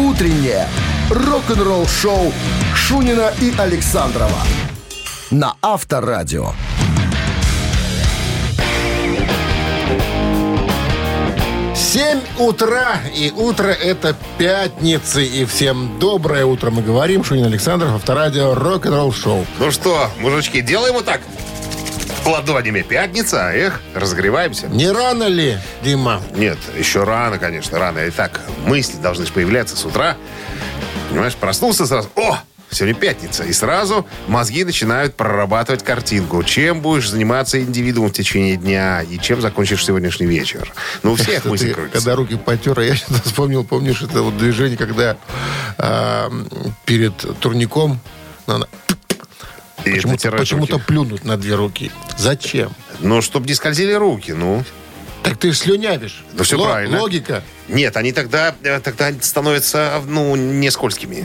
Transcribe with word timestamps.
Утреннее 0.00 0.66
рок-н-ролл-шоу 1.10 2.32
Шунина 2.74 3.34
и 3.38 3.52
Александрова 3.58 4.38
на 5.30 5.56
Авторадио. 5.60 6.52
7 11.74 12.20
утра, 12.38 13.00
и 13.14 13.30
утро 13.30 13.68
это 13.68 14.16
пятницы, 14.38 15.22
и 15.22 15.44
всем 15.44 15.98
доброе 15.98 16.46
утро. 16.46 16.70
Мы 16.70 16.80
говорим, 16.80 17.22
Шунин 17.22 17.44
Александров, 17.44 17.92
авторадио, 17.94 18.54
рок-н-ролл 18.54 19.12
шоу. 19.12 19.44
Ну 19.58 19.70
что, 19.70 20.08
мужички, 20.18 20.62
делаем 20.62 20.94
вот 20.94 21.04
так. 21.04 21.20
Ладонями 22.30 22.82
пятница, 22.82 23.50
эх, 23.52 23.80
разогреваемся. 23.92 24.68
Не 24.68 24.92
рано 24.92 25.24
ли, 25.24 25.58
Дима? 25.82 26.22
Нет, 26.36 26.58
еще 26.78 27.02
рано, 27.02 27.38
конечно, 27.38 27.76
рано. 27.80 27.98
И 28.06 28.10
так, 28.10 28.40
мысли 28.64 28.98
должны 28.98 29.26
же 29.26 29.32
появляться 29.32 29.76
с 29.76 29.84
утра. 29.84 30.16
Понимаешь, 31.08 31.34
проснулся 31.34 31.86
сразу. 31.86 32.08
О, 32.14 32.38
Сегодня 32.70 32.94
пятница, 32.94 33.42
и 33.42 33.52
сразу 33.52 34.06
мозги 34.28 34.62
начинают 34.62 35.16
прорабатывать 35.16 35.82
картинку. 35.82 36.44
Чем 36.44 36.82
будешь 36.82 37.10
заниматься 37.10 37.60
индивидуум 37.60 38.10
в 38.10 38.12
течение 38.12 38.56
дня, 38.56 39.02
и 39.02 39.18
чем 39.18 39.40
закончишь 39.40 39.84
сегодняшний 39.84 40.26
вечер. 40.26 40.72
Ну, 41.02 41.12
у 41.12 41.16
всех 41.16 41.44
мысли 41.46 41.70
ты, 41.70 41.74
крутятся. 41.74 41.98
Когда 41.98 42.14
руки 42.14 42.36
потер, 42.36 42.78
я 42.78 42.94
что-то 42.94 43.24
вспомнил, 43.24 43.64
помнишь, 43.64 44.02
это 44.02 44.22
вот 44.22 44.36
движение, 44.38 44.78
когда 44.78 45.16
а, 45.78 46.30
перед 46.84 47.16
турником 47.40 47.98
надо 48.46 48.68
И 49.84 49.90
почему-то, 49.90 50.30
почему-то 50.32 50.78
плюнуть 50.78 51.24
на 51.24 51.36
две 51.36 51.54
руки. 51.54 51.90
Зачем? 52.18 52.72
Ну, 53.00 53.22
чтобы 53.22 53.46
не 53.46 53.54
скользили 53.54 53.92
руки, 53.92 54.32
ну. 54.32 54.64
Так 55.22 55.38
ты 55.38 55.52
слюнявишь. 55.52 56.24
Да 56.32 56.44
всё 56.44 56.58
Ло- 56.58 56.66
правильно. 56.66 57.00
Логика. 57.00 57.42
Нет, 57.68 57.96
они 57.96 58.12
тогда, 58.12 58.54
э, 58.62 58.80
тогда 58.80 59.12
становятся, 59.20 60.02
ну, 60.06 60.34
не 60.36 60.70
скользкими. 60.70 61.24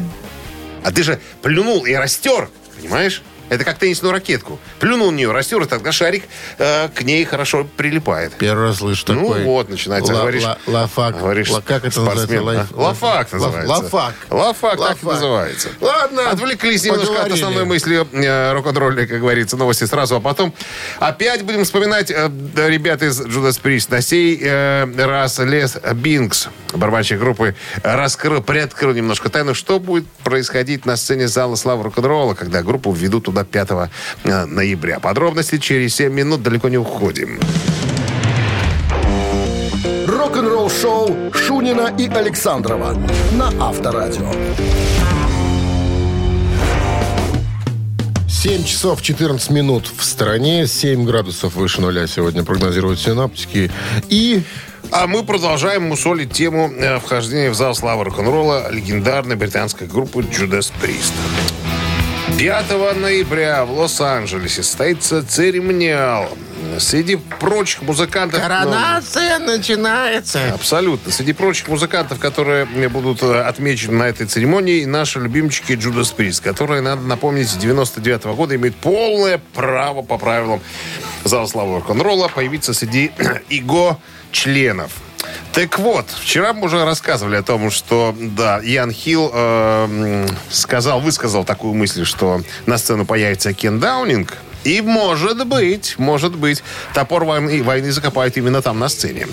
А 0.84 0.92
ты 0.92 1.04
же 1.04 1.20
плюнул 1.42 1.86
и 1.86 1.94
растер, 1.94 2.50
понимаешь? 2.78 3.22
Это 3.50 3.64
как 3.64 3.78
теннисную 3.78 4.12
ракетку. 4.12 4.60
Плюнул 4.80 5.10
в 5.12 5.14
нее, 5.14 5.32
растер, 5.32 5.62
и 5.62 5.66
тогда 5.66 5.92
шарик 5.92 6.24
э, 6.58 6.90
к 6.90 7.02
ней 7.04 7.24
хорошо 7.26 7.68
прилипает. 7.78 8.34
Первый 8.34 8.68
раз 8.68 8.78
слышу 8.78 9.04
Ну 9.10 9.28
такой. 9.30 9.44
вот, 9.44 9.70
начинается, 9.70 10.14
ла- 10.14 10.22
говоришь- 10.22 10.44
ла- 10.44 10.58
Лайфхак. 10.68 11.20
Говоришь, 11.20 11.50
Ла- 11.52 11.62
как 11.62 11.86
это 11.86 11.92
спортсмен, 12.02 12.44
называется? 12.44 12.74
а? 12.76 12.82
Лайфхак 12.82 13.32
называется. 13.32 13.68
Лайфхак. 13.74 14.14
Лайфхак, 14.30 14.78
так 14.80 15.04
и 15.04 15.06
называется. 15.06 15.70
Ладно. 15.80 16.30
Отвлеклись 16.32 16.84
немножко 16.84 17.04
от 17.06 17.10
поговорили. 17.18 17.36
основной 17.40 17.66
мысли 17.66 18.08
э, 18.14 18.54
рок-н-ролля, 18.54 19.06
как 19.06 19.20
говорится, 19.20 19.58
новости 19.58 19.84
сразу, 19.86 20.16
а 20.16 20.20
потом 20.20 20.54
опять 21.00 21.44
будем 21.44 21.64
вспоминать 21.66 22.10
э, 22.12 22.30
ребят 22.56 23.04
из 23.04 23.22
Judas 23.22 23.62
Priest. 23.62 23.88
На 23.90 24.02
сей 24.02 24.40
э, 24.42 24.86
раз 25.06 25.38
Лес 25.40 25.78
Бинкс, 25.94 26.48
барабанщик 26.74 27.20
группы, 27.20 27.56
раскрыл, 27.84 28.42
приоткрыл 28.42 28.94
немножко 28.94 29.30
тайну, 29.30 29.54
что 29.54 29.80
будет 29.80 30.08
происходить 30.24 30.86
на 30.86 30.96
сцене 30.98 31.28
зала 31.28 31.56
славы 31.56 31.84
рок-н-ролла, 31.84 32.34
когда 32.34 32.64
группу 32.64 32.92
введут 32.92 33.26
туда 33.26 33.35
5 33.44 33.70
э, 34.24 34.46
ноября. 34.46 35.00
Подробности 35.00 35.58
через 35.58 35.96
7 35.96 36.14
минут, 36.14 36.44
далеко 36.44 36.70
не 36.70 36.78
уходим. 36.78 37.40
Рок-н-ролл-шоу 40.08 41.34
Шунина 41.34 41.94
и 41.98 42.08
Александрова 42.08 42.98
на 43.34 43.52
Авторадио. 43.60 44.32
7 48.46 48.64
часов 48.64 49.02
14 49.02 49.50
минут 49.50 49.90
в 49.98 50.04
стороне, 50.04 50.68
7 50.68 51.04
градусов 51.04 51.56
выше 51.56 51.82
нуля 51.82 52.06
сегодня 52.06 52.44
прогнозируют 52.44 53.00
синаптики. 53.00 53.72
И 54.10 54.44
А 54.92 55.08
мы 55.08 55.24
продолжаем 55.24 55.88
мусолить 55.88 56.32
тему 56.32 56.72
э, 56.72 57.00
вхождения 57.00 57.50
в 57.50 57.56
зал 57.56 57.74
славы 57.74 58.04
рок-н-ролла 58.04 58.72
легендарной 58.72 59.36
британской 59.36 59.88
группы 59.88 60.20
Judas 60.20 60.72
Priest. 60.80 61.14
5 62.38 62.98
ноября 62.98 63.64
в 63.64 63.72
Лос-Анджелесе 63.72 64.62
состоится 64.62 65.26
церемониал. 65.26 66.28
Среди 66.80 67.16
прочих 67.16 67.82
музыкантов... 67.84 68.42
коронация 68.42 69.40
начинается. 69.40 70.42
Ну, 70.50 70.56
Абсолютно. 70.56 71.14
Среди 71.14 71.32
прочих 71.32 71.70
музыкантов, 71.70 72.20
которые 72.20 72.66
будут 72.90 73.24
э, 73.24 73.42
отмечены 73.42 73.94
на 73.94 74.04
этой 74.04 74.28
церемонии, 74.28 74.84
наши 74.84 75.22
любимчики 75.22 75.74
Judas 75.74 76.14
Priest, 76.14 76.44
которые, 76.44 76.82
надо 76.82 77.04
напомнить, 77.04 77.48
с 77.48 77.56
99 77.56 78.26
года 78.26 78.56
имеют 78.56 78.76
полное 78.76 79.40
право 79.54 80.02
по 80.02 80.18
правилам 80.18 80.60
зала 81.24 81.48
славы 81.48 81.76
рок-н-ролла 81.76 82.28
появиться 82.28 82.74
среди 82.74 83.12
ИГО 83.50 83.98
членов. 84.34 84.92
Так 85.56 85.80
вот, 85.80 86.06
вчера 86.10 86.52
мы 86.52 86.66
уже 86.66 86.84
рассказывали 86.84 87.38
о 87.38 87.42
том, 87.42 87.72
что, 87.72 88.14
да, 88.20 88.60
Ян 88.62 88.92
Хилл 88.92 89.32
э, 89.34 90.28
сказал, 90.50 91.00
высказал 91.00 91.46
такую 91.46 91.74
мысль, 91.74 92.04
что 92.04 92.42
на 92.66 92.78
сцену 92.78 93.06
появится 93.06 93.54
Кен 93.54 93.80
Даунинг, 93.80 94.38
и 94.66 94.82
может 94.82 95.48
быть, 95.48 95.96
может 95.98 96.36
быть, 96.36 96.64
топор 96.94 97.24
войны, 97.24 97.64
войны 97.64 97.92
закопают 97.92 98.36
именно 98.36 98.62
там, 98.62 98.80
на 98.80 98.90
сцене. 98.90 99.28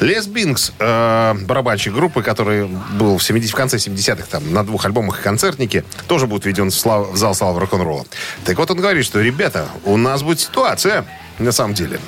Лес 0.00 0.26
Бинкс, 0.26 0.72
э, 0.78 1.34
барабанщик 1.42 1.92
группы, 1.92 2.22
который 2.22 2.66
был 2.66 3.18
в, 3.18 3.22
70, 3.22 3.50
в 3.50 3.54
конце 3.54 3.76
70-х 3.76 4.26
там, 4.30 4.52
на 4.52 4.64
двух 4.64 4.84
альбомах 4.86 5.20
и 5.20 5.22
концертнике, 5.22 5.84
тоже 6.08 6.26
будет 6.26 6.46
введен 6.46 6.70
в, 6.70 6.74
слав- 6.74 7.12
в 7.12 7.16
зал 7.16 7.34
славы 7.34 7.60
рок-н-ролла. 7.60 8.06
Так 8.44 8.56
вот 8.58 8.70
он 8.70 8.78
говорит, 8.78 9.04
что, 9.04 9.20
ребята, 9.20 9.68
у 9.84 9.96
нас 9.98 10.22
будет 10.22 10.40
ситуация, 10.40 11.04
на 11.38 11.52
самом 11.52 11.74
деле. 11.74 12.00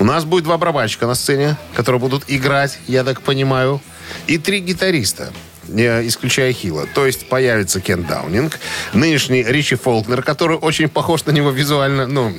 У 0.00 0.04
нас 0.04 0.24
будет 0.24 0.44
два 0.44 0.58
барабанщика 0.58 1.06
на 1.06 1.14
сцене, 1.14 1.56
которые 1.74 2.00
будут 2.00 2.24
играть, 2.26 2.78
я 2.88 3.04
так 3.04 3.22
понимаю, 3.22 3.80
и 4.26 4.38
три 4.38 4.60
гитариста 4.60 5.32
исключая 5.68 6.52
Хила. 6.52 6.86
То 6.94 7.06
есть 7.06 7.28
появится 7.28 7.80
Кен 7.80 8.04
Даунинг, 8.04 8.58
нынешний 8.92 9.42
Ричи 9.42 9.76
Фолкнер, 9.76 10.22
который 10.22 10.56
очень 10.56 10.88
похож 10.88 11.24
на 11.24 11.30
него 11.30 11.50
визуально. 11.50 12.06
Ну, 12.06 12.32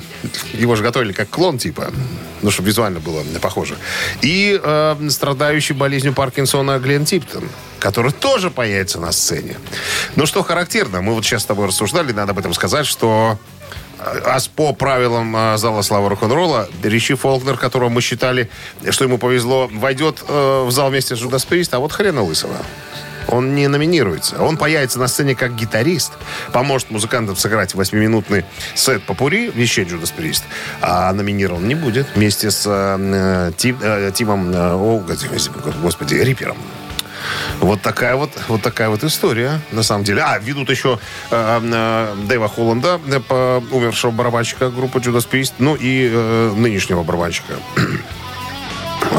его 0.52 0.76
же 0.76 0.82
готовили 0.82 1.12
как 1.12 1.28
клон, 1.30 1.58
типа. 1.58 1.90
Ну, 2.42 2.50
чтобы 2.50 2.68
визуально 2.68 3.00
было 3.00 3.22
похоже. 3.40 3.76
И 4.22 4.58
э, 4.62 5.08
страдающий 5.10 5.74
болезнью 5.74 6.14
Паркинсона 6.14 6.78
Глен 6.78 7.04
Типтон, 7.04 7.44
который 7.78 8.12
тоже 8.12 8.50
появится 8.50 8.98
на 8.98 9.12
сцене. 9.12 9.56
Но 10.16 10.24
что 10.24 10.42
характерно, 10.42 11.02
мы 11.02 11.14
вот 11.14 11.24
сейчас 11.24 11.42
с 11.42 11.46
тобой 11.46 11.66
рассуждали, 11.66 12.12
надо 12.12 12.32
об 12.32 12.38
этом 12.38 12.54
сказать, 12.54 12.86
что 12.86 13.38
а 14.02 14.38
по 14.56 14.72
правилам 14.72 15.34
а, 15.36 15.56
зала 15.58 15.82
славы 15.82 16.08
рок-н-ролла 16.08 16.68
Ричи 16.82 17.14
Фолкнер, 17.14 17.58
которого 17.58 17.90
мы 17.90 18.00
считали, 18.00 18.48
что 18.88 19.04
ему 19.04 19.18
повезло, 19.18 19.68
войдет 19.70 20.24
э, 20.26 20.64
в 20.64 20.70
зал 20.70 20.88
вместе 20.88 21.16
с 21.16 21.20
Judas 21.20 21.46
Priest, 21.46 21.70
а 21.72 21.80
вот 21.80 21.92
хрена 21.92 22.22
лысого. 22.22 22.56
Он 23.28 23.54
не 23.54 23.68
номинируется. 23.68 24.42
Он 24.42 24.56
появится 24.56 24.98
на 24.98 25.08
сцене 25.08 25.34
как 25.34 25.54
гитарист, 25.54 26.12
поможет 26.52 26.90
музыкантам 26.90 27.36
сыграть 27.36 27.74
восьмиминутный 27.74 28.44
сет 28.74 29.02
по 29.04 29.14
пури, 29.14 29.50
вещей 29.54 29.84
Judas 29.84 30.12
Priest, 30.16 30.42
а 30.80 31.12
номинирован 31.12 31.66
не 31.66 31.74
будет 31.74 32.08
вместе 32.14 32.50
с 32.50 32.64
э, 32.66 33.52
Ти- 33.56 33.76
э, 33.80 34.10
Тимом, 34.14 34.50
э, 34.52 34.72
о, 34.74 35.04
господи, 35.82 36.14
Рипером. 36.14 36.56
Вот 37.60 37.82
такая 37.82 38.16
вот, 38.16 38.30
вот 38.48 38.62
такая 38.62 38.88
вот 38.88 39.04
история, 39.04 39.60
на 39.72 39.82
самом 39.82 40.04
деле. 40.04 40.22
А, 40.22 40.38
ведут 40.38 40.70
еще 40.70 40.98
э, 41.30 41.60
э, 41.62 42.14
Дэйва 42.26 42.48
Холланда, 42.48 42.98
э, 43.06 43.60
умершего 43.70 44.10
барабанщика 44.10 44.70
группы 44.70 44.98
Judas 44.98 45.28
Priest, 45.30 45.54
ну 45.58 45.74
и 45.74 46.08
э, 46.10 46.52
нынешнего 46.56 47.02
барабанщика. 47.02 47.54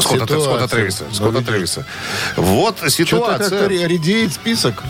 Ситуация. 0.26 0.40
Скотта 0.40 0.68
Тревиса. 0.68 1.04
Ну, 1.08 1.14
Скотта 1.14 1.38
видишь. 1.38 1.46
Тревиса. 1.48 1.86
Вот 2.36 2.76
Что-то 2.76 2.90
ситуация. 2.90 3.38
как-то 3.50 3.68
ре- 3.68 3.86
редеет 3.88 4.32
список. 4.32 4.82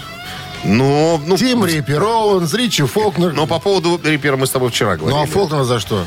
Ну, 0.64 1.20
ну, 1.26 1.36
Тим 1.36 1.64
Риппер, 1.64 2.02
Оуэнс, 2.02 2.54
Ричи 2.54 2.84
Фолкнер. 2.84 3.32
но 3.32 3.46
по 3.46 3.58
поводу 3.58 4.00
Риппера 4.02 4.36
мы 4.36 4.46
с 4.46 4.50
тобой 4.50 4.70
вчера 4.70 4.96
говорили. 4.96 5.16
ну 5.18 5.22
а 5.24 5.26
Фолкнер 5.26 5.64
за 5.64 5.80
что? 5.80 6.04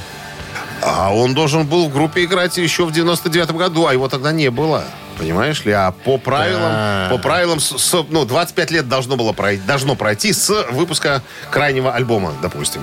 А 0.81 1.13
он 1.13 1.33
должен 1.33 1.65
был 1.65 1.89
в 1.89 1.93
группе 1.93 2.23
играть 2.23 2.57
еще 2.57 2.85
в 2.85 2.91
99-м 2.91 3.57
году, 3.57 3.87
а 3.87 3.93
его 3.93 4.07
тогда 4.07 4.31
не 4.31 4.49
было. 4.49 4.83
Понимаешь 5.17 5.63
ли? 5.65 5.71
А 5.71 5.91
по 5.91 6.17
правилам, 6.17 6.61
Да. 6.71 7.07
по 7.11 7.17
правилам, 7.17 7.59
с- 7.59 7.77
с- 7.77 8.05
ну, 8.09 8.25
25 8.25 8.71
лет 8.71 8.87
должно 8.87 9.15
было 9.15 9.31
пройти, 9.33 9.61
должно 9.65 9.95
пройти 9.95 10.31
с 10.33 10.49
выпуска 10.71 11.21
крайнего 11.49 11.93
альбома, 11.93 12.33
допустим. 12.41 12.81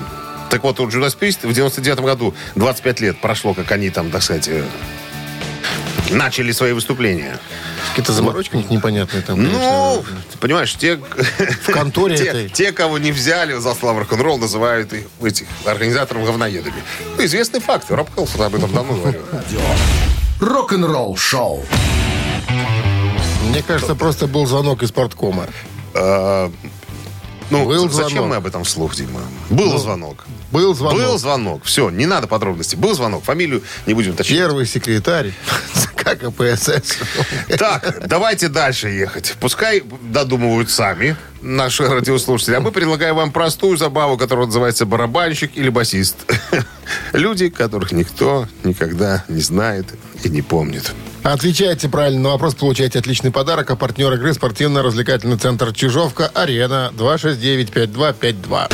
Так 0.49 0.63
вот, 0.63 0.79
у 0.79 0.87
Judas 0.87 1.17
Priest 1.17 1.47
в 1.47 1.53
99 1.53 1.99
году 2.03 2.33
25 2.55 2.99
лет 3.01 3.21
прошло, 3.21 3.53
как 3.53 3.71
они 3.71 3.89
там, 3.89 4.11
так 4.11 4.21
сказать, 4.23 4.47
э, 4.47 4.63
начали 6.09 6.51
свои 6.51 6.73
выступления. 6.73 7.39
Какие-то 7.89 8.13
заморочки 8.13 8.55
них 8.55 8.69
непонятные 8.69 9.21
там. 9.21 9.41
Ну, 9.41 9.49
конечно. 9.49 10.23
ты 10.31 10.37
понимаешь, 10.37 10.73
те, 10.75 10.97
в 10.97 11.71
конторе 11.71 12.17
те, 12.17 12.23
этой. 12.25 12.49
те, 12.49 12.71
кого 12.71 12.97
не 12.97 13.11
взяли 13.11 13.53
за 13.57 13.73
славу 13.73 13.99
рок-н-ролл, 13.99 14.37
называют 14.37 14.93
их, 14.93 15.05
этих 15.21 15.47
организаторов 15.65 16.25
говноедами. 16.25 16.83
Ну, 17.17 17.25
известный 17.25 17.59
факт. 17.59 17.89
Роб 17.89 18.09
Хелфорд 18.15 18.47
об 18.47 18.55
этом 18.55 18.73
давно 18.73 18.93
говорил. 18.93 19.21
Рок-н-ролл-шоу. 20.39 21.65
Мне 23.49 23.61
кажется, 23.61 23.95
просто 23.95 24.27
был 24.27 24.45
звонок 24.45 24.83
из 24.83 24.91
порткома. 24.91 25.47
Ну, 27.53 27.59
Ну, 27.63 27.69
Был 27.69 27.89
зачем 27.89 28.09
звонок. 28.09 28.29
мы 28.29 28.35
об 28.37 28.47
этом 28.47 28.63
вслух, 28.63 28.95
Дима? 28.95 29.21
Был 29.49 29.77
звонок. 29.77 30.25
Был 30.51 30.73
звонок. 30.75 30.99
Был 30.99 31.17
звонок. 31.17 31.63
Все, 31.63 31.89
не 31.89 32.05
надо 32.05 32.27
подробностей. 32.27 32.77
Был 32.77 32.93
звонок. 32.93 33.23
Фамилию 33.23 33.61
не 33.85 33.93
будем 33.93 34.11
уточнять. 34.11 34.37
Первый 34.39 34.65
секретарь 34.65 35.33
ЦК 35.73 36.17
КПСС. 36.19 36.97
Так, 37.57 38.07
давайте 38.07 38.49
дальше 38.49 38.89
ехать. 38.89 39.35
Пускай 39.39 39.83
додумывают 40.01 40.69
сами 40.69 41.15
наши 41.41 41.87
радиослушатели. 41.87 42.55
А 42.55 42.59
мы 42.59 42.71
предлагаем 42.71 43.15
вам 43.15 43.31
простую 43.31 43.77
забаву, 43.77 44.17
которая 44.17 44.47
называется 44.47 44.85
барабанщик 44.85 45.51
или 45.55 45.69
басист. 45.69 46.17
Люди, 47.13 47.49
которых 47.49 47.91
никто 47.91 48.47
никогда 48.63 49.23
не 49.27 49.41
знает 49.41 49.87
и 50.23 50.29
не 50.29 50.41
помнит. 50.41 50.91
Отвечайте 51.23 51.87
правильно 51.87 52.21
на 52.21 52.29
вопрос, 52.31 52.53
получаете 52.53 52.99
отличный 52.99 53.31
подарок. 53.31 53.71
А 53.71 53.77
партнер 53.77 54.11
игры 54.13 54.33
спортивно-развлекательный 54.33 55.37
центр 55.37 55.71
Чижовка-Арена 55.71 56.91
269-5252. 56.97 58.73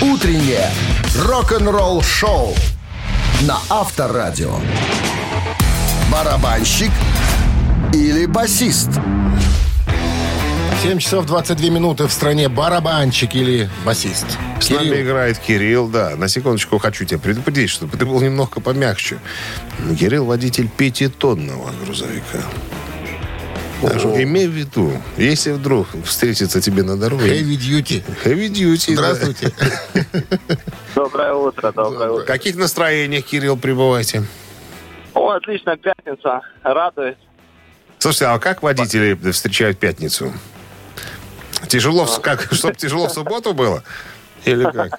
Утреннее 0.00 0.70
рок-н-ролл-шоу 1.16 2.54
на 3.42 3.58
Авторадио. 3.68 4.54
Барабанщик 6.12 6.92
или 7.92 8.26
басист? 8.26 8.90
7 10.82 10.98
часов 11.00 11.26
22 11.26 11.70
минуты 11.70 12.06
в 12.06 12.12
стране 12.12 12.48
барабанщик 12.48 13.34
или 13.34 13.68
басист. 13.84 14.26
С 14.60 14.70
нами 14.70 14.88
Кирилл, 14.88 15.02
играет 15.02 15.38
Кирилл, 15.38 15.88
да. 15.88 16.14
На 16.16 16.28
секундочку 16.28 16.78
хочу 16.78 17.04
тебя 17.04 17.18
предупредить, 17.18 17.68
чтобы 17.68 17.96
ты 17.98 18.06
был 18.06 18.20
немного 18.20 18.60
помягче. 18.60 19.18
Кирилл 19.98 20.24
водитель 20.24 20.68
пятитонного 20.68 21.72
грузовика. 21.84 22.42
Что 23.98 24.22
имей 24.22 24.46
в 24.46 24.52
виду, 24.52 24.92
если 25.16 25.52
вдруг 25.52 25.88
встретится 26.04 26.60
тебе 26.60 26.82
на 26.82 26.96
дороге... 26.96 27.26
heavy 27.40 27.56
duty. 27.56 28.02
Heavy 28.24 28.48
duty. 28.48 28.94
Здравствуйте. 28.94 29.52
Доброе 30.94 31.34
утро, 31.34 31.72
доброе 31.72 32.10
В 32.10 32.14
утро. 32.14 32.24
каких 32.24 32.56
настроениях, 32.56 33.24
Кирилл, 33.24 33.56
пребываете? 33.56 34.24
О, 35.14 35.30
отлично, 35.30 35.76
пятница, 35.76 36.40
радует. 36.62 37.18
Слушайте, 37.98 38.26
а 38.26 38.38
как 38.38 38.62
водители 38.62 39.14
встречают 39.32 39.78
пятницу? 39.78 40.32
Тяжело, 41.66 42.04
в- 42.06 42.20
как, 42.20 42.48
чтобы 42.52 42.74
тяжело 42.76 43.08
в 43.08 43.12
субботу 43.12 43.52
было? 43.54 43.82
Или 44.44 44.64
как? 44.64 44.98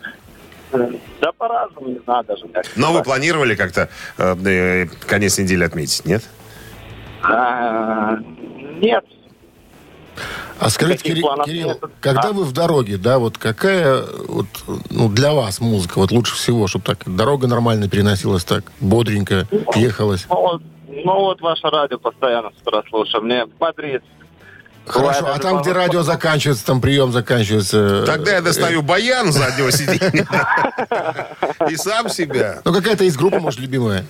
Да 1.22 1.32
по-разному, 1.38 1.90
не 1.90 2.00
знаю 2.06 2.24
даже. 2.26 2.46
Но 2.76 2.94
вы 2.94 3.02
планировали 3.02 3.56
как-то 3.56 3.90
э, 4.18 4.36
э, 4.46 4.86
конец 5.08 5.38
недели 5.40 5.64
отметить, 5.64 6.06
нет? 6.06 6.24
А, 7.24 8.18
Нет, 8.80 9.04
А 10.60 10.70
скажите, 10.70 11.04
Кирилл, 11.04 11.36
нет? 11.48 11.84
когда 12.02 12.30
А? 12.30 12.32
вы 12.34 12.44
в 12.44 12.52
дороге, 12.54 12.98
да, 12.98 13.18
вот 13.20 13.38
какая 13.38 14.04
вот, 14.28 14.46
ну, 14.90 15.10
для 15.10 15.34
вас 15.34 15.60
музыка 15.60 15.98
вот 16.00 16.12
лучше 16.12 16.36
всего, 16.36 16.68
чтобы 16.68 16.86
так 16.86 17.00
дорога 17.06 17.48
нормально 17.48 17.90
переносилась 17.90 18.44
так, 18.44 18.64
бодренько 18.80 19.48
ехалась? 19.76 20.26
ну 20.30 20.36
вот, 20.36 20.62
ну 20.88 21.14
вот 21.20 21.42
ваше 21.42 21.68
радио 21.68 21.98
постоянно 21.98 22.52
с 22.52 22.62
утра 22.68 22.84
слушаю. 22.90 23.24
Мне 23.24 23.46
бодрит. 23.46 24.04
Хорошо, 24.86 25.28
а 25.28 25.38
там, 25.40 25.62
где 25.62 25.72
радио 25.72 26.02
заканчивается, 26.02 26.66
там 26.66 26.82
прием 26.82 27.12
заканчивается... 27.12 28.04
Тогда 28.06 28.32
я 28.32 28.38
э, 28.40 28.42
достаю 28.42 28.82
баян 28.82 29.32
с 29.32 29.36
заднего 29.36 29.72
сиденья 29.72 30.26
и 31.70 31.76
сам 31.76 32.10
себя. 32.10 32.62
Ну, 32.66 32.74
какая-то 32.74 33.04
из 33.04 33.16
группы, 33.16 33.40
может, 33.40 33.60
любимая? 33.60 34.06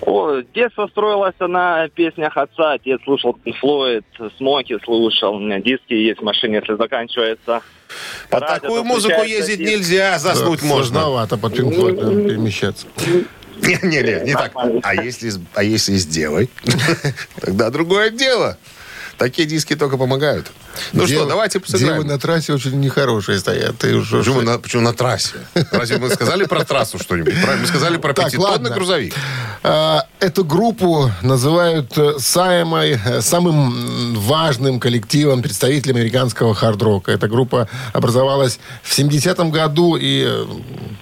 О, 0.00 0.40
детство 0.54 0.86
строилось 0.86 1.34
на 1.40 1.88
песнях 1.88 2.36
отца. 2.36 2.72
Отец 2.72 3.00
слушал 3.04 3.36
Floyd, 3.62 4.04
Смоки 4.38 4.78
слушал. 4.84 5.34
У 5.34 5.40
меня 5.40 5.60
диски 5.60 5.92
есть 5.92 6.20
в 6.20 6.24
машине, 6.24 6.56
если 6.56 6.76
заканчивается. 6.76 7.60
Под 8.30 8.42
Радио 8.42 8.54
такую 8.60 8.84
музыку 8.84 9.22
ездить 9.22 9.58
диск. 9.58 9.70
нельзя, 9.70 10.18
заснуть 10.18 10.60
Да, 10.60 10.66
можно. 10.66 11.00
Сложновато 11.00 11.36
под 11.36 11.52
Floyd, 11.58 11.96
да, 11.96 12.28
перемещаться. 12.28 12.86
Не-не-не, 13.60 14.24
не 14.24 14.32
так. 14.34 14.52
А 14.82 14.94
если, 14.94 15.30
с- 15.30 15.40
а 15.54 15.62
если 15.64 15.96
сделай, 15.96 16.48
тогда 17.40 17.70
другое 17.70 18.10
дело. 18.10 18.56
Такие 19.18 19.48
диски 19.48 19.74
только 19.74 19.96
помогают. 19.96 20.52
Ну 20.92 21.06
что, 21.06 21.14
Девы- 21.14 21.28
давайте 21.28 21.58
Девы 21.58 21.72
посыграем. 21.72 22.06
на 22.06 22.18
трассе 22.18 22.52
очень 22.52 22.78
нехорошие 22.80 23.38
стоят. 23.40 23.76
Ты 23.78 23.96
уже... 23.96 24.18
Почему 24.18 24.42
на, 24.42 24.58
почему 24.58 24.82
на 24.82 24.92
трассе? 24.94 25.34
Разве 25.72 25.98
мы 25.98 26.08
сказали 26.10 26.44
про 26.44 26.64
трассу 26.64 26.98
что-нибудь? 26.98 27.34
Мы 27.60 27.66
сказали 27.66 27.96
про 27.96 28.14
пятитонный 28.14 28.70
грузовик. 28.70 29.14
А, 29.64 30.06
Эту 30.20 30.44
группу 30.44 31.12
называют 31.22 31.96
э, 31.96 32.14
самой, 32.18 32.98
э, 33.04 33.20
самым 33.20 34.14
важным 34.16 34.80
коллективом 34.80 35.42
представителей 35.42 35.94
американского 35.94 36.54
хард-рока. 36.54 37.12
Эта 37.12 37.28
группа 37.28 37.68
образовалась 37.92 38.58
в 38.82 38.98
70-м 38.98 39.52
году 39.52 39.96
и 39.96 40.24
э, 40.26 40.44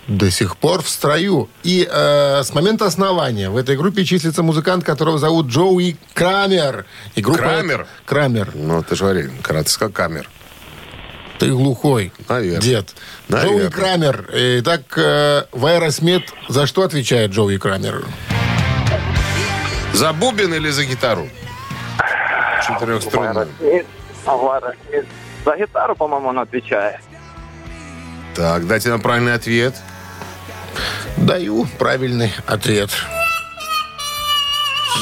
до 0.07 0.31
сих 0.31 0.59
пор 0.59 0.83
в 0.83 0.89
строю. 0.91 1.49
И 1.63 1.89
э, 1.91 2.43
с 2.45 2.53
момента 2.53 2.85
основания 2.85 3.49
в 3.49 3.57
этой 3.57 3.77
группе 3.79 4.05
числится 4.05 4.43
музыкант, 4.43 4.85
которого 4.85 5.19
зовут 5.19 5.47
Джоуи 5.47 5.97
Крамер. 6.13 6.85
И 7.15 7.23
группа 7.23 7.39
Крамер? 7.39 7.87
Крамер. 8.06 8.53
Ну, 8.55 8.82
ты 8.82 8.97
же 8.97 9.05
говори, 9.05 9.29
сказал 9.67 9.93
камер. 9.93 10.29
Ты 11.38 11.50
глухой. 11.50 12.12
Наверно. 12.29 12.62
Дед. 12.62 12.94
Наверно. 13.29 13.58
Джоуи 13.58 13.70
Крамер. 13.70 14.31
Итак, 14.32 14.81
э, 14.97 15.43
в 15.53 15.67
Аэросмит 15.67 16.32
за 16.49 16.67
что 16.67 16.82
отвечает 16.82 17.32
Джоуи 17.32 17.58
Крамер? 17.58 18.05
За 19.93 20.12
бубен 20.12 20.55
или 20.55 20.70
за 20.70 20.85
гитару? 20.85 21.29
Четырехструнную. 22.67 23.49
За 25.44 25.56
гитару, 25.56 25.94
по-моему, 25.94 26.29
он 26.29 26.38
отвечает. 26.38 27.00
Так, 28.35 28.67
дайте 28.67 28.88
нам 28.88 29.00
правильный 29.00 29.35
ответ. 29.35 29.75
Даю 31.17 31.67
правильный 31.79 32.32
ответ. 32.47 32.91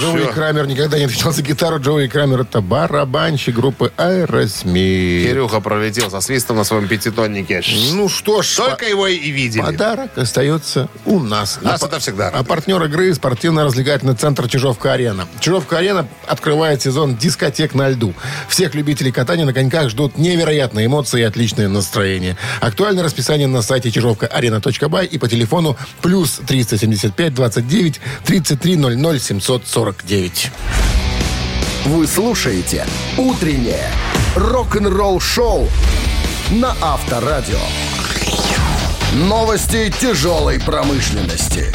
Джоуи. 0.00 0.32
Крамер 0.32 0.66
никогда 0.66 0.98
не 0.98 1.04
отвечал 1.04 1.32
за 1.32 1.42
гитару. 1.42 1.78
Джоуи 1.78 2.08
Крамер 2.08 2.40
это 2.40 2.60
барабанщик 2.60 3.54
группы 3.54 3.92
Аэросмит. 3.96 5.28
Кирюха 5.28 5.60
пролетел 5.60 6.10
со 6.10 6.20
свистом 6.20 6.56
на 6.56 6.64
своем 6.64 6.88
пятитоннике. 6.88 7.62
Ну 7.92 8.08
что 8.08 8.42
ж, 8.42 8.56
Только 8.56 8.86
его 8.86 9.06
и 9.06 9.30
видели. 9.30 9.62
подарок 9.62 10.16
остается 10.18 10.88
у 11.04 11.20
нас. 11.20 11.58
Нас 11.62 11.82
а, 11.82 11.86
это 11.86 12.00
всегда 12.00 12.28
а 12.28 12.30
радует. 12.30 12.48
партнер 12.48 12.82
игры 12.84 13.14
спортивно-развлекательный 13.14 14.14
центр 14.14 14.48
Чижовка-Арена. 14.48 15.28
Чижовка-Арена 15.40 16.08
открывает 16.26 16.82
сезон 16.82 17.16
дискотек 17.16 17.74
на 17.74 17.88
льду. 17.88 18.14
Всех 18.48 18.74
любителей 18.74 19.12
катания 19.12 19.44
на 19.44 19.52
коньках 19.52 19.90
ждут 19.90 20.18
невероятные 20.18 20.86
эмоции 20.86 21.20
и 21.20 21.24
отличное 21.24 21.68
настроение. 21.68 22.36
Актуальное 22.60 23.04
расписание 23.04 23.46
на 23.46 23.62
сайте 23.62 23.90
чижовка-арена.бай 23.90 25.06
и 25.06 25.18
по 25.18 25.28
телефону 25.28 25.76
плюс 26.02 26.40
375 26.46 27.34
29 27.34 28.00
33 28.24 28.76
00 28.76 29.20
749. 29.74 30.52
Вы 31.86 32.06
слушаете 32.06 32.86
«Утреннее 33.18 33.90
рок-н-ролл-шоу» 34.36 35.68
на 36.52 36.76
Авторадио. 36.80 37.58
Новости 39.14 39.92
тяжелой 40.00 40.60
промышленности. 40.60 41.74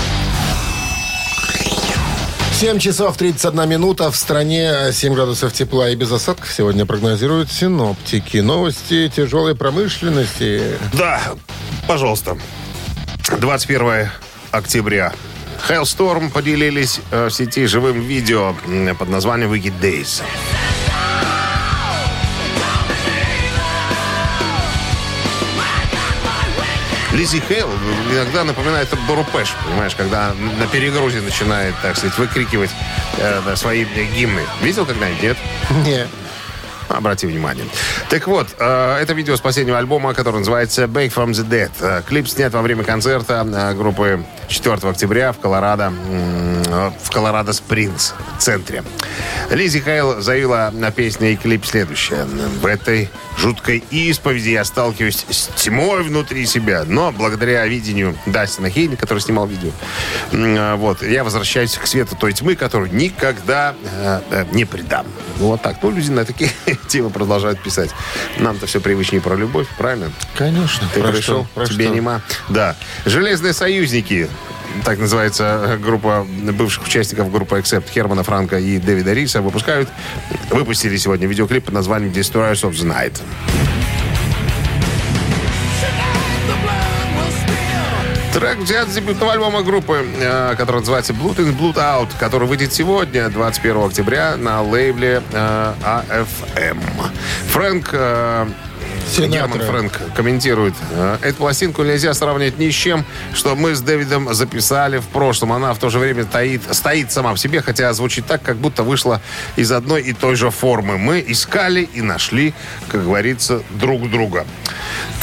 7 2.53 2.79
часов 2.79 3.17
31 3.17 3.67
минута. 3.67 4.11
В 4.11 4.15
стране 4.15 4.93
7 4.93 5.13
градусов 5.13 5.51
тепла 5.51 5.89
и 5.89 5.95
без 5.95 6.09
осадков 6.09 6.53
сегодня 6.53 6.85
прогнозируют 6.85 7.51
синоптики. 7.51 8.37
Новости 8.37 9.11
тяжелой 9.13 9.55
промышленности. 9.55 10.77
Да, 10.93 11.21
пожалуйста. 11.85 12.37
21 13.39 14.09
октября. 14.51 15.13
Hellstorm 15.67 16.31
поделились 16.31 16.99
э, 17.11 17.27
в 17.27 17.31
сети 17.31 17.65
живым 17.65 18.01
видео 18.01 18.55
под 18.97 19.09
названием 19.09 19.51
Wicked 19.53 19.79
Days. 19.81 20.21
Лизи 27.11 27.41
Хейл 27.49 27.69
иногда 28.11 28.43
напоминает 28.43 28.87
Дору 29.07 29.25
Пэш, 29.33 29.53
понимаешь, 29.65 29.95
когда 29.95 30.33
на 30.33 30.67
перегрузе 30.67 31.21
начинает, 31.21 31.75
так 31.81 31.97
сказать, 31.97 32.17
выкрикивать 32.17 32.69
э, 33.17 33.55
свои 33.55 33.83
гимны. 34.15 34.43
Видел 34.61 34.85
когда-нибудь, 34.85 35.21
нет? 35.21 35.37
Не. 35.85 36.07
Обрати 36.89 37.27
внимание. 37.27 37.65
Так 38.09 38.27
вот, 38.27 38.47
э, 38.57 38.97
это 39.01 39.13
видео 39.13 39.35
с 39.35 39.41
последнего 39.41 39.77
альбома, 39.77 40.13
который 40.13 40.39
называется 40.39 40.83
«Back 40.83 41.13
from 41.13 41.31
the 41.31 41.47
Dead». 41.47 41.71
Э, 41.79 42.01
клип 42.07 42.27
снят 42.27 42.51
во 42.53 42.61
время 42.61 42.83
концерта 42.83 43.45
э, 43.47 43.73
группы 43.75 44.23
4 44.47 44.89
октября 44.89 45.31
в 45.31 45.39
Колорадо, 45.39 45.93
в 46.69 47.11
Колорадо 47.11 47.53
Спрингс 47.53 48.13
центре. 48.37 48.83
Лизи 49.49 49.81
Хейл 49.81 50.21
заявила 50.21 50.69
на 50.73 50.91
песне 50.91 51.33
и 51.33 51.35
клип 51.35 51.65
следующее. 51.65 52.25
В 52.25 52.65
этой 52.65 53.09
жуткой 53.37 53.83
исповеди 53.89 54.49
я 54.49 54.63
сталкиваюсь 54.63 55.25
с 55.29 55.47
тьмой 55.55 56.03
внутри 56.03 56.45
себя, 56.45 56.83
но 56.85 57.11
благодаря 57.11 57.65
видению 57.65 58.15
Дастина 58.25 58.69
Хейли, 58.69 58.95
который 58.95 59.19
снимал 59.19 59.47
видео, 59.47 59.71
э, 60.31 60.75
вот, 60.75 61.01
я 61.01 61.23
возвращаюсь 61.23 61.75
к 61.75 61.87
свету 61.87 62.15
той 62.15 62.33
тьмы, 62.33 62.55
которую 62.55 62.93
никогда 62.93 63.75
э, 63.83 64.21
э, 64.31 64.45
не 64.51 64.65
предам. 64.65 65.07
Вот 65.37 65.61
так. 65.61 65.81
Ну, 65.81 65.91
люди 65.91 66.11
на 66.11 66.25
такие 66.25 66.51
темы 66.87 67.09
продолжают 67.09 67.61
писать. 67.61 67.89
Нам-то 68.37 68.67
все 68.67 68.79
привычнее 68.79 69.21
про 69.21 69.35
любовь, 69.35 69.67
правильно? 69.77 70.11
Конечно. 70.35 70.87
Ты 70.93 71.01
Про 71.01 71.11
пришел, 71.11 71.45
что? 71.45 71.53
Про 71.55 71.65
тебе 71.65 71.85
что? 71.85 71.95
нема. 71.95 72.21
Да. 72.49 72.75
Железные 73.05 73.53
союзники. 73.53 74.29
Так 74.83 74.99
называется 74.99 75.77
группа 75.81 76.25
бывших 76.53 76.83
участников 76.83 77.31
группы 77.31 77.57
Accept 77.59 77.89
Хермана 77.91 78.23
Франка 78.23 78.57
и 78.57 78.77
Дэвида 78.79 79.13
Риса 79.13 79.41
выпускают, 79.41 79.89
выпустили 80.49 80.97
сегодня 80.97 81.27
видеоклип 81.27 81.65
под 81.65 81.73
названием 81.73 82.11
Destroyers 82.11 82.63
of 82.63 82.71
the 82.71 82.87
Night. 82.87 83.21
Трек 88.33 88.59
взят 88.59 88.87
с 88.87 88.93
дебютного 88.93 89.33
альбома 89.33 89.63
группы, 89.63 90.05
э, 90.17 90.55
который 90.55 90.79
называется 90.79 91.13
Blood 91.13 91.37
in 91.37 91.57
Blood 91.57 91.75
Out, 91.75 92.09
который 92.19 92.47
выйдет 92.47 92.71
сегодня, 92.71 93.27
21 93.27 93.85
октября, 93.85 94.37
на 94.37 94.61
лейбле 94.61 95.23
э, 95.31 95.73
AFM. 95.83 96.79
Фрэнк 97.47 97.89
э, 97.91 98.47
Синатра. 99.09 99.47
Герман 99.47 99.59
Фрэнк 99.61 100.13
комментирует. 100.15 100.73
«Э, 100.91 101.17
Эту 101.21 101.37
пластинку 101.37 101.83
нельзя 101.83 102.13
сравнивать 102.13 102.57
ни 102.59 102.69
с 102.69 102.73
чем, 102.73 103.05
что 103.33 103.55
мы 103.55 103.75
с 103.75 103.81
Дэвидом 103.81 104.33
записали 104.33 104.99
в 104.99 105.07
прошлом. 105.07 105.53
Она 105.53 105.73
в 105.73 105.79
то 105.79 105.89
же 105.89 105.99
время 105.99 106.23
стоит, 106.23 106.61
стоит 106.71 107.11
сама 107.11 107.33
в 107.33 107.37
себе, 107.37 107.61
хотя 107.61 107.91
звучит 107.93 108.25
так, 108.25 108.41
как 108.41 108.57
будто 108.57 108.83
вышла 108.83 109.21
из 109.55 109.71
одной 109.71 110.01
и 110.01 110.13
той 110.13 110.35
же 110.35 110.51
формы. 110.51 110.97
Мы 110.97 111.23
искали 111.27 111.87
и 111.93 112.01
нашли, 112.01 112.53
как 112.89 113.03
говорится, 113.03 113.61
друг 113.71 114.09
друга. 114.09 114.45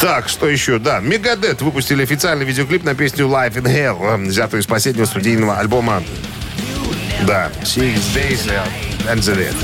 Так, 0.00 0.28
что 0.28 0.48
еще? 0.48 0.78
Да, 0.78 1.00
Мегадет 1.00 1.62
выпустили 1.62 2.02
официальный 2.02 2.44
видеоклип 2.44 2.84
на 2.84 2.94
песню 2.94 3.26
Life 3.26 3.54
in 3.54 3.64
Hell, 3.64 3.98
э, 4.02 4.28
взятую 4.28 4.62
из 4.62 4.66
последнего 4.66 5.04
студийного 5.06 5.58
альбома. 5.58 6.02
Да, 7.22 7.50
Six 7.62 7.98
Days 8.14 8.50
and 9.06 9.18
the 9.20 9.36
Dead. 9.36 9.54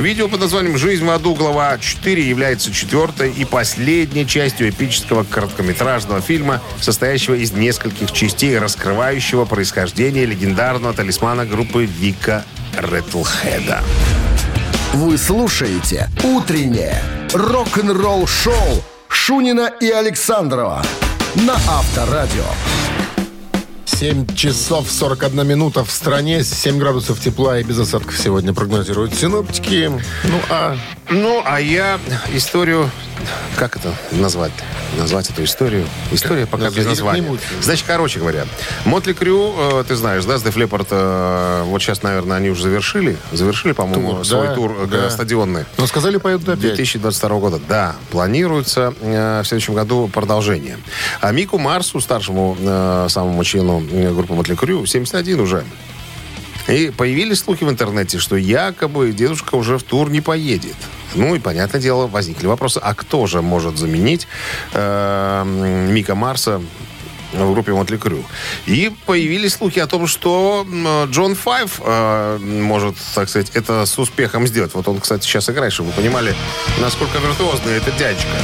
Видео 0.00 0.28
под 0.28 0.40
названием 0.40 0.78
«Жизнь 0.78 1.04
в 1.04 1.10
аду. 1.10 1.34
Глава 1.34 1.74
4» 1.74 2.20
является 2.20 2.72
четвертой 2.72 3.30
и 3.32 3.44
последней 3.44 4.26
частью 4.26 4.70
эпического 4.70 5.24
короткометражного 5.24 6.22
фильма, 6.22 6.62
состоящего 6.80 7.34
из 7.34 7.52
нескольких 7.52 8.10
частей, 8.10 8.58
раскрывающего 8.58 9.44
происхождение 9.44 10.24
легендарного 10.24 10.94
талисмана 10.94 11.44
группы 11.44 11.84
Вика 11.84 12.46
Рэтлхеда. 12.78 13.82
Вы 14.94 15.18
слушаете 15.18 16.08
«Утреннее 16.24 17.02
рок-н-ролл-шоу» 17.34 18.82
Шунина 19.06 19.70
и 19.82 19.90
Александрова 19.90 20.82
на 21.34 21.56
Авторадио. 21.68 22.46
7 24.00 24.34
часов 24.34 24.90
41 24.90 25.46
минута 25.46 25.84
в 25.84 25.90
стране, 25.90 26.42
7 26.42 26.78
градусов 26.78 27.20
тепла 27.20 27.58
и 27.58 27.62
без 27.62 27.78
осадков 27.78 28.16
сегодня 28.16 28.54
прогнозируют 28.54 29.14
синоптики. 29.14 29.92
Ну, 30.24 30.40
а 30.48 30.78
Ну, 31.10 31.42
а 31.44 31.60
я 31.60 31.98
историю... 32.32 32.88
Как 33.56 33.76
это 33.76 33.92
назвать? 34.12 34.52
Назвать 34.96 35.28
эту 35.28 35.44
историю? 35.44 35.84
История 36.10 36.46
пока 36.46 36.64
Назови 36.64 36.80
без 36.80 36.88
названия. 36.88 37.38
Значит, 37.60 37.84
короче 37.86 38.18
говоря, 38.18 38.46
Мотли 38.86 39.12
Крю, 39.12 39.52
э, 39.58 39.84
ты 39.86 39.94
знаешь, 39.94 40.24
да, 40.24 40.38
с 40.38 40.42
Def 40.42 40.54
Leppard, 40.54 40.86
э, 40.90 41.64
вот 41.64 41.82
сейчас, 41.82 42.02
наверное, 42.02 42.38
они 42.38 42.48
уже 42.48 42.62
завершили. 42.62 43.18
Завершили, 43.32 43.72
по-моему, 43.72 44.12
Тур, 44.12 44.24
свой 44.24 44.46
да, 44.48 44.54
тур 44.54 44.76
э, 44.80 44.86
да. 44.86 45.10
стадионный. 45.10 45.64
ну, 45.76 45.86
сказали, 45.86 46.16
поедут 46.16 46.48
опять. 46.48 46.76
2022 46.76 47.38
года. 47.38 47.60
Да, 47.68 47.96
планируется 48.10 48.94
э, 49.00 49.42
в 49.42 49.46
следующем 49.46 49.74
году 49.74 50.08
продолжение. 50.08 50.78
А 51.20 51.30
Мику 51.32 51.58
Марсу, 51.58 52.00
старшему 52.00 52.56
э, 52.58 53.06
самому 53.10 53.44
члену 53.44 53.80
группы 53.90 54.34
Мотли 54.34 54.54
Крю, 54.54 54.86
71 54.86 55.40
уже. 55.40 55.64
И 56.68 56.90
появились 56.96 57.40
слухи 57.40 57.64
в 57.64 57.70
интернете, 57.70 58.18
что 58.18 58.36
якобы 58.36 59.12
дедушка 59.12 59.56
уже 59.56 59.78
в 59.78 59.82
тур 59.82 60.10
не 60.10 60.20
поедет. 60.20 60.76
Ну 61.14 61.34
и, 61.34 61.38
понятное 61.38 61.80
дело, 61.80 62.06
возникли 62.06 62.46
вопросы, 62.46 62.78
а 62.82 62.94
кто 62.94 63.26
же 63.26 63.42
может 63.42 63.76
заменить 63.76 64.28
э, 64.72 65.86
Мика 65.90 66.14
Марса 66.14 66.62
в 67.32 67.52
группе 67.52 67.72
Мотли 67.72 67.96
Крю. 67.96 68.24
И 68.66 68.92
появились 69.06 69.54
слухи 69.54 69.78
о 69.78 69.86
том, 69.86 70.06
что 70.06 70.66
Джон 71.10 71.34
Файв 71.34 71.80
э, 71.84 72.38
может, 72.38 72.96
так 73.14 73.28
сказать, 73.28 73.50
это 73.54 73.86
с 73.86 73.98
успехом 73.98 74.46
сделать. 74.46 74.74
Вот 74.74 74.86
он, 74.88 75.00
кстати, 75.00 75.24
сейчас 75.24 75.48
играет, 75.50 75.72
чтобы 75.72 75.90
вы 75.90 75.96
понимали, 75.96 76.34
насколько 76.80 77.18
виртуозный 77.18 77.74
этот 77.74 77.96
дядечка. 77.96 78.36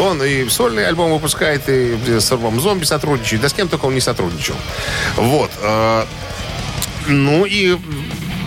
Он 0.00 0.22
и 0.22 0.48
сольный 0.48 0.86
альбом 0.86 1.12
выпускает, 1.12 1.68
и 1.68 1.96
с 2.18 2.32
альбомом 2.32 2.60
«Зомби» 2.60 2.84
сотрудничает. 2.84 3.42
Да 3.42 3.48
с 3.48 3.52
кем 3.52 3.68
только 3.68 3.86
он 3.86 3.94
не 3.94 4.00
сотрудничал. 4.00 4.56
Вот. 5.16 5.50
э, 5.60 6.04
ну 7.06 7.44
и 7.44 7.76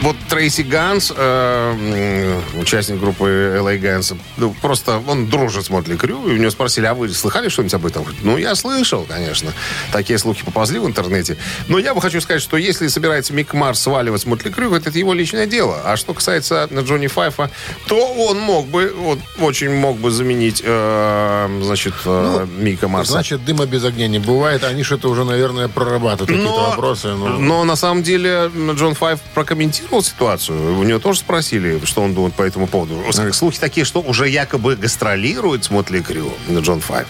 вот 0.04 0.16
Трейси 0.30 0.62
Ганс, 0.64 1.14
э, 1.16 2.40
участник 2.60 3.00
группы 3.00 3.26
LA 3.60 3.80
Guns, 3.80 4.18
ну, 4.38 4.54
просто 4.62 5.02
он 5.08 5.28
дружит 5.30 5.66
с 5.66 5.70
Мотли 5.70 5.96
Крю, 5.96 6.28
и 6.28 6.34
у 6.34 6.38
него 6.38 6.52
спросили, 6.52 6.86
а 6.86 6.94
вы 6.94 7.10
слыхали 7.10 7.48
что-нибудь 7.50 7.74
об 7.74 7.86
этом? 7.86 8.06
Ну, 8.22 8.38
я 8.38 8.54
слышал, 8.56 9.06
конечно. 9.08 9.52
Такие 9.92 10.20
слухи 10.20 10.44
поползли 10.44 10.80
в 10.80 10.86
интернете. 10.86 11.38
Но 11.70 11.80
я 11.80 11.94
бы 11.94 12.02
хочу 12.02 12.20
сказать, 12.22 12.42
что 12.42 12.58
если 12.58 12.88
собирается 12.88 13.34
Мик 13.34 13.54
Марс 13.54 13.80
сваливать 13.80 14.22
с 14.22 14.26
Мотли 14.26 14.50
Крю, 14.50 14.74
это 14.76 14.90
его 14.90 15.14
личное 15.14 15.46
дело. 15.46 15.82
А 15.86 15.96
что 15.96 16.14
касается 16.14 16.68
Джонни 16.72 17.08
Файфа, 17.08 17.50
то 17.88 17.96
он 18.14 18.40
мог 18.40 18.68
бы, 18.68 18.94
вот, 18.96 19.20
очень 19.40 19.72
мог 19.72 19.98
бы 19.98 20.12
заменить, 20.12 20.62
э, 20.66 21.60
значит, 21.64 21.94
э, 22.06 22.46
Мика 22.58 22.88
Марса. 22.88 23.14
Значит, 23.14 23.46
дыма 23.46 23.66
без 23.66 23.84
огня 23.86 24.08
не 24.08 24.20
бывает. 24.20 24.64
Они 24.64 24.84
что-то 24.84 25.10
уже, 25.10 25.24
наверное, 25.24 25.68
прорабатывают 25.70 26.30
какие-то 26.30 26.70
вопросы. 26.70 27.08
ну. 27.08 27.28
но- 27.28 27.40
но 27.40 27.64
на 27.64 27.76
самом 27.76 28.04
деле 28.04 28.52
Джон 28.74 28.96
Файв 28.96 29.20
прокомментировал 29.34 29.93
ситуацию. 30.02 30.80
У 30.80 30.84
него 30.84 31.00
тоже 31.00 31.20
спросили, 31.20 31.80
что 31.86 32.02
он 32.02 32.14
думает 32.14 32.34
по 32.34 32.44
этому 32.44 32.68
поводу. 32.68 33.04
Слухи 33.34 33.60
такие, 33.60 33.86
что 33.86 34.02
уже 34.02 34.30
якобы 34.30 34.76
гастролирует 34.76 35.66
с 35.66 35.70
Мотли 35.70 36.02
Крю 36.02 36.32
Джон 36.50 36.80
Файв. 36.80 37.08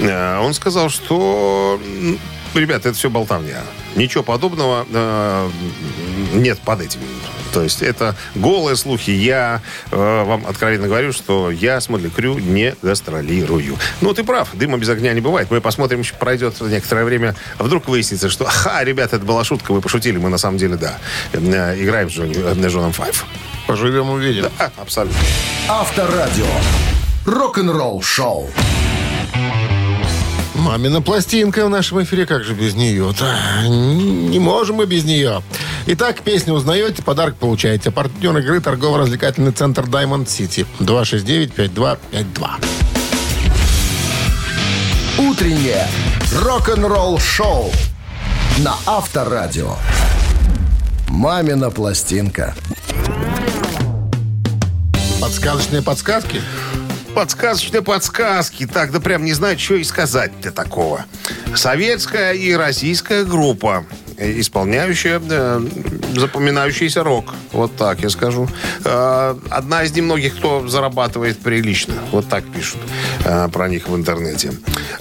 Э, 0.00 0.38
Он 0.40 0.54
сказал, 0.54 0.90
что 0.90 1.80
ребята, 2.54 2.90
это 2.90 2.98
все 2.98 3.10
болтовня. 3.10 3.62
Ничего 3.96 4.22
подобного 4.22 4.86
э, 4.90 5.50
нет 6.34 6.58
под 6.60 6.80
этим. 6.82 7.00
То 7.52 7.62
есть 7.62 7.82
это 7.82 8.14
голые 8.34 8.76
слухи. 8.76 9.10
Я 9.10 9.60
э, 9.90 10.24
вам 10.24 10.46
откровенно 10.46 10.86
говорю, 10.86 11.12
что 11.12 11.50
я 11.50 11.80
с 11.80 11.88
Мотли 11.88 12.08
Крю 12.08 12.38
не 12.38 12.74
гастролирую. 12.82 13.76
Ну, 14.00 14.14
ты 14.14 14.24
прав, 14.24 14.48
дыма 14.54 14.78
без 14.78 14.88
огня 14.88 15.12
не 15.12 15.20
бывает. 15.20 15.50
Мы 15.50 15.60
посмотрим, 15.60 16.00
еще 16.00 16.14
пройдет 16.14 16.60
некоторое 16.60 17.04
время. 17.04 17.34
А 17.58 17.64
вдруг 17.64 17.88
выяснится, 17.88 18.30
что, 18.30 18.44
ха, 18.44 18.82
ребята, 18.84 19.16
это 19.16 19.24
была 19.24 19.44
шутка, 19.44 19.72
вы 19.72 19.80
пошутили. 19.80 20.18
Мы 20.18 20.28
на 20.28 20.38
самом 20.38 20.58
деле, 20.58 20.76
да, 20.76 20.98
э, 21.32 21.38
играем 21.38 22.10
с 22.10 22.14
Джонни, 22.14 22.36
э, 22.36 22.68
Джоном 22.68 22.92
Файв. 22.92 23.24
Поживем, 23.66 24.10
увидим. 24.10 24.46
А, 24.58 24.70
абсолютно. 24.76 25.18
Авторадио. 25.68 26.46
Рок-н-ролл-шоу. 27.26 28.50
Мамина 30.62 31.02
пластинка 31.02 31.66
в 31.66 31.70
нашем 31.70 32.04
эфире, 32.04 32.24
как 32.24 32.44
же 32.44 32.54
без 32.54 32.74
нее-то? 32.74 33.26
Не 33.66 34.38
можем 34.38 34.76
мы 34.76 34.86
без 34.86 35.02
нее. 35.02 35.42
Итак, 35.86 36.22
песню 36.22 36.54
узнаете, 36.54 37.02
подарок 37.02 37.34
получаете. 37.34 37.90
Партнер 37.90 38.38
игры 38.38 38.60
торгово-развлекательный 38.60 39.50
центр 39.50 39.82
Diamond 39.82 40.26
City. 40.26 40.64
269-5252. 40.78 42.48
Утреннее 45.18 45.88
рок-н-ролл-шоу 46.32 47.72
на 48.58 48.76
Авторадио. 48.86 49.74
«Мамина 51.08 51.70
пластинка». 51.72 52.54
Подсказочные 55.20 55.82
подсказки? 55.82 56.40
Подсказочные 57.14 57.82
подсказки. 57.82 58.66
Так, 58.66 58.90
да 58.90 59.00
прям 59.00 59.24
не 59.24 59.34
знаю, 59.34 59.58
что 59.58 59.74
и 59.74 59.84
сказать-то 59.84 60.50
такого. 60.50 61.04
Советская 61.54 62.32
и 62.32 62.52
российская 62.52 63.24
группа, 63.24 63.84
исполняющая 64.22 65.20
э, 65.20 65.60
запоминающийся 66.16 67.02
рок. 67.02 67.34
Вот 67.52 67.76
так 67.76 68.00
я 68.00 68.10
скажу. 68.10 68.48
Э, 68.84 69.36
одна 69.50 69.82
из 69.82 69.92
немногих, 69.92 70.36
кто 70.36 70.68
зарабатывает 70.68 71.38
прилично. 71.38 71.94
Вот 72.10 72.28
так 72.28 72.44
пишут 72.44 72.80
э, 73.24 73.48
про 73.48 73.68
них 73.68 73.88
в 73.88 73.96
интернете. 73.96 74.52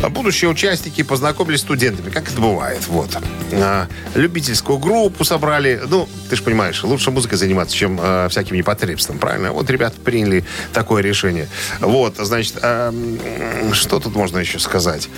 Будущие 0.10 0.50
участники 0.50 1.04
познакомились 1.04 1.60
с 1.60 1.64
студентами, 1.64 2.10
как 2.10 2.30
это 2.32 2.42
бывает. 2.42 2.88
Вот. 2.88 3.10
Любительскую 4.16 4.80
группу 4.80 5.24
собрали. 5.24 5.82
Ну, 5.88 6.08
ты 6.30 6.36
же 6.36 6.44
понимаешь, 6.44 6.84
лучше 6.84 7.12
музыкой 7.12 7.38
заниматься, 7.38 7.76
чем 7.76 8.00
всяким 8.30 8.56
непотребством, 8.56 9.20
правильно? 9.20 9.52
Вот 9.52 9.70
ребята 9.70 10.00
приняли 10.00 10.44
такое 10.74 11.04
решение. 11.04 11.48
Вот, 11.80 12.16
значит, 12.18 12.56
что 12.56 14.00
тут 14.00 14.16
можно 14.16 14.40
еще 14.40 14.60
сказать? 14.60 15.10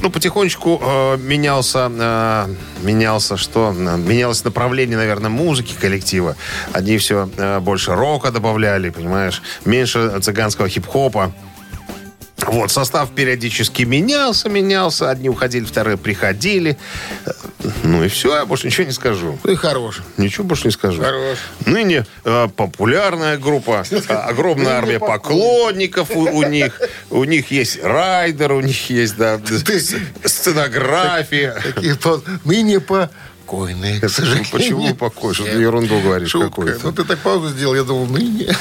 Ну, 0.00 0.10
потихонечку 0.10 1.16
менялся, 1.18 2.46
менялся 2.82 3.36
что? 3.50 3.74
Э, 3.76 3.96
Менялось 3.96 4.44
направление, 4.44 4.96
наверное, 4.96 5.30
музыки 5.30 5.74
коллектива. 5.80 6.36
Одни 6.72 6.98
все 6.98 7.28
э, 7.36 7.60
больше 7.60 7.94
рока 7.94 8.30
добавляли, 8.30 8.90
понимаешь? 8.90 9.42
Меньше 9.64 10.20
цыганского 10.20 10.68
хип-хопа. 10.68 11.32
Вот, 12.46 12.70
состав 12.70 13.10
периодически 13.10 13.82
менялся, 13.84 14.48
менялся. 14.48 15.10
Одни 15.10 15.28
уходили, 15.28 15.64
вторые 15.64 15.96
приходили. 15.96 16.76
Ну 17.82 18.04
и 18.04 18.08
все, 18.08 18.36
я 18.36 18.44
больше 18.44 18.66
ничего 18.66 18.86
не 18.86 18.92
скажу. 18.92 19.38
Ну 19.42 19.50
и 19.52 19.56
хорош. 19.56 20.02
Ничего 20.16 20.44
больше 20.44 20.66
не 20.66 20.70
скажу. 20.70 21.02
Хорош. 21.02 21.38
Ныне 21.64 22.04
э, 22.24 22.48
популярная 22.54 23.38
группа, 23.38 23.84
э, 23.90 23.98
огромная 24.12 24.74
армия 24.74 25.00
поклонников 25.00 26.10
у, 26.10 26.20
у 26.20 26.42
них. 26.44 26.80
У 27.10 27.24
них 27.24 27.50
есть 27.50 27.82
райдер, 27.82 28.52
у 28.52 28.60
них 28.60 28.90
есть 28.90 29.16
да, 29.16 29.40
сценография. 30.24 31.56
Такие 31.74 31.96
по- 31.96 32.22
покойные, 33.46 34.00
к 34.00 34.08
сожалению. 34.08 34.46
Почему 34.50 34.94
покой? 34.94 35.34
Что 35.34 35.44
ты 35.44 35.58
ерунду 35.60 36.00
говоришь 36.00 36.32
какую-то? 36.32 36.80
Ну, 36.82 36.92
ты 36.92 37.04
так 37.04 37.18
паузу 37.18 37.48
сделал, 37.50 37.74
я 37.74 37.84
думал, 37.84 38.06
ныне. 38.06 38.54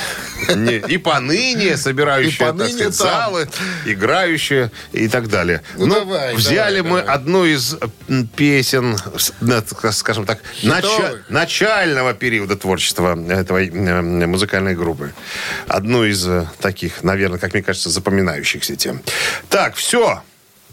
Не, 0.56 0.78
и 0.78 0.98
поныне 0.98 1.76
собирающие, 1.78 2.36
И 2.36 2.38
поныне 2.38 2.84
так 2.84 2.94
сказать, 2.94 2.94
залы, 2.94 3.48
играющие 3.86 4.72
и 4.92 5.08
так 5.08 5.28
далее. 5.28 5.62
Ну, 5.76 5.88
давай, 5.88 6.36
взяли 6.36 6.78
давай, 6.78 6.92
мы 6.92 7.00
давай. 7.00 7.16
одну 7.16 7.46
из 7.46 7.78
песен, 8.36 8.98
скажем 9.92 10.26
так, 10.26 10.40
Хитовых. 10.54 11.30
начального 11.30 12.14
периода 12.14 12.56
творчества 12.56 13.18
этой 13.30 13.72
музыкальной 13.72 14.76
группы. 14.76 15.14
Одну 15.68 16.04
из 16.04 16.28
э, 16.28 16.48
таких, 16.60 17.04
наверное, 17.04 17.40
как 17.40 17.54
мне 17.54 17.64
кажется, 17.64 17.90
запоминающихся 17.90 18.76
тем. 18.76 19.02
Так, 19.50 19.76
все. 19.76 20.22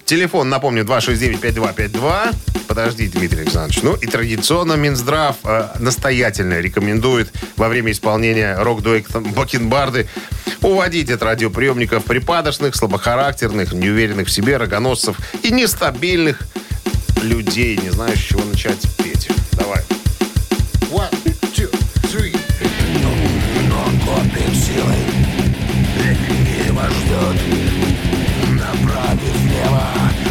Телефон, 0.05 0.49
напомню, 0.49 0.85
269-5252. 0.85 2.35
Подожди, 2.67 3.09
Дмитрий 3.09 3.43
Александрович. 3.43 3.83
Ну 3.83 3.95
и 3.95 4.07
традиционно 4.07 4.75
Минздрав 4.75 5.37
э, 5.45 5.69
настоятельно 5.79 6.61
рекомендует 6.61 7.33
во 7.57 7.69
время 7.69 7.93
исполнения 7.93 8.57
рок-дуэта 8.57 9.21
Бакенбарды 9.21 10.09
уводить 10.61 11.11
от 11.11 11.23
радиоприемников 11.23 12.05
припадочных, 12.05 12.75
слабохарактерных, 12.77 13.73
неуверенных 13.73 14.29
в 14.29 14.31
себе 14.31 14.57
рогоносцев 14.57 15.17
и 15.43 15.51
нестабильных 15.51 16.41
людей, 17.23 17.77
не 17.77 17.91
знающих, 17.91 18.23
с 18.23 18.29
чего 18.29 18.45
начать 18.45 18.97
петь. 18.97 19.29
Давай. 19.53 19.83
One, 20.91 21.11
two, 21.55 21.71
three. 22.13 22.43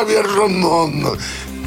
повержен 0.00 0.62
он. 0.64 1.18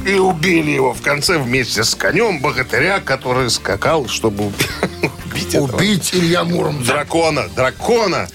И 0.06 0.14
убили 0.14 0.72
его 0.72 0.94
в 0.94 1.02
конце 1.02 1.38
вместе 1.40 1.84
с 1.84 1.94
конем 1.96 2.40
богатыря, 2.42 3.00
который 3.00 3.50
скакал, 3.50 4.08
чтобы 4.08 4.46
убить 4.46 5.56
Убить 5.56 6.10
Илья 6.14 6.44
Муромца. 6.44 6.94
дракона. 6.94 7.50
Дракона. 7.56 8.28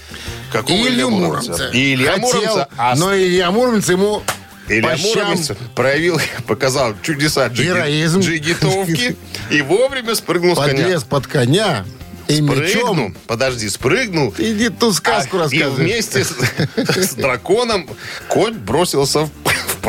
Какого 0.51 0.75
И 0.75 0.81
Илья 0.81 0.89
Илью 0.93 1.09
Муромца? 1.11 1.51
Муромца. 1.53 1.69
И 1.77 1.93
Илья 1.95 2.11
Хотел, 2.13 2.27
Муромца. 2.27 2.67
а 2.77 2.95
но 2.95 3.15
Илья 3.17 3.51
Муромец 3.51 3.89
ему 3.89 4.21
Илья 4.67 4.95
Муромец 4.97 5.51
проявил, 5.75 6.19
показал 6.47 6.93
чудеса 7.01 7.47
джиги- 7.47 7.63
Героизм. 7.67 8.19
джигитовки 8.19 9.15
и 9.49 9.61
вовремя 9.61 10.13
спрыгнул 10.15 10.55
с 10.55 10.59
коня. 10.59 10.73
подлез 10.83 11.03
под 11.03 11.27
коня 11.27 11.85
и 12.27 12.35
Спрыгнул, 12.41 12.55
мечом. 12.95 13.15
подожди, 13.27 13.69
спрыгнул. 13.69 14.33
Иди 14.37 14.69
ту 14.69 14.91
сказку 14.93 15.37
А, 15.37 15.39
И 15.39 15.43
рассказывай. 15.43 15.83
вместе 15.83 16.23
с, 16.23 16.33
с 17.09 17.13
драконом 17.15 17.87
конь 18.27 18.53
бросился 18.55 19.21
в 19.25 19.29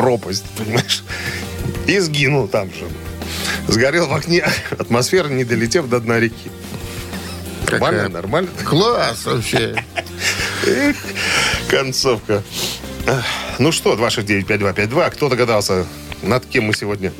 пропасть, 0.01 0.45
понимаешь? 0.55 1.03
И 1.87 1.97
сгинул 1.99 2.47
там 2.47 2.69
же. 2.73 2.85
Сгорел 3.67 4.07
в 4.07 4.13
окне 4.13 4.45
атмосферы, 4.79 5.29
не 5.29 5.43
долетев 5.43 5.89
до 5.89 5.99
дна 5.99 6.19
реки. 6.19 6.49
Нормально, 7.69 7.97
Какая? 8.03 8.09
нормально. 8.09 8.49
Класс 8.63 9.25
вообще. 9.25 9.75
Концовка. 11.69 12.43
Ну 13.59 13.71
что, 13.71 13.95
269-5252, 13.95 15.11
кто 15.11 15.29
догадался, 15.29 15.85
над 16.21 16.45
кем 16.45 16.65
мы 16.65 16.73
сегодня? 16.73 17.11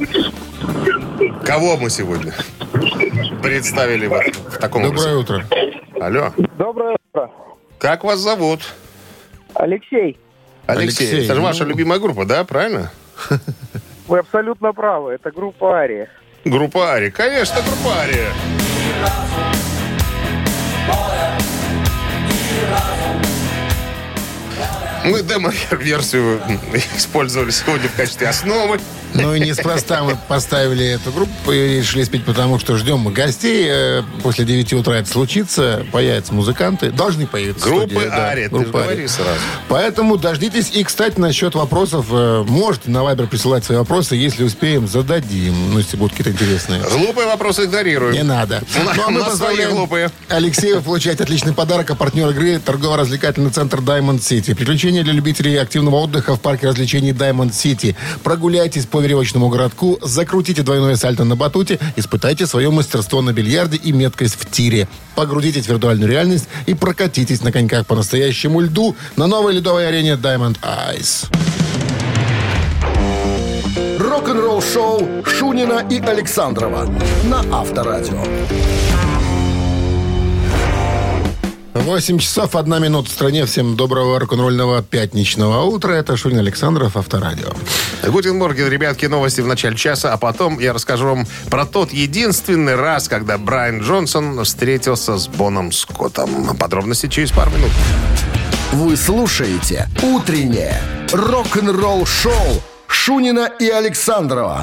Кого 1.44 1.78
мы 1.78 1.90
сегодня 1.90 2.34
представили 3.42 4.08
вот 4.08 4.24
в 4.26 4.58
таком 4.60 4.84
Доброе 4.84 5.16
образе? 5.18 5.44
утро. 5.44 5.48
Алло, 6.00 6.34
Доброе 6.58 6.98
утро. 7.13 7.32
как 7.80 8.04
вас 8.04 8.20
зовут? 8.20 8.62
Алексей, 9.56 10.18
Алексей. 10.68 11.08
Алексей, 11.08 11.26
Это 11.26 11.34
же 11.36 11.40
ну. 11.40 11.48
ваша 11.48 11.64
любимая 11.64 12.00
группа, 12.00 12.26
да, 12.26 12.44
правильно? 12.44 12.92
вы 14.08 14.20
абсолютно 14.20 14.74
правы. 14.74 15.14
Это 15.14 15.32
группа 15.32 15.80
Ария. 15.80 16.10
Группа 16.46 16.94
Ари. 16.94 17.10
Конечно, 17.10 17.58
группа 17.62 17.98
Ария. 18.00 18.30
Мы 25.06 25.22
демо-версию 25.24 26.42
использовали 26.96 27.52
сегодня 27.52 27.88
в 27.88 27.96
качестве 27.96 28.28
основы. 28.28 28.80
Ну 29.13 29.34
и 29.34 29.39
неспроста 29.39 30.04
мы 30.04 30.17
поставили 30.28 30.86
эту 30.86 31.12
группу 31.12 31.52
и 31.52 31.78
решили 31.80 32.04
спеть, 32.04 32.24
потому 32.26 32.60
что 32.60 32.76
ждем 32.78 33.00
мы 33.00 33.12
гостей. 33.12 33.65
Э, 33.67 34.04
После 34.22 34.46
9 34.46 34.74
утра 34.74 34.96
это 34.98 35.10
случится. 35.10 35.86
Появятся 35.91 36.34
музыканты. 36.34 36.91
Должны 36.91 37.26
появиться. 37.26 37.65
Группы 37.65 37.89
студии, 37.89 38.08
да, 38.10 38.28
Ария. 38.30 38.50
Ты 38.50 38.56
группа 38.56 38.72
говори 38.80 38.96
Ария. 38.98 39.08
сразу. 39.08 39.39
Поэтому 39.70 40.17
дождитесь. 40.17 40.72
И, 40.74 40.84
кстати, 40.84 41.20
насчет 41.20 41.56
вопросов. 41.56 42.08
э, 42.12 42.43
Можете 42.48 42.89
на 42.91 43.04
Вайбер 43.04 43.28
присылать 43.28 43.63
свои 43.65 43.78
вопросы. 43.78 44.15
Если 44.15 44.43
успеем, 44.43 44.88
зададим. 44.88 45.72
Ну, 45.74 45.80
если 45.80 45.98
будут 45.98 46.15
какие-то 46.15 46.32
интересные. 46.32 46.82
Глупые 46.82 47.28
вопросы 47.28 47.65
игнорируем. 47.65 48.13
Не 48.13 48.24
надо. 48.24 48.62
Ну, 48.84 49.04
а 49.06 49.10
мы 49.10 49.24
поздравляем 49.24 49.72
глупые. 49.72 50.12
Алексея. 50.28 50.76
Вы 50.76 50.82
получаете 50.82 51.24
отличный 51.24 51.54
подарок. 51.54 51.89
А 51.91 51.96
партнер 51.96 52.30
игры– 52.30 52.60
торгово-развлекательный 52.65 53.50
центр 53.52 53.80
Diamond 53.80 54.20
City. 54.20 54.54
Приключения 54.56 55.04
для 55.04 55.13
любителей 55.13 55.56
активного 55.58 55.96
отдыха 55.96 56.36
в 56.36 56.41
парке 56.41 56.67
развлечений 56.67 57.12
Diamond 57.12 57.52
City. 57.52 57.96
Прогуляйтесь 58.24 58.86
по 58.86 58.97
веревочному 59.02 59.50
городку, 59.50 60.00
закрутите 60.02 60.64
двойное 60.64 60.96
сальто 60.96 61.24
на 61.24 61.36
батуте, 61.36 61.80
испытайте 61.96 62.48
свое 62.48 62.70
мастерство 62.70 63.22
на 63.22 63.34
бильярде 63.34 63.78
и 63.78 63.92
меткость 63.92 64.36
в 64.40 64.50
тире. 64.50 64.88
Погрузитесь 65.16 65.66
в 65.66 65.70
виртуальную 65.70 66.10
реальность 66.10 66.48
и 66.66 66.74
прокатитесь 66.74 67.42
на 67.42 67.52
коньках 67.52 67.86
по 67.86 67.96
настоящему 67.96 68.62
льду 68.62 68.96
на 69.16 69.28
новой 69.28 69.54
ледовой 69.54 69.88
арене 69.88 70.14
Diamond 70.14 70.58
Ice. 70.94 71.28
Рок-н-ролл 74.00 74.62
шоу 74.62 75.08
Шунина 75.26 75.86
и 75.90 76.00
Александрова 76.00 76.90
на 77.26 77.40
Авторадио. 77.52 78.24
8 81.88 82.19
часов, 82.19 82.54
1 82.54 82.84
минута 82.84 83.10
в 83.10 83.13
стране. 83.13 83.45
Всем 83.45 83.78
доброго 83.78 84.19
рок-н-ролльного 84.19 84.84
пятничного 84.84 85.63
утра. 85.63 85.93
Это 85.93 86.17
Шунин 86.17 86.39
Александров, 86.39 86.97
Авторадио. 86.97 87.47
Guten 88.06 88.38
Morgen, 88.38 88.70
ребятки, 88.69 89.06
новости 89.06 89.39
в 89.39 89.47
начале 89.47 89.78
часа, 89.78 90.12
а 90.12 90.17
потом 90.17 90.60
я 90.60 90.73
расскажу 90.73 91.06
вам 91.08 91.26
про 91.50 91.65
тот 91.65 91.93
единственный 91.93 92.76
раз, 92.76 93.08
когда 93.08 93.38
Брайан 93.38 93.80
Джонсон 93.80 94.43
встретился 94.43 95.17
с 95.17 95.30
Боном 95.30 95.71
Скоттом. 95.71 96.58
Подробности 96.58 97.08
через 97.08 97.32
пару 97.32 97.52
минут. 97.52 97.71
Вы 98.73 98.97
слушаете 98.97 99.88
«Утреннее 100.04 100.82
рок-н-ролл-шоу» 101.13 102.62
Шунина 102.88 103.50
и 103.62 103.69
Александрова 103.69 104.62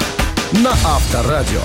на 0.51 0.73
Авторадио. 0.83 1.61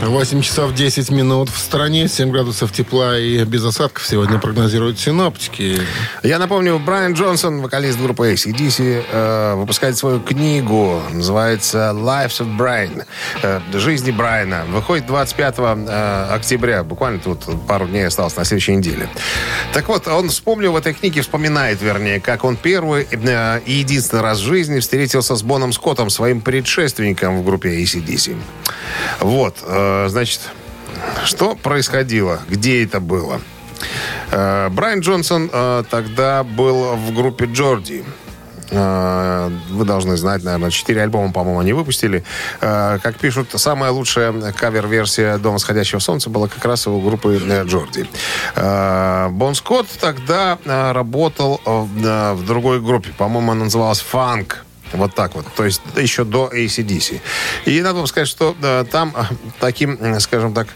8 0.00 0.42
часов 0.42 0.74
10 0.74 1.10
минут 1.10 1.48
в 1.48 1.58
стране, 1.58 2.08
7 2.08 2.30
градусов 2.30 2.72
тепла 2.72 3.18
и 3.18 3.42
без 3.44 3.64
осадков 3.64 4.06
сегодня 4.06 4.38
прогнозируют 4.38 4.98
синоптики. 4.98 5.80
Я 6.22 6.38
напомню, 6.38 6.78
Брайан 6.78 7.14
Джонсон, 7.14 7.60
вокалист 7.60 8.00
группы 8.00 8.32
ACDC, 8.32 9.04
э, 9.10 9.54
выпускает 9.56 9.98
свою 9.98 10.20
книгу, 10.20 11.02
называется 11.10 11.92
Lives 11.94 12.40
of 12.40 12.56
Brian, 12.56 13.04
э, 13.42 13.60
«Жизни 13.74 14.12
Брайана». 14.12 14.64
Выходит 14.68 15.06
25 15.06 15.58
э, 15.58 16.26
октября, 16.30 16.84
буквально 16.84 17.18
тут 17.18 17.44
пару 17.66 17.86
дней 17.86 18.06
осталось 18.06 18.36
на 18.36 18.44
следующей 18.44 18.76
неделе. 18.76 19.08
Так 19.72 19.88
вот, 19.88 20.06
он 20.06 20.28
вспомнил 20.28 20.72
в 20.72 20.76
этой 20.76 20.94
книге, 20.94 21.22
вспоминает, 21.22 21.82
вернее, 21.82 22.20
как 22.20 22.44
он 22.44 22.56
первый 22.56 23.06
э, 23.10 23.60
и 23.66 23.72
единственный 23.72 24.22
раз 24.22 24.38
в 24.38 24.44
жизни 24.44 24.78
встретился 24.78 25.34
с 25.34 25.42
Боном 25.42 25.72
Скоттом, 25.72 26.08
своим 26.08 26.40
предшественником 26.40 27.40
в 27.40 27.44
группе 27.44 27.82
ACDC. 27.82 28.36
Вот, 29.20 29.56
э, 29.62 29.87
значит, 30.08 30.40
что 31.24 31.54
происходило? 31.54 32.40
Где 32.48 32.84
это 32.84 33.00
было? 33.00 33.40
Э, 34.30 34.68
Брайан 34.70 35.00
Джонсон 35.00 35.50
э, 35.52 35.84
тогда 35.90 36.42
был 36.44 36.96
в 36.96 37.14
группе 37.14 37.46
Джорди. 37.46 38.04
Э, 38.70 39.50
Вы 39.70 39.84
должны 39.84 40.16
знать, 40.16 40.42
наверное, 40.44 40.70
четыре 40.70 41.02
альбома, 41.02 41.32
по-моему, 41.32 41.60
они 41.60 41.72
выпустили. 41.72 42.24
Э, 42.60 42.98
Как 43.02 43.16
пишут, 43.16 43.48
самая 43.54 43.90
лучшая 43.90 44.32
кавер-версия 44.52 45.38
«Дом 45.38 45.54
восходящего 45.54 46.00
солнца» 46.00 46.28
была 46.28 46.48
как 46.48 46.64
раз 46.64 46.86
у 46.86 47.00
группы 47.00 47.40
э, 47.42 47.64
Джорди. 47.64 48.06
Э, 48.56 49.28
Бон 49.30 49.54
Скотт 49.54 49.86
тогда 50.00 50.58
э, 50.64 50.92
работал 50.92 51.60
э, 51.64 52.32
в 52.34 52.44
другой 52.44 52.80
группе. 52.80 53.10
По-моему, 53.16 53.52
она 53.52 53.64
называлась 53.64 54.00
«Фанк». 54.00 54.64
Вот 54.92 55.14
так 55.14 55.34
вот. 55.34 55.46
То 55.56 55.64
есть 55.64 55.82
еще 55.96 56.24
до 56.24 56.50
ACDC. 56.52 57.20
И 57.66 57.80
надо 57.80 57.98
вам 57.98 58.06
сказать, 58.06 58.28
что 58.28 58.56
э, 58.60 58.84
там 58.90 59.14
э, 59.16 59.24
таким, 59.60 59.94
э, 60.00 60.20
скажем 60.20 60.54
так, 60.54 60.68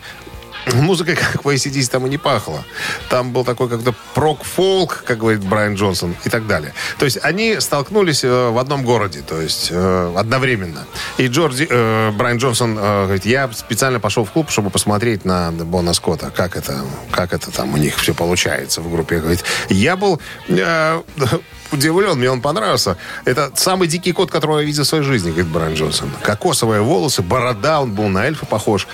Музыкой, 0.67 1.17
как 1.33 1.45
в 1.45 1.49
ACDC, 1.49 1.91
там 1.91 2.07
и 2.07 2.11
не 2.11 2.19
пахло. 2.19 2.65
Там 3.09 3.33
был 3.33 3.45
такой 3.45 3.69
как-то 3.69 3.95
прок-фолк, 4.15 5.03
как 5.05 5.19
говорит 5.19 5.43
Брайан 5.45 5.75
Джонсон, 5.75 6.17
и 6.25 6.29
так 6.29 6.47
далее. 6.47 6.73
То 6.99 7.05
есть 7.05 7.19
они 7.23 7.61
столкнулись 7.61 8.25
э, 8.25 8.51
в 8.51 8.59
одном 8.59 8.85
городе, 8.85 9.23
то 9.27 9.41
есть 9.41 9.69
э, 9.71 10.15
одновременно. 10.17 10.87
И 11.19 11.27
Джорди, 11.27 11.67
э, 11.69 12.11
Брайан 12.13 12.39
Джонсон 12.39 12.79
э, 12.79 13.05
говорит, 13.05 13.25
я 13.25 13.51
специально 13.53 13.99
пошел 13.99 14.25
в 14.25 14.31
клуб, 14.31 14.51
чтобы 14.51 14.71
посмотреть 14.71 15.25
на 15.25 15.51
Бона 15.51 15.95
Скотта, 15.95 16.31
как 16.31 16.57
это, 16.57 16.85
как 17.11 17.33
это 17.33 17.51
там 17.51 17.75
у 17.75 17.77
них 17.77 17.97
все 17.97 18.15
получается 18.15 18.81
в 18.81 18.91
группе. 18.91 19.19
Говорит, 19.19 19.45
я 19.69 19.97
был 19.97 20.21
удивлен, 21.73 22.19
мне 22.19 22.31
он 22.31 22.41
понравился. 22.41 22.97
Это 23.25 23.51
самый 23.55 23.89
дикий 23.89 24.13
кот, 24.13 24.31
которого 24.31 24.61
я 24.61 24.67
видел 24.67 24.85
в 24.85 24.87
своей 24.87 25.05
жизни, 25.05 25.31
говорит 25.31 25.49
Брайан 25.49 25.75
Джонсон. 25.75 26.11
Кокосовые 26.23 26.83
волосы, 26.83 27.23
борода, 27.23 27.81
он 27.81 27.93
был 27.93 28.09
на 28.09 28.27
эльфа 28.27 28.47
похож. 28.47 28.87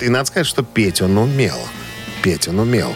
И 0.00 0.08
надо 0.08 0.26
сказать, 0.26 0.46
что 0.46 0.62
петь 0.62 1.02
он 1.02 1.16
умел. 1.18 1.58
Петь 2.22 2.48
он 2.48 2.58
умел. 2.58 2.94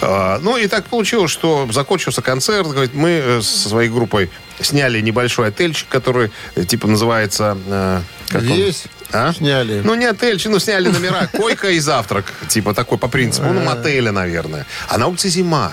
А, 0.00 0.38
Ну, 0.42 0.56
и 0.56 0.66
так 0.68 0.86
получилось, 0.86 1.30
что 1.30 1.68
закончился 1.70 2.22
концерт. 2.22 2.66
Говорит, 2.66 2.94
мы 2.94 3.10
э, 3.10 3.42
со 3.42 3.68
своей 3.68 3.90
группой 3.90 4.30
сняли 4.60 5.00
небольшой 5.00 5.48
отельчик, 5.48 5.88
который, 5.88 6.30
э, 6.54 6.64
типа, 6.64 6.88
называется... 6.88 7.58
э? 7.66 8.00
Весь 8.32 8.84
А? 9.12 9.32
сняли. 9.32 9.82
Ну, 9.84 9.94
не 9.94 10.06
отельчик, 10.06 10.50
ну, 10.50 10.58
сняли 10.58 10.88
номера. 10.88 11.26
Койка 11.26 11.70
и 11.70 11.78
завтрак. 11.78 12.32
Типа 12.48 12.72
такой 12.74 12.98
по 12.98 13.08
принципу. 13.08 13.48
Ну, 13.48 13.60
мотеля, 13.60 14.12
наверное. 14.12 14.66
А 14.88 14.98
на 14.98 15.08
улице 15.08 15.28
зима. 15.28 15.72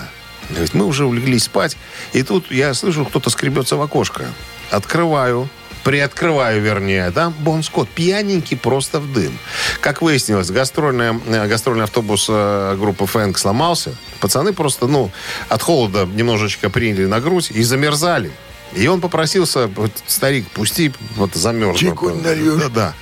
Говорит, 0.50 0.74
мы 0.74 0.86
уже 0.86 1.06
улеглись 1.06 1.44
спать. 1.44 1.76
И 2.12 2.22
тут 2.22 2.50
я 2.50 2.74
слышу, 2.74 3.04
кто-то 3.04 3.30
скребется 3.30 3.76
в 3.76 3.82
окошко. 3.82 4.26
Открываю. 4.70 5.48
Приоткрываю, 5.84 6.62
вернее, 6.62 7.10
да, 7.10 7.30
Бон 7.30 7.64
Скотт, 7.64 7.88
пьяненький, 7.88 8.56
просто 8.56 9.00
в 9.00 9.12
дым. 9.12 9.36
Как 9.80 10.00
выяснилось, 10.00 10.48
гастрольная, 10.48 11.20
э, 11.26 11.48
гастрольный 11.48 11.84
автобус 11.84 12.26
э, 12.28 12.76
группы 12.78 13.04
Фэнк 13.04 13.36
сломался. 13.36 13.96
Пацаны 14.20 14.52
просто, 14.52 14.86
ну, 14.86 15.10
от 15.48 15.60
холода 15.60 16.06
немножечко 16.06 16.70
приняли 16.70 17.06
на 17.06 17.20
грудь 17.20 17.50
и 17.50 17.64
замерзали. 17.64 18.30
И 18.74 18.86
он 18.86 19.00
попросился, 19.00 19.66
вот, 19.66 19.90
старик, 20.06 20.48
пусти, 20.48 20.92
вот 21.16 21.34
замерз. 21.34 21.78
Чайку 21.78 22.10
налью. 22.10 22.56
Да, 22.56 22.68
да. 22.68 22.94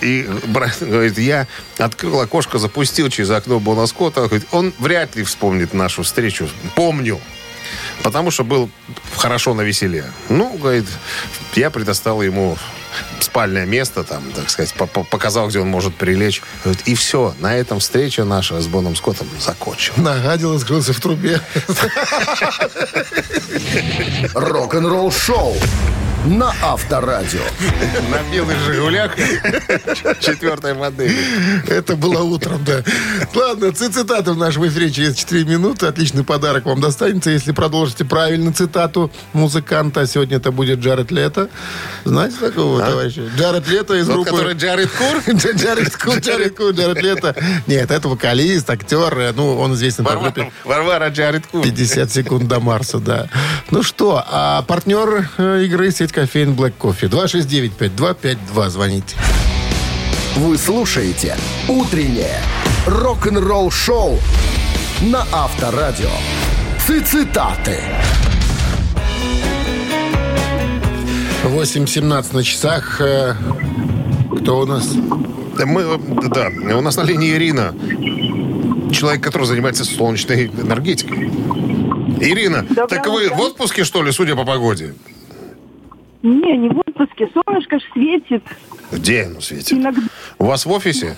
И 0.00 0.28
брат 0.46 0.76
говорит, 0.80 1.18
я 1.18 1.46
открыл 1.78 2.20
окошко, 2.20 2.58
запустил 2.58 3.08
через 3.08 3.30
окно 3.30 3.58
Бона 3.60 3.86
Скотта. 3.86 4.26
Говорит, 4.26 4.46
он 4.52 4.72
вряд 4.78 5.16
ли 5.16 5.24
вспомнит 5.24 5.72
нашу 5.72 6.02
встречу. 6.02 6.48
Помню. 6.74 7.18
Потому 8.02 8.30
что 8.30 8.44
был 8.44 8.70
хорошо 9.16 9.54
на 9.54 9.62
веселе. 9.62 10.04
Ну, 10.28 10.56
говорит, 10.58 10.86
я 11.54 11.70
предоставил 11.70 12.22
ему 12.22 12.56
спальное 13.20 13.66
место, 13.66 14.04
там, 14.04 14.22
так 14.34 14.48
сказать, 14.48 14.72
по- 14.74 14.86
по- 14.86 15.04
показал, 15.04 15.48
где 15.48 15.58
он 15.60 15.68
может 15.68 15.94
прилечь. 15.96 16.42
Говорит, 16.64 16.82
и 16.86 16.94
все, 16.94 17.34
на 17.40 17.54
этом 17.56 17.80
встреча 17.80 18.24
наша 18.24 18.60
с 18.60 18.66
Боном 18.68 18.94
Скоттом 18.96 19.28
закончилась. 19.40 19.98
Нагадил 19.98 20.54
и 20.54 20.58
скрылся 20.58 20.92
в 20.92 21.00
трубе. 21.00 21.40
Рок-н-ролл 24.34 25.10
шоу 25.10 25.56
на 26.26 26.52
Авторадио. 26.62 27.40
На 28.10 28.32
белых 28.32 28.56
«Жигулях» 28.66 29.12
четвертой 30.20 30.74
модели. 30.74 31.16
Это 31.68 31.96
было 31.96 32.22
утром, 32.22 32.64
да. 32.64 32.82
Ладно, 33.34 33.72
ци- 33.72 33.88
цитаты 33.90 34.32
в 34.32 34.36
нашем 34.36 34.66
эфире 34.68 34.90
через 34.90 35.14
4 35.16 35.44
минуты. 35.44 35.86
Отличный 35.86 36.24
подарок 36.24 36.64
вам 36.66 36.80
достанется, 36.80 37.30
если 37.30 37.52
продолжите 37.52 38.04
правильно 38.04 38.52
цитату 38.52 39.10
музыканта. 39.32 40.06
Сегодня 40.06 40.38
это 40.38 40.50
будет 40.52 40.80
Джаред 40.80 41.10
Лето. 41.10 41.48
Знаете 42.04 42.36
такого 42.40 42.80
товарища? 42.80 43.28
Джаред 43.36 43.68
Лето 43.68 43.94
из 43.94 44.06
группы... 44.08 44.30
который 44.30 44.54
Джаред 44.54 44.90
Кур? 44.90 45.34
Джаред 45.54 45.96
Кур, 45.96 46.18
Джаред 46.18 46.56
Кур, 46.56 46.70
Джаред 46.70 47.02
Лето. 47.02 47.34
Нет, 47.66 47.90
это 47.90 48.08
вокалист, 48.08 48.68
актер. 48.68 49.16
э, 49.18 49.32
Ну, 49.32 49.58
он 49.58 49.74
известен 49.74 50.04
по 50.04 50.16
группе 50.16 50.50
Варвара, 50.64 50.88
Варвара 50.98 51.08
Джаред 51.10 51.46
Кур. 51.46 51.62
50 51.62 52.10
секунд 52.10 52.48
до 52.48 52.58
Марса, 52.60 52.98
да. 52.98 53.28
Ну 53.70 53.82
что, 53.82 54.22
а 54.26 54.62
партнер 54.62 55.28
э, 55.38 55.62
игры 55.64 55.90
сеть 55.92 56.12
кофеин 56.16 56.54
Black 56.54 56.72
Coffee. 56.80 57.10
269-5252. 57.10 58.70
Звоните. 58.70 59.16
Вы 60.36 60.56
слушаете 60.56 61.36
«Утреннее 61.68 62.40
рок-н-ролл-шоу» 62.86 64.18
на 65.02 65.26
Авторадио. 65.30 66.08
Цитаты. 66.86 67.78
8.17 71.44 72.34
на 72.34 72.42
часах. 72.42 73.00
Э, 73.00 73.34
Кто 74.40 74.60
у 74.60 74.66
нас? 74.66 74.88
Да, 75.58 75.66
Мы, 75.66 75.84
да, 76.30 76.48
у 76.76 76.80
нас 76.80 76.96
на 76.96 77.02
линии 77.02 77.34
Ирина. 77.34 77.74
Человек, 78.90 79.22
который 79.22 79.46
занимается 79.46 79.84
солнечной 79.84 80.46
энергетикой. 80.46 81.26
Ирина, 82.20 82.62
Доброе 82.62 82.86
так 82.88 83.06
вы 83.06 83.26
утро. 83.26 83.34
в 83.36 83.40
отпуске, 83.40 83.84
что 83.84 84.02
ли, 84.02 84.12
судя 84.12 84.34
по 84.34 84.44
погоде? 84.44 84.94
Не, 86.26 86.56
не 86.56 86.68
в 86.70 86.78
отпуске. 86.80 87.28
Солнышко 87.32 87.78
ж 87.78 87.82
светит. 87.92 88.42
Где 88.90 89.24
оно 89.26 89.40
светит? 89.40 89.72
Иногда, 89.72 90.02
У 90.38 90.46
вас 90.46 90.66
в 90.66 90.70
офисе? 90.72 91.16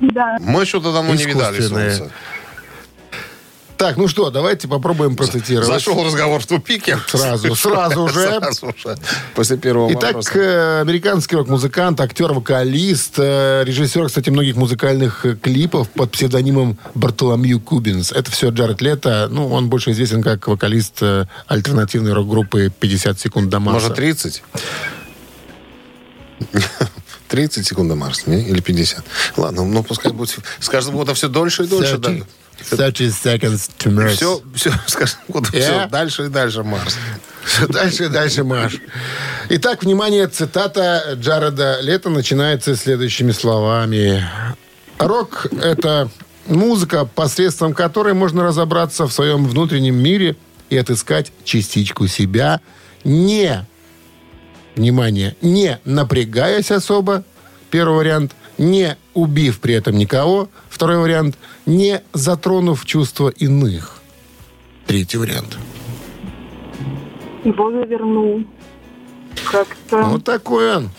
да. 0.00 0.36
Мы 0.40 0.66
что-то 0.66 0.92
давно 0.92 1.14
не 1.14 1.24
видали 1.24 1.60
солнца. 1.60 2.10
Так, 3.76 3.98
ну 3.98 4.08
что, 4.08 4.30
давайте 4.30 4.68
попробуем 4.68 5.16
процитировать. 5.16 5.68
Зашел 5.68 6.02
разговор 6.02 6.40
в 6.40 6.46
тупике. 6.46 6.98
Сразу, 7.08 7.54
сразу 7.54 8.08
же. 8.08 8.20
Сразу 8.40 8.74
же. 8.76 8.96
После 9.34 9.58
первого 9.58 9.90
Итак, 9.92 10.14
вопроса. 10.14 10.30
э, 10.34 10.80
американский 10.80 11.36
рок-музыкант, 11.36 12.00
актер, 12.00 12.32
вокалист, 12.32 13.14
э, 13.18 13.64
режиссер, 13.64 14.06
кстати, 14.06 14.30
многих 14.30 14.56
музыкальных 14.56 15.26
э, 15.26 15.36
клипов 15.36 15.90
под 15.90 16.10
псевдонимом 16.10 16.78
Бартоломью 16.94 17.60
Кубинс. 17.60 18.12
Это 18.12 18.30
все 18.30 18.48
Джаред 18.48 18.80
Лето. 18.80 19.28
Ну, 19.30 19.48
он 19.52 19.68
больше 19.68 19.90
известен 19.90 20.22
как 20.22 20.46
вокалист 20.48 21.02
альтернативной 21.46 22.14
рок-группы 22.14 22.72
«50 22.80 23.18
секунд 23.18 23.50
до 23.50 23.60
Марса». 23.60 23.88
Может, 23.88 23.96
30? 23.96 24.42
30 27.28 27.66
секунд 27.66 27.90
до 27.90 27.94
Марса, 27.94 28.30
не? 28.30 28.42
Или 28.42 28.60
50? 28.60 29.04
Ладно, 29.36 29.64
ну 29.64 29.82
пускай 29.82 30.12
будет 30.12 30.38
с 30.60 30.68
каждым 30.68 30.96
годом 30.96 31.14
все 31.14 31.28
дольше 31.28 31.64
и 31.64 31.66
дольше. 31.66 31.98
Да. 31.98 32.12
30 32.62 33.10
seconds 33.10 33.70
to 33.78 33.90
Mars. 33.90 34.14
Все, 34.14 34.40
все, 34.54 34.72
с 34.86 34.94
каждым 34.94 35.22
годом 35.28 35.50
Я? 35.52 35.60
все 35.60 35.88
дальше 35.88 36.24
и 36.26 36.28
дальше 36.28 36.62
Марс. 36.62 36.96
Всё 37.44 37.68
дальше 37.68 38.04
и 38.04 38.08
дальше, 38.08 38.42
Маш. 38.42 38.78
Итак, 39.50 39.84
внимание, 39.84 40.26
цитата 40.26 41.14
Джареда 41.14 41.78
Лето 41.80 42.10
начинается 42.10 42.74
следующими 42.74 43.30
словами. 43.30 44.26
Рок— 44.98 45.46
это 45.62 46.10
музыка, 46.46 47.04
посредством 47.04 47.72
которой 47.72 48.14
можно 48.14 48.42
разобраться 48.42 49.06
в 49.06 49.12
своем 49.12 49.46
внутреннем 49.46 49.94
мире 49.94 50.36
и 50.70 50.76
отыскать 50.76 51.32
частичку 51.44 52.08
себя, 52.08 52.60
не, 53.04 53.64
внимание, 54.74 55.36
не 55.40 55.78
напрягаясь 55.84 56.72
особо, 56.72 57.22
первый 57.70 57.96
вариант, 57.98 58.32
не 58.58 58.96
убив 59.16 59.60
при 59.60 59.74
этом 59.74 59.96
никого, 59.96 60.48
второй 60.68 60.98
вариант, 60.98 61.38
не 61.64 62.02
затронув 62.12 62.84
чувства 62.84 63.30
иных, 63.30 64.02
третий 64.86 65.16
вариант. 65.18 65.56
Бога 67.44 67.84
вернул. 67.84 68.44
Как-то... 69.50 70.02
Вот 70.02 70.24
такой 70.24 70.76
он. 70.76 70.90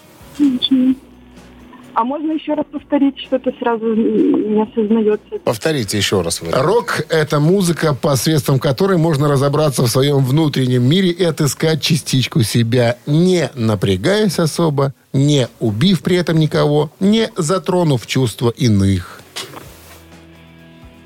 А 1.97 2.03
можно 2.03 2.33
еще 2.33 2.53
раз 2.53 2.63
повторить, 2.71 3.17
что-то 3.17 3.51
сразу 3.57 3.95
не 3.95 4.61
осознается. 4.61 5.39
Повторите 5.43 5.97
еще 5.97 6.21
раз. 6.21 6.41
вариант. 6.41 6.63
Рок– 6.63 7.01
это 7.09 7.39
музыка, 7.39 7.95
посредством 7.95 8.59
которой 8.59 8.99
можно 8.99 9.27
разобраться 9.27 9.81
в 9.81 9.87
своем 9.87 10.23
внутреннем 10.23 10.87
мире 10.87 11.09
и 11.09 11.23
отыскать 11.23 11.81
частичку 11.81 12.43
себя, 12.43 12.99
не 13.07 13.49
напрягаясь 13.55 14.37
особо, 14.37 14.93
не 15.11 15.47
убив 15.59 16.03
при 16.03 16.17
этом 16.17 16.37
никого, 16.37 16.91
не 16.99 17.31
затронув 17.35 18.05
чувства 18.05 18.51
иных. 18.51 19.21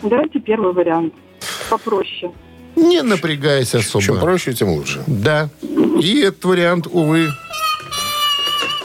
Давайте 0.03 0.41
первый 0.41 0.73
вариант. 0.73 1.13
Попроще. 1.69 2.33
Не 2.75 3.01
напрягаясь 3.01 3.73
особо. 3.73 4.03
Чем 4.03 4.19
проще, 4.19 4.51
тем 4.51 4.67
лучше. 4.67 5.01
Да. 5.07 5.47
И 6.01 6.19
этот 6.19 6.43
вариант, 6.43 6.87
увы, 6.91 7.29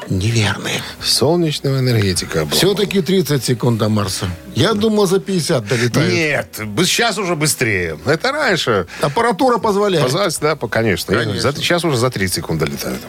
неверный. 0.09 0.81
Солнечная 1.03 1.79
энергетика. 1.81 2.42
Обломов. 2.42 2.55
Все-таки 2.55 3.01
30 3.03 3.45
секунд 3.45 3.79
до 3.79 3.88
Марса. 3.88 4.27
Я 4.55 4.75
думал, 4.75 5.07
за 5.07 5.21
50 5.21 5.66
долетает. 5.66 6.12
Нет, 6.12 6.61
сейчас 6.87 7.19
уже 7.19 7.35
быстрее. 7.37 7.99
Это 8.07 8.33
раньше. 8.33 8.87
Аппаратура 9.01 9.59
позволяет. 9.59 10.05
Пожалуйста, 10.05 10.40
да, 10.42 10.57
по- 10.57 10.69
конечно. 10.69 11.14
Конечно. 11.14 11.40
За- 11.40 11.57
сейчас 11.57 11.85
уже 11.85 11.97
за 11.97 12.11
30 12.11 12.35
секунд 12.37 12.61
долетают. 12.61 13.01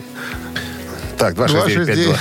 Так, 1.18 1.34
269-52. 1.36 2.16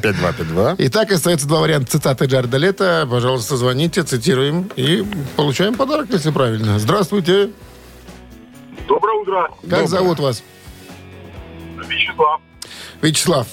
5252. 0.00 0.74
Итак, 0.78 1.10
остается 1.10 1.48
два 1.48 1.60
варианта 1.60 1.90
цитаты 1.90 2.26
Джареда 2.26 2.56
Лето. 2.56 3.06
Пожалуйста, 3.10 3.56
звоните, 3.56 4.04
цитируем 4.04 4.70
и 4.76 5.04
получаем 5.36 5.74
подарок, 5.74 6.06
если 6.10 6.30
правильно. 6.30 6.78
Здравствуйте. 6.78 7.50
Доброе 8.86 9.20
утро, 9.20 9.50
Как 9.68 9.88
зовут 9.88 10.18
вас? 10.20 10.42
Вячеслав. 11.88 12.40
Вячеслав. 13.02 13.46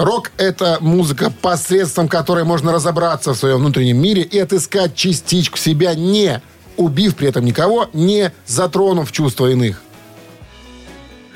Рок– 0.00 0.32
это 0.38 0.78
музыка, 0.80 1.30
посредством 1.42 2.08
которой 2.08 2.44
можно 2.44 2.72
разобраться 2.72 3.34
в 3.34 3.36
своем 3.36 3.58
внутреннем 3.58 3.98
мире 4.00 4.22
и 4.22 4.38
отыскать 4.38 4.94
частичку 4.94 5.58
себя, 5.58 5.94
не 5.94 6.40
убив 6.78 7.16
при 7.16 7.28
этом 7.28 7.44
никого, 7.44 7.90
не 7.92 8.32
затронув 8.46 9.12
чувства 9.12 9.48
иных. 9.50 9.82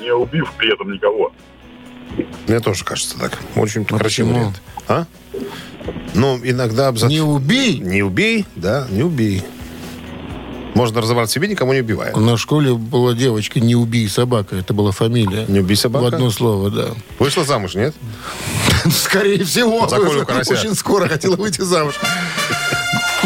Не 0.01 0.11
убив 0.15 0.51
при 0.57 0.73
этом 0.73 0.91
никого. 0.91 1.31
Мне 2.49 2.61
тоже 2.61 2.85
кажется 2.85 3.19
так. 3.19 3.39
Очень 3.55 3.85
красивый 3.85 3.99
почему? 4.05 4.33
вариант. 4.35 4.63
А? 4.89 5.05
Ну, 6.15 6.41
иногда... 6.43 6.89
обза- 6.89 7.09
Не 7.09 7.21
убей. 7.21 7.79
Не 7.81 8.03
убей, 8.03 8.47
да, 8.57 8.87
не 8.91 9.03
убей. 9.03 9.43
Можно 10.75 11.01
разобраться 11.01 11.33
в 11.33 11.35
себе, 11.35 11.49
никому 11.49 11.73
не 11.73 11.81
убивая. 11.81 12.15
На 12.17 12.37
школе 12.37 12.75
была 12.75 13.15
девочка 13.15 13.61
«Не 13.61 13.77
убей 13.77 14.09
собака». 14.09 14.57
Это 14.57 14.75
была 14.75 14.91
фамилия. 14.91 15.45
Не 15.47 15.61
убей 15.61 15.77
собака? 15.77 16.05
В 16.05 16.07
одно 16.15 16.31
слово, 16.31 16.71
да. 16.71 16.89
Вышла 17.19 17.45
замуж, 17.45 17.75
нет? 17.75 17.95
Скорее 18.91 19.45
всего. 19.45 19.79
Очень 19.81 20.75
скоро 20.75 21.09
хотела 21.09 21.37
выйти 21.37 21.63
замуж. 21.63 21.95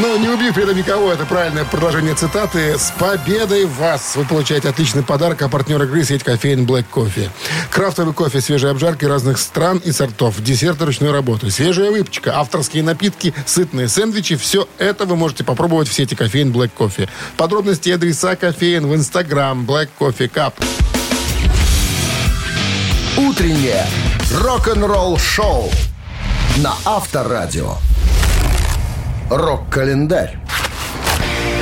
Ну, 0.00 0.16
не 0.16 0.28
убив 0.28 0.54
при 0.54 0.62
этом 0.62 0.76
никого, 0.76 1.12
это 1.12 1.26
правильное 1.26 1.64
продолжение 1.64 2.14
цитаты. 2.14 2.78
С 2.78 2.92
победой 2.98 3.66
вас! 3.66 4.14
Вы 4.14 4.24
получаете 4.24 4.68
отличный 4.68 5.02
подарок, 5.02 5.42
а 5.42 5.48
партнер 5.48 5.82
игры 5.82 6.04
сеть 6.04 6.22
кофеин 6.22 6.66
Black 6.66 6.84
Coffee. 6.92 7.28
Крафтовый 7.70 8.14
кофе, 8.14 8.40
свежие 8.40 8.70
обжарки 8.70 9.04
разных 9.04 9.38
стран 9.38 9.78
и 9.78 9.90
сортов, 9.90 10.40
десерты 10.40 10.84
ручной 10.84 11.10
работы, 11.10 11.50
свежая 11.50 11.90
выпечка, 11.90 12.38
авторские 12.38 12.84
напитки, 12.84 13.34
сытные 13.44 13.88
сэндвичи. 13.88 14.36
Все 14.36 14.68
это 14.78 15.04
вы 15.04 15.16
можете 15.16 15.42
попробовать 15.42 15.88
в 15.88 15.92
сети 15.92 16.14
кофеин 16.14 16.52
Black 16.52 16.70
Coffee. 16.78 17.08
Подробности 17.36 17.88
и 17.88 17.92
адреса 17.92 18.36
кофеин 18.36 18.86
в 18.86 18.94
Инстаграм 18.94 19.66
Black 19.66 19.88
Coffee 19.98 20.30
Cup. 20.30 20.52
Утреннее 23.16 23.84
рок-н-ролл-шоу 24.32 25.72
на 26.58 26.74
Авторадио. 26.84 27.78
Рок-календарь. 29.30 30.38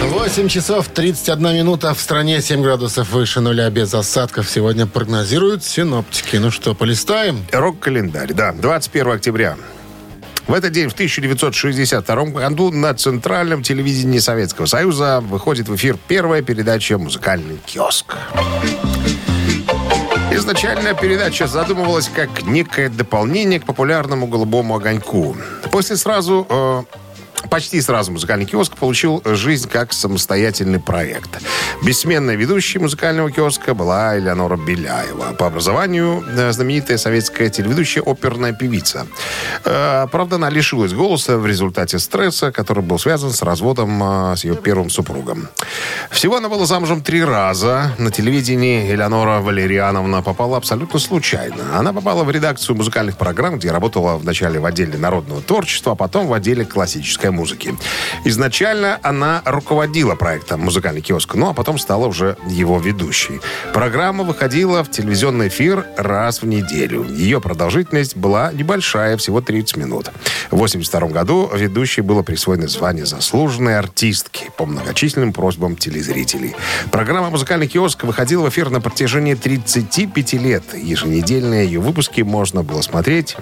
8 0.03 0.49
часов 0.49 0.87
31 0.89 1.55
минута. 1.55 1.95
В 1.95 2.01
стране 2.01 2.41
7 2.41 2.63
градусов 2.63 3.11
выше 3.11 3.41
нуля 3.41 3.69
без 3.71 3.93
осадков. 3.93 4.49
Сегодня 4.49 4.87
прогнозируют 4.87 5.65
синоптики. 5.65 6.37
Ну 6.37 6.53
что, 6.53 6.75
полистаем? 6.75 7.45
Рок-календарь, 7.51 8.33
да. 8.35 8.53
21 8.53 9.11
октября. 9.11 9.57
В 10.47 10.55
этот 10.55 10.71
день, 10.71 10.89
в 10.89 10.93
1962 10.93 12.25
году, 12.27 12.71
на 12.71 12.95
центральном 12.95 13.65
телевидении 13.65 14.21
Советского 14.21 14.67
Союза 14.67 15.21
выходит 15.21 15.69
в 15.69 15.75
эфир 15.75 15.99
первая 16.07 16.43
передача 16.43 16.99
«Музыкальный 16.99 17.59
киоск». 17.67 18.15
Изначально 20.31 20.95
передача 20.95 21.49
задумывалась 21.49 22.09
как 22.09 22.45
некое 22.45 22.91
дополнение 22.91 23.59
к 23.59 23.65
популярному 23.65 24.29
«Голубому 24.29 24.77
огоньку». 24.77 25.37
После 25.73 25.97
сразу... 25.97 26.47
э, 26.49 27.06
Почти 27.51 27.81
сразу 27.81 28.13
музыкальный 28.13 28.47
киоск 28.47 28.77
получил 28.77 29.23
жизнь 29.25 29.69
как 29.69 29.93
самостоятельный 29.93 30.81
проект. 30.81 31.31
Бессменной 31.83 32.37
ведущей 32.37 32.79
музыкального 32.79 33.31
киоска 33.31 33.75
была 33.75 34.19
Элеонора 34.19 34.57
Беляева. 34.57 35.35
По 35.39 35.47
образованию 35.47 36.25
э, 36.27 36.53
знаменитая 36.53 36.99
советская 36.99 37.49
телеведущая 37.51 38.03
оперная 38.05 38.53
певица. 38.53 39.07
Э, 39.65 40.07
Правда, 40.11 40.37
она 40.37 40.51
лишилась 40.51 40.93
голоса 40.93 41.37
в 41.39 41.47
результате 41.47 41.99
стресса, 41.99 42.53
который 42.53 42.83
был 42.83 42.99
связан 42.99 43.31
с 43.33 43.43
разводом 43.43 44.03
э, 44.03 44.37
с 44.37 44.45
ее 44.45 44.57
первым 44.57 44.91
супругом. 44.91 45.49
Всего 46.11 46.37
она 46.37 46.49
была 46.49 46.67
замужем 46.67 47.03
три 47.03 47.23
раза. 47.25 47.93
На 47.99 48.11
телевидении 48.11 48.91
Элеонора 48.91 49.41
Валериановна 49.41 50.23
попала 50.23 50.57
абсолютно 50.57 50.99
случайно. 50.99 51.79
Она 51.79 51.93
попала 51.93 52.25
в 52.25 52.31
редакцию 52.31 52.77
музыкальных 52.77 53.17
программ, 53.17 53.59
где 53.59 53.71
работала 53.71 54.17
вначале 54.17 54.59
в 54.59 54.65
отделе 54.65 54.99
народного 54.99 55.43
творчества, 55.43 55.93
а 55.93 55.95
потом 55.95 56.27
в 56.27 56.33
отделе 56.33 56.65
классической 56.65 57.31
музыки. 57.37 57.75
Изначально 58.25 58.99
она 59.03 59.43
руководила 59.45 60.15
проектом 60.15 60.61
«Музыкальный 60.61 61.03
киоск», 61.03 61.35
ну 61.35 61.51
а 61.51 61.53
потом 61.53 61.79
стала 61.79 62.07
уже 62.07 62.37
его 62.49 62.81
ведущей. 62.81 63.41
Программа 63.73 64.25
выходила 64.25 64.83
в 64.83 64.91
телевизионный 64.91 65.49
эфир 65.49 65.87
раз 65.97 66.43
в 66.43 66.47
неделю. 66.47 67.05
Ее 67.05 67.41
продолжительность 67.41 68.17
была 68.17 68.53
небольшая, 68.53 69.17
всего 69.17 69.41
30 69.41 69.77
минут. 69.77 70.07
В 70.51 70.57
1982 70.57 71.09
году 71.09 71.51
ведущей 71.55 72.01
было 72.01 72.23
присвоено 72.23 72.69
звание 72.69 73.07
заслуженной 73.07 73.79
артистки 73.79 74.51
по 74.57 74.67
многочисленным 74.67 75.33
просьбам 75.33 75.77
телезрителей. 75.77 76.55
Программа 76.91 77.31
«Музыкальный 77.31 77.69
киоск» 77.69 78.05
выходила 78.05 78.47
в 78.47 78.49
эфир 78.49 78.71
на 78.71 78.81
протяжении 78.81 79.35
35 79.35 80.33
лет. 80.35 80.63
Еженедельные 80.75 81.67
ее 81.67 81.81
выпуски 81.81 82.23
можно 82.23 82.63
было 82.63 82.81
смотреть 82.81 83.37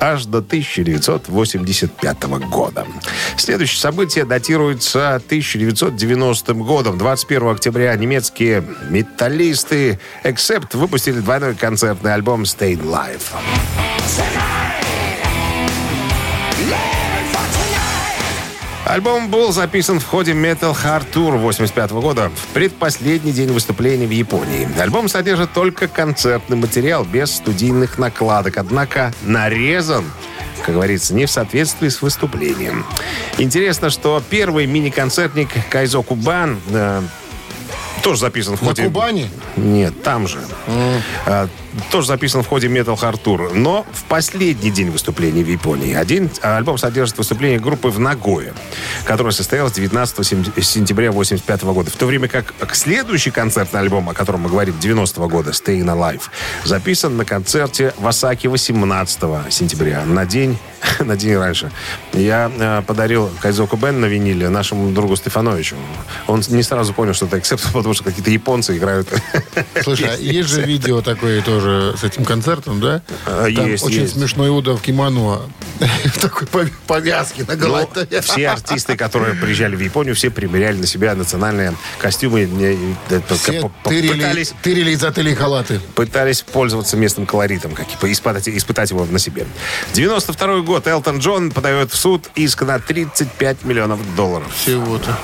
аж 0.00 0.24
до 0.24 0.38
1985 0.38 2.24
года. 2.50 2.86
Следующее 3.36 3.80
событие 3.80 4.24
датируется 4.24 5.16
1990 5.16 6.54
годом. 6.54 6.98
21 6.98 7.48
октября 7.48 7.94
немецкие 7.96 8.64
металлисты 8.88 9.98
Except 10.24 10.76
выпустили 10.76 11.20
двойной 11.20 11.54
концертный 11.54 12.14
альбом 12.14 12.42
Stay 12.42 12.76
Live. 12.76 13.22
Альбом 18.86 19.30
был 19.30 19.50
записан 19.50 19.98
в 19.98 20.06
ходе 20.06 20.30
Metal 20.30 20.72
Hard 20.72 21.06
Tour 21.12 21.38
85 21.38 21.90
года 21.90 22.30
в 22.30 22.54
предпоследний 22.54 23.32
день 23.32 23.50
выступления 23.50 24.06
в 24.06 24.10
Японии. 24.10 24.68
Альбом 24.80 25.08
содержит 25.08 25.52
только 25.52 25.88
концертный 25.88 26.56
материал 26.56 27.04
без 27.04 27.34
студийных 27.34 27.98
накладок, 27.98 28.58
однако 28.58 29.12
нарезан 29.22 30.04
как 30.66 30.74
говорится, 30.74 31.14
не 31.14 31.26
в 31.26 31.30
соответствии 31.30 31.88
с 31.88 32.02
выступлением. 32.02 32.84
Интересно, 33.38 33.88
что 33.88 34.20
первый 34.28 34.66
мини-концертник 34.66 35.48
Кайзо 35.70 36.02
Кубан 36.02 36.58
э, 36.70 37.02
тоже 38.02 38.20
записан 38.20 38.56
в 38.56 38.62
На 38.62 38.68
ходе... 38.68 38.84
Кубани? 38.84 39.30
Нет, 39.56 40.02
там 40.02 40.26
же. 40.26 40.38
А, 41.24 41.48
тоже 41.90 42.08
записан 42.08 42.42
в 42.42 42.46
ходе 42.48 42.68
Metal 42.68 42.98
Hard 42.98 43.22
Tour. 43.22 43.54
Но 43.54 43.86
в 43.92 44.04
последний 44.04 44.70
день 44.70 44.90
выступления 44.90 45.42
в 45.42 45.48
Японии. 45.48 45.94
Один 45.94 46.30
альбом 46.42 46.78
содержит 46.78 47.18
выступление 47.18 47.58
группы 47.58 47.88
в 47.88 47.98
Нагое, 47.98 48.54
которое 49.04 49.32
состоялось 49.32 49.72
19 49.72 50.26
сем- 50.26 50.44
сентября 50.62 51.12
85 51.12 51.62
года. 51.64 51.90
В 51.90 51.96
то 51.96 52.06
время 52.06 52.28
как 52.28 52.52
следующий 52.74 53.30
концертный 53.30 53.80
альбом, 53.80 54.08
о 54.08 54.14
котором 54.14 54.40
мы 54.42 54.50
говорим, 54.50 54.78
90 54.78 55.20
года, 55.28 55.50
Staying 55.50 55.84
Alive, 55.84 56.22
записан 56.64 57.16
на 57.16 57.24
концерте 57.24 57.92
в 57.98 58.06
Осаке 58.06 58.48
18 58.48 59.50
сентября, 59.50 60.04
на 60.04 60.24
день, 60.26 60.58
на 61.00 61.16
день 61.16 61.36
раньше. 61.36 61.70
Я 62.12 62.50
э, 62.56 62.82
подарил 62.86 63.30
Кайзоку 63.40 63.76
Бен 63.76 64.00
на 64.00 64.06
виниле 64.06 64.48
нашему 64.48 64.90
другу 64.92 65.16
Стефановичу. 65.16 65.76
Он 66.26 66.42
не 66.48 66.62
сразу 66.62 66.92
понял, 66.92 67.14
что 67.14 67.26
это 67.26 67.36
Accept, 67.38 67.66
потому 67.72 67.94
что 67.94 68.04
какие-то 68.04 68.30
японцы 68.30 68.76
играют. 68.76 69.08
Слушай, 69.82 70.10
а 70.14 70.16
есть 70.16 70.48
же 70.48 70.62
видео 70.62 71.00
такое 71.02 71.42
тоже 71.42 71.65
тоже 71.66 71.96
с 71.96 72.04
этим 72.04 72.24
концертом, 72.24 72.80
да? 72.80 73.02
А, 73.26 73.50
Там 73.54 73.66
есть, 73.66 73.84
очень 73.84 74.02
есть. 74.02 74.14
смешной 74.14 74.48
Иуда 74.48 74.76
в 74.76 74.82
кимоно. 74.82 75.40
В 76.04 76.18
такой 76.20 76.46
пов- 76.46 76.72
повязке 76.86 77.44
на 77.44 77.54
Ну, 77.54 77.60
голове. 77.60 78.20
все 78.22 78.48
артисты, 78.48 78.96
которые 78.96 79.34
приезжали 79.34 79.74
в 79.76 79.80
Японию, 79.80 80.14
все 80.14 80.30
примеряли 80.30 80.76
на 80.78 80.86
себя 80.86 81.14
национальные 81.14 81.74
костюмы. 81.98 82.48
Все 83.28 83.70
тырили, 83.84 84.12
Пытались, 84.12 84.54
тырили 84.62 84.92
из 84.92 85.02
отелей 85.04 85.34
халаты. 85.34 85.80
пытались 85.94 86.42
пользоваться 86.42 86.96
местным 86.96 87.26
колоритом, 87.26 87.72
как 87.72 87.86
испытать, 88.04 88.48
испытать 88.48 88.90
его 88.90 89.04
на 89.04 89.18
себе. 89.18 89.46
92 89.92 90.60
год. 90.60 90.86
Элтон 90.86 91.18
Джон 91.18 91.50
подает 91.50 91.92
в 91.92 91.96
суд 91.96 92.30
иск 92.36 92.62
на 92.62 92.78
35 92.78 93.64
миллионов 93.64 93.98
долларов. 94.14 94.46
Всего-то. 94.54 95.16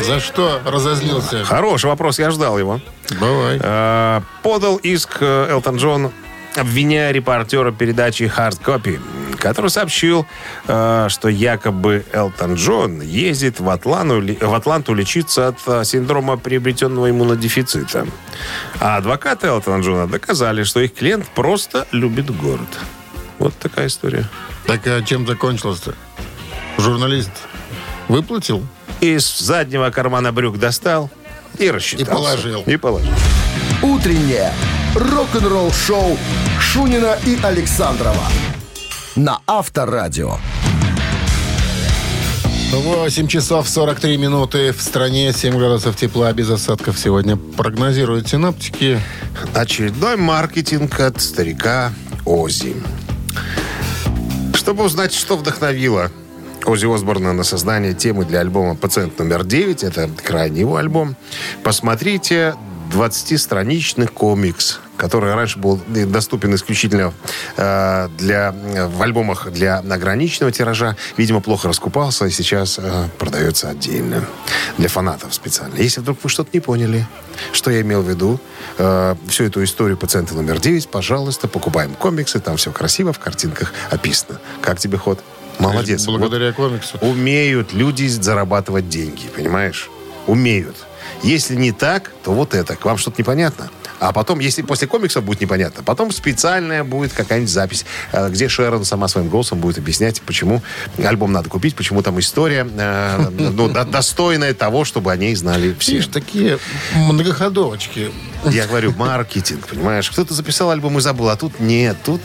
За 0.00 0.18
что 0.18 0.60
разозлился? 0.64 1.44
Хороший 1.44 1.86
вопрос, 1.86 2.18
я 2.18 2.30
ждал 2.30 2.58
его. 2.58 2.80
Бывай. 3.18 3.58
Э, 3.62 4.20
Подал 4.42 4.76
иск 4.76 5.18
э, 5.20 5.48
Элтон 5.50 5.76
Джон, 5.76 6.12
обвиняя 6.56 7.10
репортера 7.12 7.72
передачи 7.72 8.24
Hard 8.24 8.60
Copy, 8.62 9.00
который 9.38 9.70
сообщил, 9.70 10.26
э, 10.68 11.06
что 11.08 11.28
якобы 11.28 12.04
Элтон 12.12 12.54
Джон 12.54 13.00
ездит 13.00 13.60
в 13.60 13.68
Атланту, 13.68 14.20
ли- 14.20 14.38
в 14.40 14.54
Атланту 14.54 14.94
лечиться 14.94 15.48
от 15.48 15.56
э, 15.66 15.84
синдрома 15.84 16.36
приобретенного 16.36 17.10
иммунодефицита. 17.10 18.06
А 18.80 18.96
адвокаты 18.96 19.48
Элтона 19.48 19.80
Джона 19.82 20.06
доказали, 20.06 20.62
что 20.64 20.80
их 20.80 20.94
клиент 20.94 21.26
просто 21.28 21.86
любит 21.92 22.30
город. 22.36 22.68
Вот 23.38 23.54
такая 23.58 23.86
история. 23.86 24.28
Так 24.66 24.86
а 24.86 25.02
чем 25.02 25.26
закончилось-то? 25.26 25.94
Журналист 26.78 27.30
выплатил? 28.08 28.62
Из 29.00 29.38
заднего 29.38 29.88
кармана 29.90 30.30
брюк 30.32 30.58
достал 30.58 31.10
и 31.58 31.70
рассчитался. 31.70 32.10
И 32.10 32.14
положил. 32.14 32.62
И 32.66 32.76
положил. 32.76 33.12
Утреннее 33.82 34.52
рок-н-ролл-шоу 34.94 36.18
Шунина 36.60 37.16
и 37.26 37.38
Александрова 37.42 38.24
на 39.16 39.40
Авторадио. 39.46 40.36
8 42.72 43.26
часов 43.26 43.68
43 43.68 44.16
минуты 44.16 44.72
в 44.72 44.80
стране, 44.80 45.32
7 45.32 45.58
градусов 45.58 45.96
тепла 45.96 46.32
без 46.32 46.50
осадков 46.50 46.96
сегодня 46.96 47.36
прогнозируют 47.36 48.28
синаптики. 48.28 49.00
Очередной 49.54 50.16
маркетинг 50.16 51.00
от 51.00 51.20
старика 51.20 51.92
Ози. 52.24 52.76
Чтобы 54.54 54.84
узнать, 54.84 55.12
что 55.12 55.36
вдохновило 55.36 56.12
Ози 56.66 56.86
Осборна 56.86 57.32
на 57.32 57.42
создание 57.42 57.94
темы 57.94 58.24
для 58.24 58.40
альбома 58.40 58.76
«Пациент 58.76 59.18
номер 59.18 59.42
9», 59.42 59.86
это 59.86 60.10
крайний 60.22 60.60
его 60.60 60.76
альбом, 60.76 61.16
посмотрите 61.62 62.54
20-страничный 62.90 64.08
комикс, 64.08 64.80
который 64.96 65.32
раньше 65.34 65.58
был 65.58 65.80
доступен 65.86 66.54
исключительно 66.54 67.12
э, 67.56 68.08
для, 68.18 68.52
в 68.52 69.00
альбомах 69.02 69.50
для 69.50 69.78
ограниченного 69.78 70.52
тиража. 70.52 70.96
Видимо, 71.16 71.40
плохо 71.40 71.68
раскупался, 71.68 72.26
и 72.26 72.30
сейчас 72.30 72.78
э, 72.78 73.08
продается 73.18 73.70
отдельно. 73.70 74.24
Для 74.76 74.88
фанатов 74.88 75.32
специально. 75.32 75.76
Если 75.76 76.00
вдруг 76.00 76.18
вы 76.22 76.28
что-то 76.28 76.50
не 76.52 76.60
поняли, 76.60 77.06
что 77.52 77.70
я 77.70 77.80
имел 77.80 78.02
в 78.02 78.08
виду, 78.08 78.40
э, 78.78 79.14
всю 79.28 79.44
эту 79.44 79.62
историю 79.62 79.96
пациента 79.96 80.34
номер 80.34 80.58
9, 80.58 80.88
пожалуйста, 80.88 81.48
покупаем 81.48 81.94
комиксы, 81.94 82.40
там 82.40 82.56
все 82.56 82.72
красиво, 82.72 83.12
в 83.12 83.18
картинках 83.18 83.72
описано. 83.90 84.40
Как 84.60 84.78
тебе 84.78 84.98
ход? 84.98 85.22
Молодец. 85.60 86.06
Благодаря 86.06 86.52
комиксу. 86.52 86.98
Вот 87.00 87.10
умеют 87.10 87.72
люди 87.72 88.06
зарабатывать 88.06 88.88
деньги, 88.88 89.26
понимаешь? 89.34 89.90
Умеют. 90.26 90.76
Если 91.22 91.54
не 91.54 91.72
так, 91.72 92.12
то 92.24 92.32
вот 92.32 92.54
это. 92.54 92.76
К 92.76 92.84
вам 92.84 92.96
что-то 92.98 93.20
непонятно? 93.20 93.70
А 94.00 94.12
потом, 94.12 94.40
если 94.40 94.62
после 94.62 94.88
комикса 94.88 95.20
будет 95.20 95.42
непонятно, 95.42 95.82
потом 95.84 96.10
специальная 96.10 96.84
будет 96.84 97.12
какая-нибудь 97.12 97.50
запись, 97.50 97.84
э, 98.12 98.30
где 98.30 98.48
Шерон 98.48 98.84
сама 98.86 99.08
своим 99.08 99.28
голосом 99.28 99.60
будет 99.60 99.76
объяснять, 99.76 100.22
почему 100.22 100.62
альбом 101.04 101.32
надо 101.32 101.50
купить, 101.50 101.76
почему 101.76 102.02
там 102.02 102.18
история 102.18 102.66
э, 102.68 103.28
ну, 103.38 103.68
до- 103.68 103.84
достойная 103.84 104.54
того, 104.54 104.86
чтобы 104.86 105.12
о 105.12 105.16
ней 105.16 105.34
знали 105.34 105.76
все. 105.78 105.92
Видишь, 105.92 106.08
такие 106.08 106.58
многоходовочки. 106.94 108.10
Я 108.46 108.66
говорю, 108.66 108.92
маркетинг, 108.96 109.66
понимаешь? 109.68 110.10
Кто-то 110.10 110.32
записал 110.32 110.70
альбом 110.70 110.96
и 110.96 111.02
забыл, 111.02 111.28
а 111.28 111.36
тут 111.36 111.60
нет. 111.60 111.98
Тут 112.02 112.22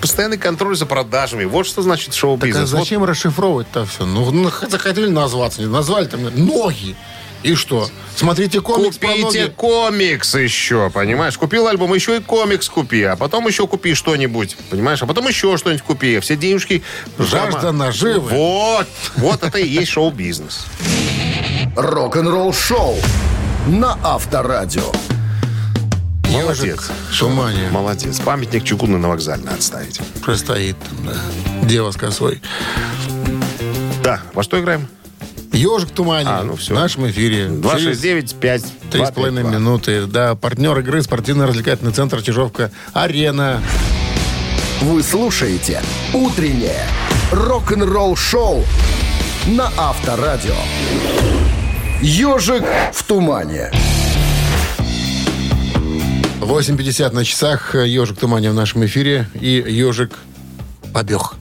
постоянный 0.00 0.38
контроль 0.38 0.74
за 0.74 0.86
продажами. 0.86 1.44
Вот 1.44 1.66
что 1.66 1.82
значит 1.82 2.08
Так 2.08 2.14
а 2.14 2.18
шоу-бизнес. 2.18 2.72
Вот 2.72 2.80
зачем 2.80 3.04
расшифровывать-то 3.04 3.84
все? 3.84 4.06
Ну, 4.06 4.30
ну, 4.30 4.50
захотели 4.68 5.08
назваться, 5.08 5.60
не 5.60 5.68
назвали 5.68 6.06
там 6.06 6.22
ноги. 6.22 6.96
И 7.42 7.54
что? 7.54 7.88
Смотрите 8.16 8.60
комикс 8.60 8.98
про 8.98 9.08
Купите 9.08 9.42
ноги. 9.44 9.52
комикс 9.56 10.34
еще, 10.34 10.90
понимаешь? 10.90 11.38
Купил 11.38 11.66
альбом, 11.68 11.94
еще 11.94 12.18
и 12.18 12.20
комикс 12.20 12.68
купи, 12.68 13.02
а 13.02 13.16
потом 13.16 13.46
еще 13.46 13.66
купи 13.66 13.94
что-нибудь, 13.94 14.56
понимаешь? 14.68 15.02
А 15.02 15.06
потом 15.06 15.26
еще 15.26 15.56
что-нибудь 15.56 15.82
купи. 15.82 16.20
Все 16.20 16.36
денежки... 16.36 16.82
Жажда 17.18 17.60
Дома. 17.60 17.86
наживы. 17.86 18.30
Вот, 18.30 18.86
вот 19.16 19.42
это 19.42 19.58
и 19.58 19.66
есть 19.66 19.90
шоу-бизнес. 19.90 20.66
Рок-н-ролл-шоу 21.76 22.98
на 23.66 23.98
Авторадио. 24.02 24.92
Молодец. 26.30 26.90
в 27.10 27.18
тумане. 27.18 27.68
Молодец. 27.70 28.20
Памятник 28.20 28.64
чугунный 28.64 28.98
на 28.98 29.08
вокзале 29.08 29.42
надо 29.42 29.62
ставить. 29.62 30.00
Простоит 30.22 30.76
там, 30.78 31.06
да. 31.06 31.66
Дева 31.66 31.90
с 31.90 31.96
косой. 31.96 32.40
Да, 34.04 34.20
во 34.34 34.42
что 34.42 34.60
играем? 34.60 34.86
Ежик 35.60 35.90
в 35.90 35.92
тумане. 35.92 36.28
А, 36.30 36.42
ну 36.42 36.56
всё. 36.56 36.74
В 36.74 36.78
нашем 36.78 37.10
эфире. 37.10 37.48
Через 37.48 37.60
269 37.60 38.34
5 38.36 38.64
Три 38.90 39.04
с 39.04 39.10
половиной 39.10 39.44
минуты. 39.44 40.06
Да, 40.06 40.34
партнер 40.34 40.78
игры 40.78 41.02
спортивно-развлекательный 41.02 41.92
центр 41.92 42.22
Чижовка-Арена. 42.22 43.60
Вы 44.80 45.02
слушаете 45.02 45.82
«Утреннее 46.14 46.80
рок-н-ролл-шоу» 47.30 48.64
на 49.48 49.70
Авторадио. 49.76 50.54
«Ежик 52.00 52.64
в 52.94 53.02
тумане». 53.04 53.70
8.50 56.40 57.12
на 57.12 57.22
часах. 57.22 57.74
Ежик 57.74 58.16
в 58.16 58.20
тумане 58.20 58.50
в 58.50 58.54
нашем 58.54 58.86
эфире. 58.86 59.28
И 59.38 59.62
ежик 59.66 60.12
побег. 60.94 61.34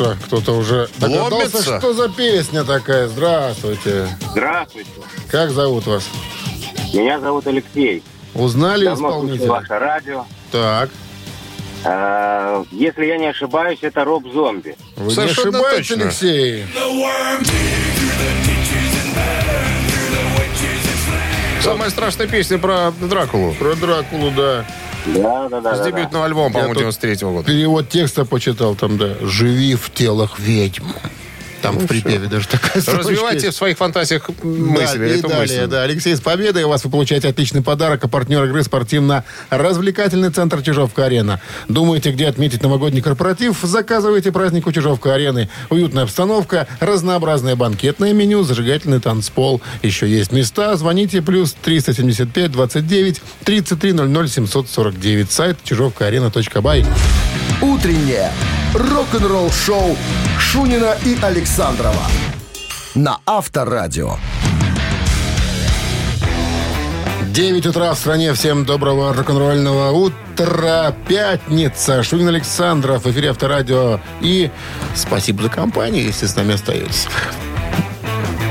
Что, 0.00 0.16
кто-то 0.24 0.52
уже 0.52 0.88
догадался, 0.98 1.34
Ломится? 1.58 1.78
что 1.78 1.92
за 1.92 2.08
песня 2.08 2.64
такая? 2.64 3.06
Здравствуйте. 3.08 4.08
Здравствуйте. 4.30 4.88
Как 5.30 5.50
зовут 5.50 5.86
вас? 5.86 6.08
Меня 6.94 7.20
зовут 7.20 7.46
Алексей. 7.46 8.02
Узнали 8.34 8.86
Давно 8.86 9.08
исполнителя? 9.10 9.48
ваше 9.48 9.78
радио. 9.78 10.24
Так. 10.50 10.88
Э, 11.84 12.64
Если 12.70 13.04
я 13.04 13.18
не 13.18 13.26
ошибаюсь, 13.28 13.78
это 13.82 14.04
Роб 14.04 14.24
Зомби. 14.32 14.74
Вы 14.96 15.08
не 15.08 15.14
Совершенно 15.14 15.58
ошибаетесь, 15.60 15.88
точно. 15.88 16.04
Алексей? 16.04 16.66
Самая 21.62 21.90
страшная 21.90 22.26
песня 22.26 22.58
про 22.58 22.90
Дракулу. 23.00 23.52
Про 23.54 23.74
Дракулу, 23.74 24.30
да. 24.30 24.64
Да, 25.06 25.48
да, 25.48 25.60
да. 25.60 25.74
С 25.74 25.78
да, 25.78 25.84
да. 25.84 25.90
дебютного 25.90 26.26
альбома, 26.26 26.50
по-моему, 26.50 26.74
тут 26.74 26.82
93 26.82 27.16
года. 27.28 27.46
Перевод 27.46 27.88
текста 27.88 28.24
почитал 28.24 28.74
там, 28.74 28.98
да. 28.98 29.14
«Живи 29.22 29.74
в 29.74 29.90
телах 29.90 30.38
ведьм». 30.38 30.84
Там 31.62 31.78
в 31.78 31.86
припеве 31.86 32.26
даже 32.28 32.48
такая 32.48 32.82
Развивайте 32.86 33.46
есть. 33.46 33.56
в 33.56 33.58
своих 33.58 33.76
фантазиях 33.78 34.28
Да, 34.28 34.46
мысли. 34.46 35.08
и 35.08 35.18
эту 35.18 35.28
далее, 35.28 35.60
мысль. 35.62 35.66
да. 35.70 35.82
Алексей, 35.82 36.16
с 36.16 36.20
победой 36.20 36.62
у 36.64 36.68
вас 36.68 36.84
вы 36.84 36.90
получаете 36.90 37.28
отличный 37.28 37.62
подарок. 37.62 38.04
А 38.04 38.08
партнер 38.08 38.44
игры 38.44 38.62
спортивно-развлекательный 38.62 40.30
центр 40.30 40.62
Чижовка-Арена. 40.62 41.40
Думаете, 41.68 42.12
где 42.12 42.26
отметить 42.28 42.62
новогодний 42.62 43.02
корпоратив? 43.02 43.58
Заказывайте 43.62 44.32
праздник 44.32 44.66
у 44.66 44.72
Чижовка-Арены. 44.72 45.48
Уютная 45.70 46.04
обстановка, 46.04 46.66
разнообразное 46.80 47.56
банкетное 47.56 48.12
меню, 48.12 48.42
зажигательный 48.42 49.00
танцпол. 49.00 49.60
Еще 49.82 50.08
есть 50.08 50.32
места. 50.32 50.76
Звоните 50.76 51.22
плюс 51.22 51.54
375 51.62 52.50
29 52.52 53.20
33 53.44 53.92
00 53.92 54.28
749. 54.28 55.30
Сайт 55.30 55.58
чижовкаарена.бай. 55.64 56.84
«Утреннее 57.62 58.30
рок-н-ролл-шоу 58.74 59.96
Шунина 60.38 60.96
и 61.04 61.18
Александрова 61.22 62.06
на 62.94 63.18
Авторадио. 63.26 64.16
9 67.32 67.66
утра 67.66 67.94
в 67.94 67.98
стране. 67.98 68.32
Всем 68.34 68.64
доброго 68.64 69.14
рок-н-ролльного 69.14 69.92
утра. 69.92 70.92
Пятница. 71.06 72.02
Шунин 72.02 72.28
Александров. 72.28 73.04
В 73.04 73.10
эфире 73.10 73.30
Авторадио. 73.30 74.00
И 74.20 74.50
спасибо 74.94 75.44
за 75.44 75.48
компанию, 75.48 76.04
если 76.04 76.26
с 76.26 76.34
нами 76.34 76.54
остаетесь. 76.54 77.06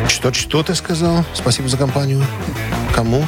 Что, 0.07 0.34
что 0.34 0.64
ты 0.64 0.76
сказал? 0.76 1.26
Спасибо 1.34 1.68
за 1.68 1.78
компанию. 1.78 2.24
Кому? 2.95 3.26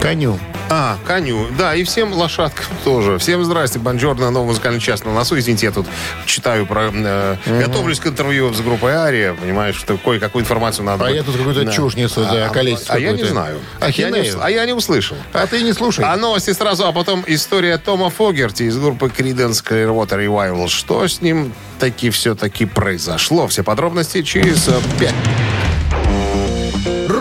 Коню. 0.00 0.38
А, 0.70 0.96
коню. 1.06 1.46
Да, 1.56 1.74
и 1.74 1.82
всем 1.82 2.12
лошадкам 2.12 2.66
тоже. 2.84 3.18
Всем 3.18 3.44
здрасте, 3.44 3.78
бонжорно, 3.78 4.30
новый 4.30 4.48
музыкальный 4.48 4.80
час 4.80 5.04
на 5.04 5.12
носу. 5.12 5.38
Извините, 5.38 5.66
я 5.66 5.72
тут 5.72 5.86
читаю 6.24 6.66
про... 6.66 6.90
Э, 6.92 7.36
угу. 7.44 7.58
Готовлюсь 7.58 7.98
к 7.98 8.06
интервью 8.06 8.52
с 8.52 8.60
группой 8.60 8.92
Ария, 8.92 9.34
понимаешь, 9.34 9.76
что 9.76 9.96
кое-какую 9.96 10.42
информацию 10.42 10.84
надо... 10.84 11.04
А 11.04 11.08
будет. 11.08 11.16
я 11.16 11.22
тут 11.24 11.36
какую-то 11.36 11.64
да. 11.64 11.72
чушь 11.72 11.96
несу, 11.96 12.20
да, 12.20 12.46
а, 12.46 12.46
а 12.46 12.50
количество. 12.50 12.94
А 12.94 12.98
я 12.98 13.12
не 13.12 13.24
знаю. 13.24 13.58
А 13.80 13.90
я 13.90 14.10
не, 14.10 14.32
а 14.40 14.50
я 14.50 14.66
не 14.66 14.72
услышал. 14.72 15.16
А 15.32 15.46
ты 15.46 15.62
не 15.62 15.72
слушай. 15.72 16.04
А 16.04 16.16
новости 16.16 16.52
сразу, 16.52 16.86
а 16.86 16.92
потом 16.92 17.24
история 17.26 17.78
Тома 17.78 18.10
Фогерти 18.10 18.64
из 18.64 18.78
группы 18.78 19.06
Creedence 19.06 19.64
Clearwater 19.64 20.24
Revival. 20.26 20.68
Что 20.68 21.08
с 21.08 21.20
ним 21.20 21.52
таки 21.78 22.10
все-таки 22.10 22.66
произошло? 22.66 23.48
Все 23.48 23.64
подробности 23.64 24.22
через 24.22 24.68
э, 24.68 24.80
5 25.00 25.14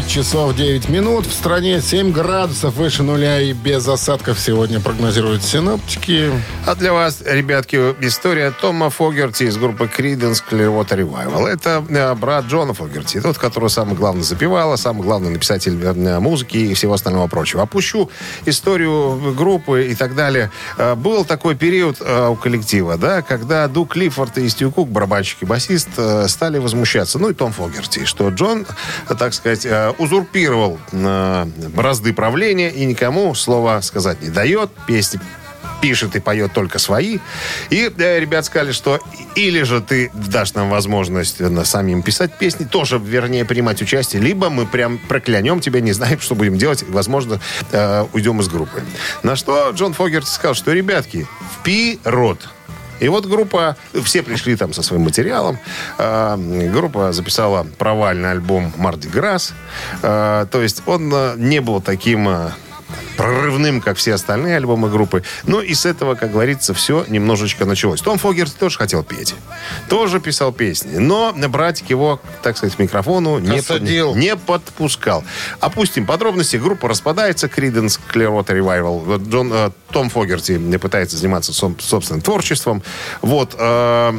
9 0.00 0.08
часов 0.10 0.56
9 0.56 0.88
минут. 0.88 1.26
В 1.26 1.32
стране 1.32 1.80
7 1.80 2.12
градусов 2.12 2.74
выше 2.74 3.02
нуля 3.02 3.40
и 3.40 3.52
без 3.52 3.86
осадков 3.86 4.40
сегодня 4.40 4.80
прогнозируют 4.80 5.42
синоптики. 5.42 6.30
А 6.66 6.74
для 6.74 6.92
вас, 6.92 7.22
ребятки, 7.26 7.76
история 8.00 8.50
Тома 8.50 8.88
Фогерти 8.88 9.44
из 9.44 9.56
группы 9.58 9.90
Creedence 9.94 10.42
Clearwater 10.48 11.00
Revival. 11.00 11.46
Это 11.46 11.84
э, 11.88 12.14
брат 12.14 12.46
Джона 12.46 12.72
Фогерти, 12.72 13.20
тот, 13.20 13.36
который 13.36 13.68
самый 13.68 13.94
главный 13.94 14.22
запевал, 14.22 14.72
а 14.72 14.76
самый 14.78 15.02
главный 15.02 15.30
написатель 15.30 15.74
музыки 16.18 16.56
и 16.56 16.74
всего 16.74 16.94
остального 16.94 17.26
прочего. 17.26 17.62
Опущу 17.62 18.10
историю 18.46 19.34
группы 19.34 19.86
и 19.86 19.94
так 19.94 20.14
далее. 20.14 20.50
Э, 20.78 20.94
Был 20.94 21.24
такой 21.24 21.56
период 21.56 21.96
э, 22.00 22.28
у 22.28 22.36
коллектива, 22.36 22.96
да, 22.96 23.20
когда 23.22 23.68
Ду 23.68 23.84
Клиффорд 23.84 24.38
и 24.38 24.48
Стью 24.48 24.70
Кук, 24.70 24.88
барабанщик 24.88 25.42
и 25.42 25.44
басист, 25.44 25.88
стали 26.26 26.58
возмущаться, 26.58 27.18
ну 27.18 27.30
и 27.30 27.34
Том 27.34 27.52
Фогерти, 27.52 28.04
что 28.04 28.28
Джон, 28.30 28.66
так 29.18 29.34
сказать, 29.34 29.66
узурпировал 29.98 30.78
э, 30.92 31.44
бразды 31.74 32.12
правления 32.12 32.70
и 32.70 32.84
никому 32.84 33.34
слова 33.34 33.80
сказать 33.82 34.22
не 34.22 34.28
дает, 34.28 34.70
песни 34.86 35.20
пишет 35.80 36.14
и 36.16 36.20
поет 36.20 36.52
только 36.52 36.78
свои. 36.78 37.18
И 37.70 37.90
э, 37.96 38.20
ребят 38.20 38.44
сказали, 38.44 38.72
что 38.72 39.00
или 39.34 39.62
же 39.62 39.80
ты 39.80 40.10
дашь 40.14 40.54
нам 40.54 40.70
возможность 40.70 41.40
э, 41.40 41.64
самим 41.64 42.02
писать 42.02 42.36
песни, 42.38 42.64
тоже, 42.64 42.98
вернее, 42.98 43.44
принимать 43.44 43.80
участие, 43.82 44.22
либо 44.22 44.50
мы 44.50 44.66
прям 44.66 44.98
проклянем 44.98 45.60
тебя, 45.60 45.80
не 45.80 45.92
знаем, 45.92 46.20
что 46.20 46.34
будем 46.34 46.58
делать, 46.58 46.84
возможно, 46.88 47.40
э, 47.72 48.04
уйдем 48.12 48.40
из 48.40 48.48
группы. 48.48 48.82
На 49.22 49.36
что 49.36 49.70
Джон 49.70 49.94
Фогерти 49.94 50.28
сказал, 50.28 50.54
что, 50.54 50.72
ребятки, 50.72 51.26
вперед! 51.58 52.48
И 53.00 53.08
вот 53.08 53.26
группа, 53.26 53.76
все 54.04 54.22
пришли 54.22 54.56
там 54.56 54.72
со 54.72 54.82
своим 54.82 55.02
материалом. 55.02 55.58
Э, 55.98 56.36
группа 56.72 57.12
записала 57.12 57.66
провальный 57.78 58.30
альбом 58.30 58.72
«Марди 58.76 59.08
Грасс». 59.08 59.54
Э, 60.02 60.46
то 60.50 60.62
есть 60.62 60.82
он 60.86 61.10
э, 61.12 61.34
не 61.36 61.60
был 61.60 61.80
таким 61.80 62.28
прорывным, 63.16 63.80
как 63.80 63.96
все 63.96 64.14
остальные 64.14 64.56
альбомы 64.56 64.88
группы. 64.88 65.22
Ну 65.44 65.60
и 65.60 65.74
с 65.74 65.86
этого, 65.86 66.14
как 66.14 66.32
говорится, 66.32 66.74
все 66.74 67.04
немножечко 67.08 67.64
началось. 67.64 68.00
Том 68.00 68.18
Фогерти 68.18 68.54
тоже 68.58 68.78
хотел 68.78 69.02
петь. 69.02 69.34
Тоже 69.88 70.20
писал 70.20 70.52
песни. 70.52 70.98
Но 70.98 71.32
братик 71.32 71.90
его, 71.90 72.20
так 72.42 72.56
сказать, 72.56 72.76
к 72.76 72.78
микрофону 72.78 73.38
не, 73.38 73.58
Осадил. 73.58 74.14
не 74.14 74.36
подпускал. 74.36 75.24
Опустим 75.60 76.06
подробности. 76.06 76.56
Группа 76.56 76.88
распадается. 76.88 77.46
Creedence 77.46 78.00
Clearwater 78.12 78.58
Revival. 78.58 79.00
Вот 79.04 79.22
Джон, 79.22 79.50
э, 79.52 79.70
Том 79.90 80.08
Фогерти 80.10 80.58
пытается 80.78 81.16
заниматься 81.16 81.52
соб- 81.52 81.80
собственным 81.80 82.22
творчеством. 82.22 82.82
Вот. 83.22 83.54
э, 83.58 84.18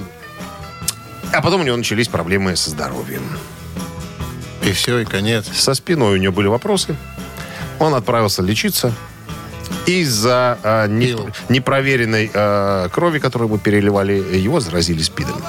а 1.34 1.42
потом 1.42 1.62
у 1.62 1.64
него 1.64 1.78
начались 1.78 2.08
проблемы 2.08 2.56
со 2.56 2.70
здоровьем. 2.70 3.24
И 4.64 4.72
все, 4.74 5.00
и 5.00 5.06
конец. 5.06 5.48
Со 5.54 5.74
спиной 5.74 6.14
у 6.14 6.18
него 6.18 6.34
были 6.34 6.48
вопросы. 6.48 6.96
Он 7.82 7.94
отправился 7.96 8.44
лечиться. 8.44 8.94
Из-за 9.88 10.58
э, 10.64 10.88
не- 10.88 11.18
непроверенной 11.50 12.30
э, 12.32 12.90
крови, 12.94 13.20
которую 13.20 13.50
мы 13.50 13.58
переливали, 13.58 14.14
его 14.14 14.60
заразили 14.60 15.02
СПИДом. 15.02 15.42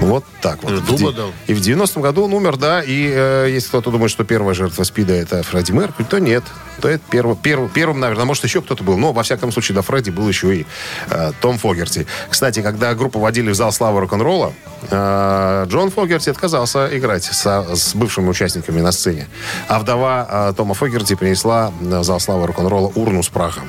Вот 0.00 0.24
так 0.40 0.62
вот. 0.62 0.74
Дуба 0.84 0.92
В 0.92 0.96
де- 0.98 1.12
дал. 1.12 1.32
И 1.48 1.54
в 1.54 1.58
90-м 1.60 2.02
году 2.02 2.24
он 2.24 2.32
умер, 2.32 2.56
да. 2.56 2.82
И 2.82 3.10
э, 3.12 3.48
если 3.50 3.68
кто-то 3.68 3.90
думает, 3.90 4.10
что 4.10 4.24
первая 4.24 4.54
жертва 4.54 4.84
СПИДа 4.84 5.12
это 5.14 5.42
Фредди 5.42 5.72
Меркьюри, 5.72 6.04
то 6.08 6.18
нет. 6.18 6.44
То 6.80 6.88
это 6.88 7.02
перв, 7.10 7.36
перв- 7.42 7.68
первым, 7.72 7.98
наверное, 7.98 8.24
может, 8.24 8.44
еще 8.44 8.62
кто-то 8.62 8.84
был. 8.84 8.96
Но, 8.96 9.12
во 9.12 9.24
всяком 9.24 9.50
случае, 9.50 9.74
до 9.74 9.82
Фредди 9.82 10.10
был 10.10 10.28
еще 10.28 10.54
и 10.56 10.66
э, 11.10 11.32
Том 11.40 11.58
Фогерти. 11.58 12.06
Кстати, 12.30 12.62
когда 12.62 12.94
группу 12.94 13.18
водили 13.18 13.50
в 13.50 13.54
зал 13.56 13.72
славы 13.72 14.00
рок-н-ролла, 14.00 14.52
э, 14.88 15.64
Джон 15.68 15.90
Фогерти 15.90 16.30
отказался 16.30 16.88
играть 16.96 17.24
со- 17.24 17.74
с 17.74 17.94
бывшими 17.96 18.28
участниками 18.28 18.80
на 18.80 18.92
сцене. 18.92 19.26
А 19.66 19.80
вдова 19.80 20.26
э, 20.50 20.52
Тома 20.56 20.74
Фогерти 20.74 21.14
принесла 21.16 21.72
в 21.80 22.04
зал 22.04 22.20
славы 22.20 22.46
рок-н-ролла 22.46 22.92
урну 22.94 23.22
с 23.24 23.28
прахом. 23.28 23.68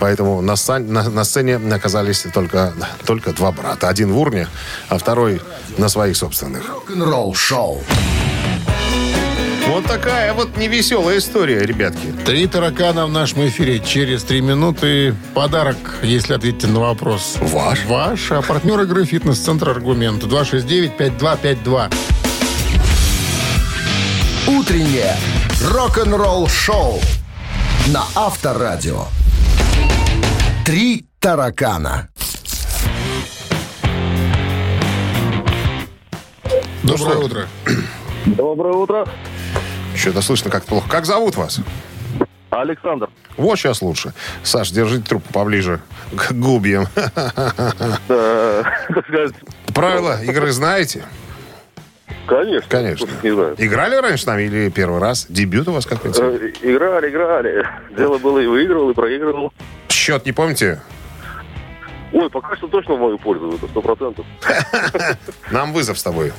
Поэтому 0.00 0.40
на, 0.42 0.56
сан- 0.56 0.92
на- 0.92 1.08
на 1.10 1.24
сцене 1.24 1.56
оказались 1.56 2.24
только, 2.34 2.72
только 3.06 3.32
два 3.32 3.52
брата. 3.52 3.88
Один 3.88 4.12
в 4.12 4.18
урне, 4.18 4.48
а 4.88 4.98
второй 4.98 5.40
на 5.78 5.88
своих 5.88 6.16
собственных. 6.16 6.68
Рок-н-ролл-шоу. 6.68 7.82
Вот 9.68 9.86
такая 9.86 10.34
вот 10.34 10.58
невеселая 10.58 11.18
история, 11.18 11.60
ребятки. 11.60 12.12
Три 12.26 12.46
таракана 12.46 13.06
в 13.06 13.10
нашем 13.10 13.46
эфире. 13.48 13.80
Через 13.80 14.22
три 14.22 14.42
минуты 14.42 15.14
подарок, 15.32 15.76
если 16.02 16.34
ответите 16.34 16.66
на 16.66 16.80
вопрос. 16.80 17.36
Ваш? 17.40 17.84
Ваш. 17.86 18.30
А 18.30 18.42
партнер 18.42 18.78
игры 18.82 19.06
«Фитнес-центр 19.06 19.70
Аргумент». 19.70 20.22
269-5252. 20.22 21.92
Утреннее 24.46 25.16
рок-н-ролл-шоу 25.72 27.00
на 27.86 28.04
Авторадио. 28.14 29.06
Три 30.64 31.04
таракана. 31.20 32.08
Доброе 36.82 36.96
что? 36.96 37.18
утро. 37.20 37.46
Доброе 38.24 38.72
утро. 38.72 39.06
Что-то 39.94 40.22
слышно 40.22 40.50
как 40.50 40.64
плохо. 40.64 40.88
Как 40.88 41.04
зовут 41.04 41.36
вас? 41.36 41.60
Александр. 42.48 43.10
Вот 43.36 43.58
сейчас 43.58 43.82
лучше. 43.82 44.14
Саш, 44.42 44.70
держите 44.70 45.06
трубку 45.06 45.32
поближе 45.34 45.80
к 46.16 46.32
губьям. 46.32 46.86
Правила 49.74 50.22
игры 50.22 50.50
знаете? 50.52 51.04
Конечно. 52.26 52.68
Конечно. 52.70 53.08
Не 53.22 53.32
знаю. 53.32 53.54
Играли 53.58 53.96
раньше 53.96 54.22
с 54.22 54.26
нами 54.26 54.44
или 54.44 54.70
первый 54.70 54.98
раз? 54.98 55.26
Дебют 55.28 55.68
у 55.68 55.72
вас 55.72 55.84
какой-то? 55.84 56.24
Э, 56.24 56.52
Играли, 56.62 57.10
играли. 57.10 57.66
Дело 57.94 58.16
было 58.16 58.38
и 58.38 58.46
выигрывал, 58.46 58.90
и 58.90 58.94
проигрывал. 58.94 59.52
Счет 60.04 60.26
не 60.26 60.32
помните? 60.32 60.82
Ой, 62.12 62.28
пока 62.28 62.54
что 62.56 62.68
точно 62.68 62.96
в 62.96 62.98
мою 62.98 63.16
пользу, 63.16 63.54
это 63.54 63.66
сто 63.66 63.80
процентов. 63.80 64.26
Нам 65.50 65.72
вызов 65.72 65.98
с 65.98 66.02
тобой. 66.02 66.34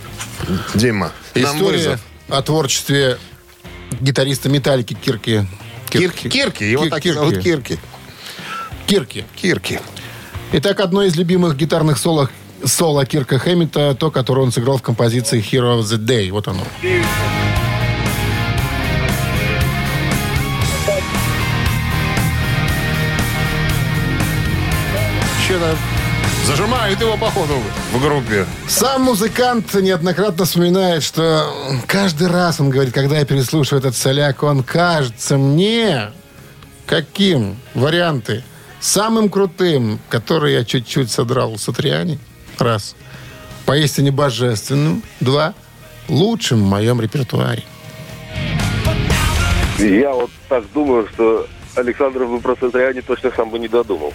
Дима, 0.75 1.11
нам 1.33 1.55
История 1.55 1.77
вызов. 1.77 2.01
о 2.29 2.43
творчестве 2.43 3.17
гитариста 3.99 4.49
«Металлики» 4.49 4.93
Кирки. 4.93 5.47
Кирки. 5.89 6.29
Кирки. 6.29 6.63
Его 6.63 6.87
так 6.87 7.03
зовут 7.03 7.39
Кирки. 7.39 7.79
Кирки. 8.85 9.25
Кирки. 9.35 9.79
Итак, 10.51 10.79
одно 10.79 11.01
из 11.01 11.15
любимых 11.15 11.57
гитарных 11.57 11.97
соло, 11.97 12.29
соло 12.63 13.03
Кирка 13.07 13.39
Хэммита, 13.39 13.95
то, 13.95 14.11
которое 14.11 14.41
он 14.41 14.51
сыграл 14.51 14.77
в 14.77 14.83
композиции 14.83 15.41
Hero 15.41 15.79
of 15.79 15.85
the 15.85 15.97
Day. 15.97 16.29
Вот 16.29 16.47
оно. 16.47 16.61
Зажимают 26.45 27.01
его, 27.01 27.17
походу, 27.17 27.53
в 27.91 28.01
группе. 28.01 28.45
Сам 28.67 29.03
музыкант 29.03 29.73
неоднократно 29.73 30.45
вспоминает, 30.45 31.03
что 31.03 31.51
каждый 31.87 32.27
раз, 32.27 32.59
он 32.59 32.69
говорит, 32.69 32.93
когда 32.93 33.17
я 33.17 33.25
переслушиваю 33.25 33.79
этот 33.79 33.95
соляк, 33.95 34.43
он 34.43 34.63
кажется 34.63 35.37
мне 35.37 36.11
каким? 36.85 37.57
Варианты. 37.73 38.43
Самым 38.79 39.29
крутым, 39.29 39.99
который 40.09 40.53
я 40.53 40.63
чуть-чуть 40.63 41.11
содрал 41.11 41.53
у 41.53 41.57
Сатриани. 41.57 42.19
Раз. 42.59 42.95
Поистине 43.65 44.11
божественным. 44.11 45.01
Два. 45.19 45.53
Лучшим 46.07 46.63
в 46.63 46.67
моем 46.67 47.01
репертуаре. 47.01 47.63
Я 49.79 50.13
вот 50.13 50.29
так 50.47 50.63
думаю, 50.73 51.07
что 51.13 51.47
Александр 51.75 52.25
бы 52.25 52.39
про 52.39 52.55
Сатриани 52.55 53.01
точно 53.01 53.31
сам 53.35 53.49
бы 53.49 53.57
не 53.57 53.67
додумал. 53.67 54.13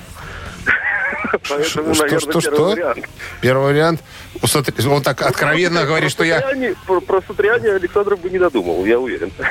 Поэтому, 1.48 1.94
Что, 1.94 2.02
наверное, 2.04 2.18
что, 2.20 2.40
первый 2.40 2.56
что? 2.56 2.70
вариант. 2.70 3.08
Первый 3.40 3.64
вариант. 3.72 4.00
Ну, 4.42 4.94
Он 4.94 5.02
так 5.02 5.22
откровенно 5.22 5.84
говорит, 5.84 6.10
что 6.10 6.24
я... 6.24 6.40
Про, 6.86 7.22
Сатриани 7.26 7.68
Александр 7.68 8.16
бы 8.16 8.30
не 8.30 8.38
додумал, 8.38 8.84
я 8.84 8.98
уверен. 8.98 9.32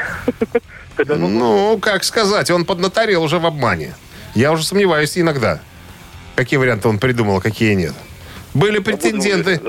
Ну, 1.08 1.28
Ну, 1.30 1.80
как 1.80 2.04
сказать, 2.04 2.52
он 2.52 2.66
поднаторел 2.66 3.24
уже 3.24 3.40
в 3.40 3.46
обмане. 3.46 3.96
Я 4.36 4.52
уже 4.52 4.66
сомневаюсь 4.66 5.18
иногда. 5.18 5.62
Какие 6.36 6.58
варианты 6.58 6.90
он 6.90 7.00
придумал, 7.00 7.38
а 7.38 7.42
какие 7.42 7.74
нет. 7.74 7.94
Были 8.54 8.80
будем 8.80 8.84
претенденты 8.98 9.62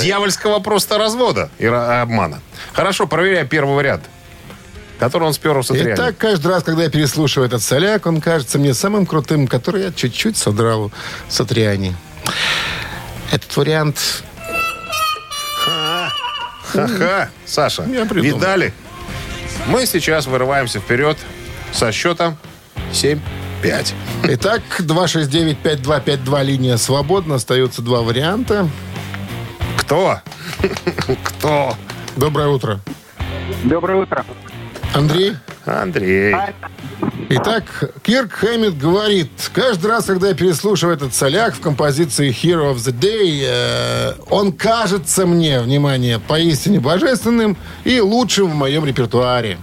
дьявольского 0.00 0.60
просто 0.60 0.98
развода 0.98 1.50
и 1.58 1.66
обмана. 1.66 2.40
Хорошо, 2.72 3.06
проверяем 3.06 3.48
первый 3.48 3.74
вариант. 3.74 4.04
Который 4.98 5.24
он 5.24 5.32
спер 5.34 5.56
у 5.56 5.62
Сатриани. 5.62 5.94
Итак, 5.94 6.16
каждый 6.16 6.48
раз, 6.48 6.62
когда 6.62 6.84
я 6.84 6.90
переслушиваю 6.90 7.48
этот 7.48 7.62
соляк, 7.62 8.06
он 8.06 8.20
кажется 8.20 8.58
мне 8.58 8.74
самым 8.74 9.06
крутым, 9.06 9.46
который 9.46 9.82
я 9.82 9.92
чуть-чуть 9.92 10.36
содрал 10.36 10.84
у 10.84 10.92
Сатриани. 11.28 11.94
Этот 13.32 13.56
вариант... 13.56 14.22
Ха-ха. 16.72 17.30
Саша, 17.46 17.82
видали? 17.82 18.72
Мы 19.66 19.86
сейчас 19.86 20.26
вырываемся 20.26 20.80
вперед 20.80 21.16
со 21.72 21.92
счетом 21.92 22.36
7-5. 22.92 23.20
Итак, 24.24 24.62
269-5252 24.78 26.44
линия 26.44 26.76
свободна. 26.76 27.36
Остаются 27.36 27.82
два 27.82 28.02
варианта. 28.02 28.68
Кто? 29.78 30.20
Кто? 31.24 31.76
Доброе 32.16 32.48
утро. 32.48 32.80
Доброе 33.64 34.02
утро. 34.02 34.24
Андрей? 34.94 35.36
Андрей. 35.64 36.34
Итак, 37.30 37.64
Кирк 38.02 38.32
Хэммит 38.32 38.78
говорит, 38.78 39.30
каждый 39.52 39.86
раз, 39.86 40.04
когда 40.04 40.28
я 40.28 40.34
переслушиваю 40.34 40.94
этот 40.94 41.14
соляк 41.14 41.54
в 41.54 41.60
композиции 41.60 42.30
Hero 42.30 42.72
of 42.72 42.76
the 42.76 42.92
Day, 42.92 43.44
э, 43.44 44.14
он 44.30 44.52
кажется 44.52 45.26
мне, 45.26 45.60
внимание, 45.60 46.20
поистине 46.20 46.80
божественным 46.80 47.56
и 47.84 48.00
лучшим 48.00 48.50
в 48.50 48.54
моем 48.54 48.84
репертуаре. 48.84 49.58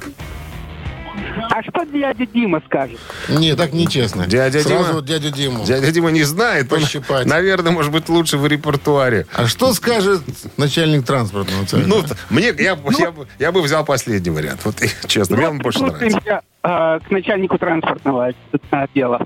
А 1.49 1.61
что 1.63 1.83
дядя 1.85 2.25
Дима 2.25 2.61
скажет? 2.65 2.99
Не, 3.29 3.55
так 3.55 3.73
нечестно. 3.73 4.25
Дядя 4.27 4.61
Сразу 4.61 4.89
Дима? 4.91 5.01
дядю 5.01 5.29
Диму. 5.31 5.63
Дядя 5.65 5.91
Дима 5.91 6.11
не 6.11 6.23
знает. 6.23 6.71
Он, 6.71 6.81
Пощипать. 6.81 7.25
наверное, 7.25 7.71
может 7.71 7.91
быть, 7.91 8.09
лучше 8.09 8.37
в 8.37 8.45
репертуаре. 8.47 9.25
А 9.33 9.47
что 9.47 9.73
скажет 9.73 10.21
начальник 10.57 11.05
транспортного 11.05 11.65
центра? 11.65 11.87
Ну, 11.87 12.03
мне, 12.29 12.47
я, 12.47 12.53
я, 12.59 12.75
бы- 12.75 13.27
я 13.39 13.51
бы 13.51 13.61
взял 13.61 13.85
последний 13.85 14.31
вариант. 14.31 14.61
Вот, 14.63 14.75
честно, 15.07 15.37
мне 15.37 15.47
он 15.49 15.59
больше 15.59 15.83
нравится. 15.83 16.41
Э, 16.63 16.99
к 16.99 17.09
начальнику 17.09 17.57
транспортного 17.57 18.31
отдела. 18.71 19.25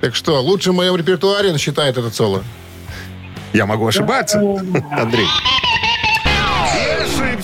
Так 0.00 0.14
что, 0.14 0.40
лучше 0.40 0.70
в 0.72 0.74
моем 0.74 0.96
репертуаре 0.96 1.50
он 1.50 1.58
считает 1.58 1.98
этот 1.98 2.14
соло? 2.14 2.44
Я 3.52 3.66
могу 3.66 3.86
ошибаться, 3.86 4.38
Андрей. 4.92 5.26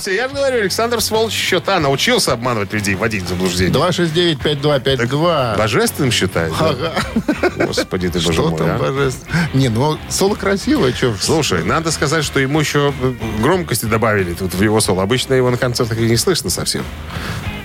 Я 0.06 0.10
ошибся. 0.10 0.10
Я 0.10 0.28
же 0.28 0.34
говорю, 0.34 0.60
Александр 0.62 1.00
Сволочь 1.00 1.32
счета 1.32 1.80
научился 1.80 2.32
обманывать 2.32 2.72
людей, 2.72 2.94
вводить 2.94 3.24
в 3.24 3.28
заблуждение. 3.28 3.74
269-5252. 3.74 5.56
Божественным 5.58 6.10
считает? 6.10 6.52
да? 6.58 6.68
Ага. 6.68 7.52
Господи 7.66 8.08
ты, 8.08 8.18
боже 8.20 8.32
Что 8.32 8.48
мой. 8.50 8.58
там 8.58 8.70
а. 8.70 8.78
божественно? 8.78 9.48
Не, 9.54 9.68
ну 9.68 9.98
соло 10.08 10.34
красивое, 10.34 10.92
что? 10.92 11.14
Слушай, 11.20 11.64
надо 11.64 11.90
сказать, 11.90 12.24
что 12.24 12.40
ему 12.40 12.60
еще 12.60 12.92
громкости 13.40 13.86
добавили 13.86 14.34
тут 14.34 14.54
в 14.54 14.62
его 14.62 14.80
соло. 14.80 15.02
Обычно 15.02 15.34
его 15.34 15.50
на 15.50 15.56
концертах 15.56 15.98
и 15.98 16.02
не 16.02 16.16
слышно 16.16 16.50
совсем. 16.50 16.84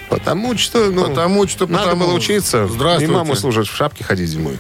Потому 0.09 0.57
что, 0.57 0.89
ну, 0.89 1.05
Потому 1.05 1.47
что, 1.47 1.67
надо 1.67 1.85
потому. 1.85 2.05
было 2.05 2.13
учиться. 2.15 2.67
Здравствуйте. 2.67 3.11
И 3.11 3.15
маму 3.15 3.35
служат 3.35 3.67
в 3.67 3.75
шапке 3.75 4.03
ходить 4.03 4.29
зимой. 4.29 4.57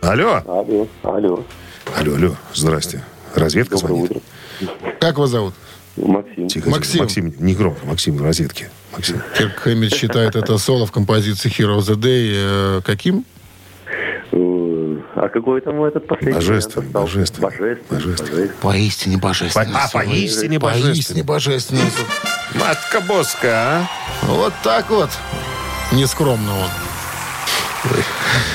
Алло. 0.00 0.42
Алло, 0.46 0.88
алло. 1.02 1.44
Алло, 1.94 2.14
алло. 2.14 2.36
Здрасте. 2.54 3.04
Разведка 3.34 3.76
Доброе 3.76 4.06
звонит. 4.06 4.10
утро. 4.10 4.22
Как 5.00 5.18
вас 5.18 5.30
зовут? 5.30 5.54
Максим. 6.06 6.48
Тихо, 6.48 6.70
Максим. 6.70 7.00
Максим. 7.02 7.34
Не 7.38 7.54
громко. 7.54 7.86
Максим 7.86 8.16
в 8.16 8.22
розетке. 8.22 8.70
Максим. 8.92 9.20
Кирк 9.36 9.56
Хэммит 9.56 9.94
считает 9.94 10.36
это 10.36 10.58
соло 10.58 10.86
в 10.86 10.92
композиции 10.92 11.50
Hero 11.50 11.78
of 11.78 11.80
the 11.80 11.96
Day 11.96 12.78
э, 12.78 12.80
каким? 12.84 13.24
Э, 14.32 14.96
А 15.16 15.28
какой 15.28 15.60
там 15.60 15.82
этот 15.84 16.06
последний? 16.06 16.34
Божественный, 16.34 16.86
остался? 16.86 16.92
божественный, 16.92 17.50
Божественный. 17.50 17.86
божественный. 17.90 18.48
Поистине 18.60 19.16
божественный. 19.16 19.66
А, 19.74 19.88
поистине 19.92 20.58
Поистине 20.60 21.22
божественный. 21.22 21.22
божественный. 21.22 21.82
Матка 22.54 23.00
Боска, 23.00 23.48
а? 23.52 23.86
Вот 24.26 24.52
так 24.62 24.88
вот. 24.90 25.10
Нескромно 25.92 26.52
он. 26.54 26.68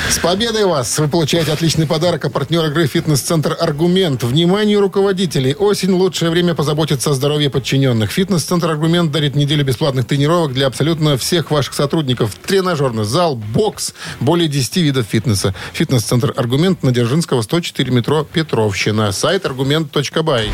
С 0.10 0.20
победой 0.20 0.66
вас! 0.66 1.00
Вы 1.00 1.08
получаете 1.08 1.52
отличный 1.52 1.88
подарок 1.88 2.26
от 2.26 2.34
партнера 2.34 2.68
игры 2.68 2.88
«Фитнес-центр 2.88 3.58
Аргумент». 3.60 4.24
Вниманию 4.24 4.80
руководителей! 4.80 5.56
Осень– 5.56 5.92
лучшее 5.94 6.30
время 6.30 6.54
позаботиться 6.54 7.10
о 7.10 7.14
здоровье 7.14 7.50
подчиненных. 7.50 8.12
«Фитнес-центр 8.12 8.70
Аргумент» 8.70 9.12
дарит 9.12 9.36
неделю 9.36 9.66
бесплатных 9.66 10.06
тренировок 10.06 10.54
для 10.54 10.68
абсолютно 10.68 11.18
всех 11.18 11.52
ваших 11.52 11.74
сотрудников. 11.74 12.36
Тренажерный 12.46 13.06
зал, 13.06 13.36
бокс, 13.36 13.94
более 14.20 14.48
10 14.48 14.78
видов 14.78 15.08
фитнеса. 15.10 15.56
«Фитнес-центр 15.74 16.34
Аргумент» 16.36 16.84
на 16.84 16.92
Дзержинского, 16.92 17.42
104 17.42 17.92
метро 17.92 18.24
Петровщина. 18.24 19.12
Сайт 19.12 19.46
аргумент.бай. 19.46 20.52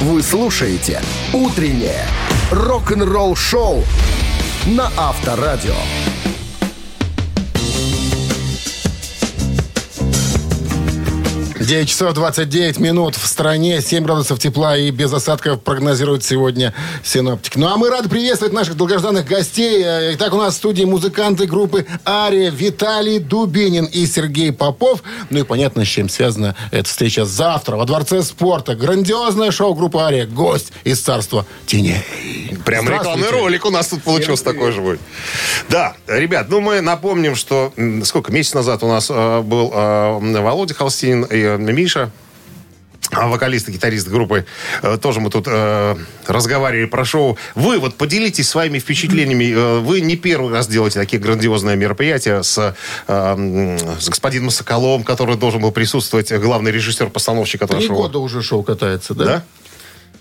Вы 0.00 0.22
слушаете 0.22 1.02
«Утреннее 1.32 2.06
рок-н-ролл-шоу» 2.52 3.84
на 4.66 4.92
Авторадио. 4.96 5.74
Девять 11.60 11.88
часов 11.88 12.14
29 12.14 12.78
минут 12.78 13.16
в 13.16 13.26
стране, 13.26 13.80
7 13.80 14.04
градусов 14.04 14.38
тепла 14.38 14.76
и 14.76 14.92
без 14.92 15.12
осадков 15.12 15.60
прогнозируют 15.60 16.22
сегодня 16.22 16.72
синоптик. 17.02 17.56
Ну 17.56 17.66
а 17.66 17.76
мы 17.76 17.90
рады 17.90 18.08
приветствовать 18.08 18.54
наших 18.54 18.76
долгожданных 18.76 19.26
гостей. 19.26 19.82
Э, 19.84 20.14
Итак, 20.14 20.32
у 20.34 20.36
нас 20.36 20.54
в 20.54 20.56
студии 20.56 20.84
музыканты 20.84 21.46
группы 21.46 21.84
«Ария» 22.06 22.52
Виталий 22.52 23.18
Дубинин 23.18 23.86
и 23.86 24.06
Сергей 24.06 24.52
Попов. 24.52 25.02
Ну 25.30 25.40
и 25.40 25.42
понятно, 25.42 25.84
с 25.84 25.88
чем 25.88 26.08
связана 26.08 26.54
эта 26.70 26.88
встреча 26.88 27.24
завтра 27.24 27.74
во 27.74 27.84
Дворце 27.86 28.22
спорта. 28.22 28.76
Грандиозное 28.76 29.50
шоу 29.50 29.74
группы 29.74 29.98
«Ария». 29.98 30.26
Гость 30.26 30.72
из 30.84 31.00
царства 31.00 31.44
теней. 31.66 32.04
Прям 32.64 32.88
рекламный 32.88 33.30
ролик 33.30 33.64
у 33.64 33.70
нас 33.70 33.88
тут 33.88 34.04
получился 34.04 34.44
такой 34.44 34.70
же 34.70 34.80
будет. 34.80 35.00
Да, 35.68 35.96
ребят, 36.06 36.46
ну 36.50 36.60
мы 36.60 36.80
напомним, 36.80 37.34
что 37.34 37.72
сколько, 38.04 38.30
месяц 38.30 38.54
назад 38.54 38.84
у 38.84 38.88
нас 38.88 39.08
э, 39.10 39.40
был 39.40 39.72
э, 39.74 40.40
Володя 40.40 40.74
Холстинин 40.74 41.24
и 41.24 41.47
Миша, 41.56 42.10
а, 43.10 43.26
вокалист 43.28 43.68
и 43.68 43.72
гитарист 43.72 44.08
группы. 44.08 44.44
Э, 44.82 44.98
Тоже 45.00 45.20
мы 45.20 45.30
тут 45.30 45.46
э, 45.48 45.96
разговаривали 46.26 46.84
про 46.86 47.04
шоу. 47.06 47.38
Вы 47.54 47.78
вот 47.78 47.94
поделитесь 47.94 48.48
своими 48.48 48.78
впечатлениями. 48.78 49.50
Э, 49.54 49.78
Вы 49.78 50.02
не 50.02 50.16
первый 50.16 50.52
раз 50.52 50.68
делаете 50.68 51.00
такие 51.00 51.18
грандиозные 51.22 51.74
мероприятия 51.76 52.42
с, 52.42 52.74
э, 53.06 53.76
с 53.98 54.08
господином 54.10 54.50
Соколовым, 54.50 55.04
который 55.04 55.36
должен 55.36 55.62
был 55.62 55.72
присутствовать, 55.72 56.30
главный 56.32 56.70
режиссер-постановщик 56.70 57.62
этого 57.62 57.78
Три 57.80 57.88
шоу. 57.88 57.96
года 57.96 58.18
уже 58.18 58.42
шоу 58.42 58.62
катается, 58.62 59.14
да? 59.14 59.24
Да? 59.24 59.42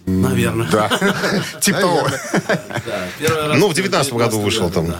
Наверное. 0.05 0.69
Да. 0.71 0.89
Типа 1.59 1.79
того. 1.81 2.07
Да, 2.85 3.07
первый 3.19 3.47
раз 3.49 3.57
Ну, 3.59 3.67
в 3.67 3.73
19 3.73 4.13
году 4.13 4.39
вышел 4.39 4.69
там. 4.69 4.95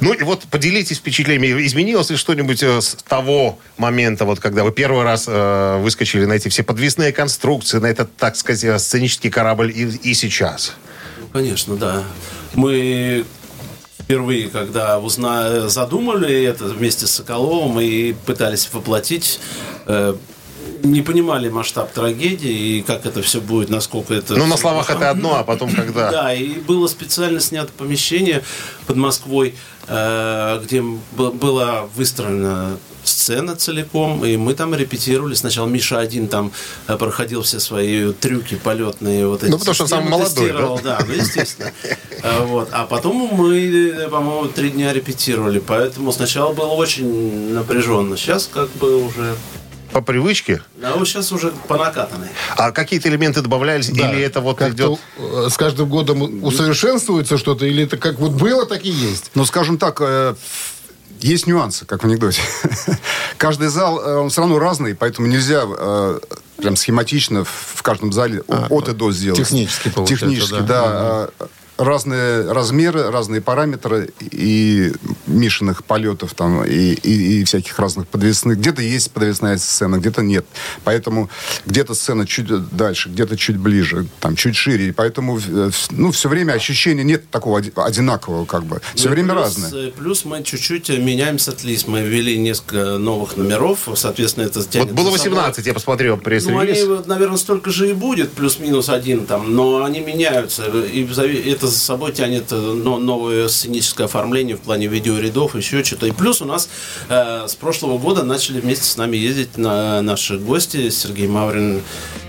Ну, 0.00 0.12
и 0.12 0.22
вот 0.22 0.42
поделитесь 0.44 0.98
впечатлениями. 0.98 1.66
Изменилось 1.66 2.10
ли 2.10 2.16
что-нибудь 2.16 2.62
э, 2.62 2.80
с 2.80 2.96
того 3.08 3.58
момента, 3.76 4.24
вот 4.24 4.40
когда 4.40 4.64
вы 4.64 4.72
первый 4.72 5.04
раз 5.04 5.24
э, 5.28 5.78
выскочили 5.80 6.24
на 6.24 6.34
эти 6.34 6.48
все 6.48 6.62
подвесные 6.62 7.12
конструкции, 7.12 7.78
на 7.78 7.86
этот, 7.86 8.14
так 8.16 8.36
сказать, 8.36 8.64
э, 8.64 8.78
сценический 8.78 9.30
корабль 9.30 9.70
и, 9.74 9.84
и 10.10 10.14
сейчас? 10.14 10.74
Конечно, 11.32 11.76
да. 11.76 12.04
Мы 12.54 13.24
впервые, 13.98 14.48
когда 14.48 14.98
узна... 14.98 15.68
задумали 15.68 16.44
это 16.44 16.64
вместе 16.64 17.06
с 17.06 17.12
Соколовым 17.12 17.80
и 17.80 18.12
пытались 18.12 18.68
воплотить, 18.72 19.40
э, 19.86 20.14
не 20.82 21.02
понимали 21.02 21.48
масштаб 21.48 21.92
трагедии 21.92 22.78
и 22.78 22.82
как 22.82 23.06
это 23.06 23.22
все 23.22 23.40
будет, 23.40 23.70
насколько 23.70 24.14
это... 24.14 24.34
Ну, 24.36 24.46
на 24.46 24.56
словах 24.56 24.90
это 24.90 25.10
одно, 25.10 25.36
а 25.36 25.44
потом 25.44 25.72
когда... 25.72 26.10
Да, 26.10 26.34
и 26.34 26.58
было 26.60 26.86
специально 26.86 27.40
снято 27.40 27.72
помещение 27.76 28.42
под 28.86 28.96
Москвой, 28.96 29.54
э, 29.86 30.60
где 30.64 30.82
была 30.82 31.86
выстроена 31.94 32.78
сцена 33.04 33.56
целиком, 33.56 34.24
и 34.24 34.36
мы 34.36 34.54
там 34.54 34.74
репетировали. 34.74 35.34
Сначала 35.34 35.66
Миша 35.66 35.98
один 35.98 36.28
там 36.28 36.52
э, 36.86 36.96
проходил 36.96 37.42
все 37.42 37.60
свои 37.60 38.12
трюки 38.12 38.56
полетные. 38.56 39.26
Вот 39.26 39.42
эти 39.42 39.50
Ну, 39.50 39.58
потому 39.58 39.74
что 39.74 39.84
системы 39.84 40.10
молодой, 40.10 40.52
да? 40.52 40.76
да, 40.82 41.04
ну, 41.06 41.14
естественно. 41.14 41.72
А, 42.22 42.44
Вот. 42.44 42.68
А 42.72 42.86
потом 42.86 43.16
мы, 43.32 43.58
э, 43.58 44.08
по-моему, 44.08 44.48
три 44.48 44.70
дня 44.70 44.92
репетировали, 44.92 45.58
поэтому 45.58 46.12
сначала 46.12 46.52
было 46.52 46.68
очень 46.68 47.52
напряженно. 47.52 48.16
Сейчас 48.16 48.48
как 48.52 48.70
бы 48.76 49.04
уже 49.04 49.34
По 49.92 50.00
привычке? 50.00 50.62
А 50.82 50.96
вот 50.96 51.06
сейчас 51.06 51.32
уже 51.32 51.52
по 51.68 51.76
накатанной. 51.76 52.28
А 52.56 52.70
какие-то 52.72 53.08
элементы 53.08 53.40
добавлялись? 53.42 53.88
Да. 53.90 54.10
Или 54.12 54.22
это 54.22 54.40
вот 54.40 54.58
Как-то, 54.58 54.74
идет... 54.74 55.00
э, 55.18 55.48
с 55.50 55.56
каждым 55.56 55.88
годом 55.88 56.42
усовершенствуется 56.44 57.38
что-то, 57.38 57.66
или 57.66 57.84
это 57.84 57.96
как 57.96 58.18
вот 58.18 58.32
было, 58.32 58.66
так 58.66 58.84
и 58.84 58.90
есть? 58.90 59.30
Ну, 59.34 59.44
скажем 59.44 59.78
так, 59.78 59.98
э, 60.00 60.34
есть 61.20 61.46
нюансы, 61.46 61.84
как 61.84 62.02
в 62.02 62.06
анекдоте. 62.06 62.42
Каждый 63.36 63.68
зал, 63.68 64.00
э, 64.00 64.16
он 64.16 64.30
все 64.30 64.40
равно 64.40 64.58
разный, 64.58 64.94
поэтому 64.94 65.28
нельзя 65.28 65.62
э, 65.66 66.18
прям 66.56 66.76
схематично 66.76 67.44
в 67.44 67.72
в 67.82 67.84
каждом 67.84 68.12
зале 68.12 68.44
А, 68.48 68.68
от 68.70 68.88
и 68.88 68.92
до 68.92 69.10
сделать. 69.10 69.40
технически 69.40 69.88
получается, 69.88 70.26
Технически, 70.26 70.60
да. 70.60 71.28
да. 71.38 71.46
Разные 71.78 72.52
размеры, 72.52 73.10
разные 73.10 73.40
параметры 73.40 74.10
и 74.20 74.92
мишенных 75.26 75.84
полетов 75.84 76.34
там, 76.34 76.64
и, 76.64 76.70
и- 76.92 77.40
и 77.40 77.44
всяких 77.44 77.78
разных 77.78 78.06
подвесных. 78.08 78.58
Где-то 78.58 78.82
есть 78.82 79.10
подвесная 79.10 79.56
сцена, 79.56 79.96
где-то 79.96 80.22
нет. 80.22 80.44
Поэтому 80.84 81.30
где-то 81.66 81.94
сцена 81.94 82.26
чуть 82.26 82.46
дальше, 82.76 83.08
где-то 83.08 83.36
чуть 83.36 83.56
ближе, 83.56 84.06
там, 84.20 84.36
чуть 84.36 84.54
шире. 84.54 84.88
И 84.88 84.92
поэтому 84.92 85.40
э, 85.48 85.70
ну, 85.90 86.12
все 86.12 86.28
время 86.28 86.52
ощущения 86.52 87.04
нет 87.04 87.30
такого 87.30 87.58
оди- 87.58 87.72
одинакового 87.74 88.44
как 88.44 88.64
бы. 88.64 88.80
Все 88.94 89.08
Ну 89.08 89.14
время 89.14 89.32
плюс, 89.32 89.42
разное. 89.44 89.88
э, 89.88 89.92
Плюс 89.92 90.24
мы 90.24 90.42
чуть-чуть 90.42 90.90
меняем 90.90 91.38
сет-лист. 91.38 91.88
Мы 91.88 92.02
ввели 92.02 92.36
несколько 92.38 92.98
новых 92.98 93.36
номеров. 93.36 93.88
Соответственно, 93.96 94.44
это 94.44 94.60
Вот 94.60 94.70
тянет 94.70 94.92
было 94.92 95.10
за 95.10 95.16
собой- 95.18 95.30
18, 95.38 95.66
я 95.66 95.74
посмотрел 95.74 96.16
Ну, 96.16 96.22
пресс-релиз. 96.22 96.78
они, 96.78 96.88
вот, 96.88 97.06
наверное, 97.06 97.38
столько 97.38 97.70
же 97.70 97.90
и 97.90 97.92
будет, 97.94 98.32
плюс-минус 98.32 98.88
один 98.90 99.26
там, 99.26 99.54
но 99.54 99.82
они 99.84 100.00
меняются. 100.00 100.64
И 100.66 101.02
это 101.50 101.71
за 101.72 101.78
собой 101.80 102.12
тянет 102.12 102.52
э, 102.52 102.56
но- 102.56 102.98
новое 102.98 103.48
сценическое 103.48 104.06
оформление 104.06 104.56
в 104.56 104.60
плане 104.60 104.86
видеорядов, 104.86 105.56
еще 105.56 105.82
что-то. 105.82 106.06
И 106.06 106.12
плюс 106.12 106.40
у 106.40 106.44
нас 106.44 106.68
э, 107.08 107.46
с 107.48 107.54
прошлого 107.56 107.98
года 107.98 108.22
начали 108.22 108.60
вместе 108.60 108.84
с 108.86 108.96
нами 108.96 109.16
ездить 109.16 109.56
на 109.58 110.00
наши 110.02 110.38
гости 110.38 110.90
Сергей 110.90 111.26
Маврин 111.26 111.82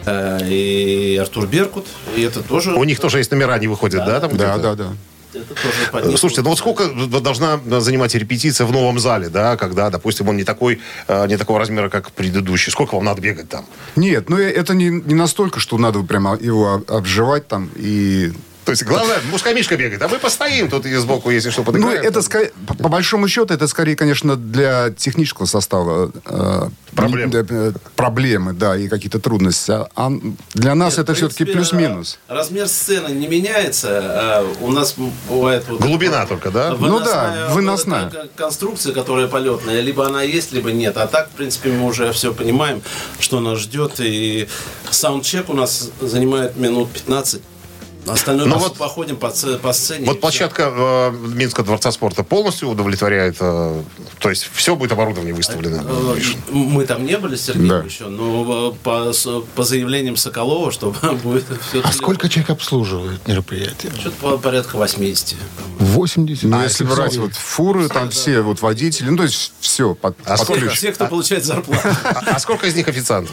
э, 0.06 0.40
и 0.50 1.18
Артур 1.18 1.46
Беркут. 1.48 1.86
И 2.18 2.22
это 2.22 2.42
тоже... 2.42 2.74
У 2.74 2.84
них 2.84 3.00
тоже 3.00 3.20
есть 3.20 3.32
номера, 3.32 3.54
они 3.54 3.68
выходят, 3.68 4.06
да? 4.06 4.20
там 4.20 4.36
Да, 4.36 4.54
где-то? 4.58 4.76
да, 4.76 4.76
да. 4.76 4.94
это 5.40 5.54
тоже 5.56 5.76
под 5.92 6.06
них 6.08 6.18
Слушайте, 6.20 6.42
ну 6.44 6.50
вот 6.50 6.58
сколько 6.60 6.88
должна 7.22 7.60
занимать 7.80 8.14
репетиция 8.16 8.66
в 8.68 8.72
новом 8.72 9.00
зале, 9.00 9.30
да, 9.30 9.58
когда, 9.58 9.90
допустим, 9.90 10.30
он 10.30 10.38
не 10.38 10.44
такой, 10.44 10.80
э, 11.08 11.28
не 11.28 11.38
такого 11.38 11.60
размера, 11.60 11.90
как 11.90 12.12
предыдущий. 12.12 12.72
Сколько 12.72 12.96
вам 12.96 13.06
надо 13.06 13.22
бегать 13.22 13.50
там? 13.50 13.66
Нет, 13.96 14.30
ну 14.30 14.38
э, 14.38 14.50
это 14.50 14.74
не, 14.74 14.90
не 14.90 15.14
настолько, 15.16 15.60
что 15.60 15.78
надо 15.78 16.02
прямо 16.04 16.38
его 16.40 16.74
об- 16.76 16.92
обживать 16.92 17.48
там 17.48 17.70
и... 17.76 18.32
То 18.66 18.72
есть, 18.72 18.84
главное, 18.84 19.18
мушка-мишка 19.32 19.76
бегает, 19.76 20.02
а 20.02 20.08
мы 20.08 20.20
постоим 20.20 20.70
тут 20.70 20.86
и 20.86 20.96
сбоку, 20.96 21.30
если 21.32 21.50
что, 21.50 21.62
Ну, 21.62 21.66
подыграем. 21.66 22.02
это, 22.02 22.14
там. 22.14 22.22
скорее, 22.24 22.52
по, 22.80 22.88
большому 22.90 23.28
счету, 23.28 23.54
это 23.54 23.68
скорее, 23.68 23.96
конечно, 23.96 24.36
для 24.38 24.90
технического 24.92 25.46
состава 25.48 26.12
э, 26.26 26.70
Проблем. 26.96 27.30
не- 27.30 27.46
э, 27.50 27.72
проблемы, 27.96 28.54
да, 28.54 28.78
и 28.78 28.88
какие-то 28.88 29.20
трудности. 29.20 29.72
А, 29.72 29.90
а 29.96 30.12
для 30.54 30.76
нас 30.76 30.94
Нет, 30.98 31.04
это 31.04 31.14
все-таки 31.14 31.44
плюс-минус. 31.46 32.20
а, 32.28 32.36
Размер 32.36 32.68
сцены 32.68 33.10
не 33.14 33.28
меняется. 33.28 34.00
а 34.02 34.54
У 34.62 34.72
нас 34.72 34.96
бывает... 35.28 35.66
вот- 35.68 35.82
Глубина 35.82 36.26
только, 36.26 36.50
да? 36.52 36.76
Ну 36.80 37.00
да, 37.00 37.50
выносная. 37.52 38.06
вот 38.14 38.32
Конструкция, 38.36 38.94
которая 38.94 39.28
полетная. 39.28 39.82
Либо 39.82 40.08
она 40.08 40.24
есть, 40.24 40.54
либо 40.54 40.72
нет. 40.72 40.96
А 40.98 41.08
так, 41.08 41.30
в 41.30 41.32
принципе, 41.32 41.70
мы 41.72 41.86
уже 41.88 42.12
все 42.14 42.34
понимаем, 42.34 42.82
что 43.20 43.40
нас 43.42 43.60
ждет. 43.60 44.00
И 44.00 44.48
саундчек 44.90 45.50
у 45.50 45.54
нас 45.54 45.90
занимает 46.00 46.56
минут 46.56 46.92
15. 46.92 47.42
Остальное 48.08 48.48
Ну 48.48 48.58
вот- 48.58 48.78
походим 48.78 49.16
по, 49.18 49.30
по 49.62 49.74
сцене. 49.74 50.06
Вот 50.06 50.20
площадка 50.22 50.72
э, 50.76 51.12
Минского 51.12 51.66
дворца 51.66 51.92
спорта 51.92 52.24
полностью 52.24 52.70
удовлетворяет, 52.70 53.38
э, 53.40 53.82
то 54.20 54.30
есть 54.30 54.50
все 54.54 54.76
будет 54.76 54.92
оборудование 54.92 55.34
выставлено. 55.34 55.84
Э, 55.88 56.18
Мы 56.52 56.86
там 56.86 57.06
не 57.06 57.18
были 57.18 57.36
с 57.36 57.46
Сергеем 57.46 57.68
Да. 57.70 57.80
еще, 57.80 58.06
но 58.08 58.72
э, 58.74 58.84
по, 58.84 59.14
по 59.56 59.64
заявлениям 59.64 60.18
Соколова, 60.18 60.72
что 60.72 60.94
будет 61.24 61.46
все 61.70 61.82
А 61.84 61.92
сколько 61.92 62.28
человек 62.30 62.50
обслуживает 62.50 63.26
мероприятие? 63.28 63.92
Что-то 64.00 64.38
порядка 64.38 64.76
80. 64.78 65.36
80? 65.80 66.44
Ну, 66.44 66.58
А, 66.60 66.64
если 66.64 66.84
брать 66.84 67.12
все- 67.12 67.22
вот 67.22 67.34
фуры, 67.36 67.88
там 67.90 68.10
все 68.10 68.42
вот 68.42 68.62
водители, 68.62 69.10
ну, 69.10 69.18
то 69.18 69.24
есть 69.24 69.54
все 69.60 69.96
под, 69.96 70.18
А 70.26 70.32
под 70.32 70.40
сколько- 70.42 70.62
ключ. 70.68 70.80
Те, 70.80 70.92
кто 70.92 71.06
получает 71.08 71.46
зарплату. 71.46 71.88
А, 72.04 72.24
а 72.36 72.40
сколько 72.40 72.68
из 72.68 72.76
них 72.76 72.88
официантов? 72.88 73.32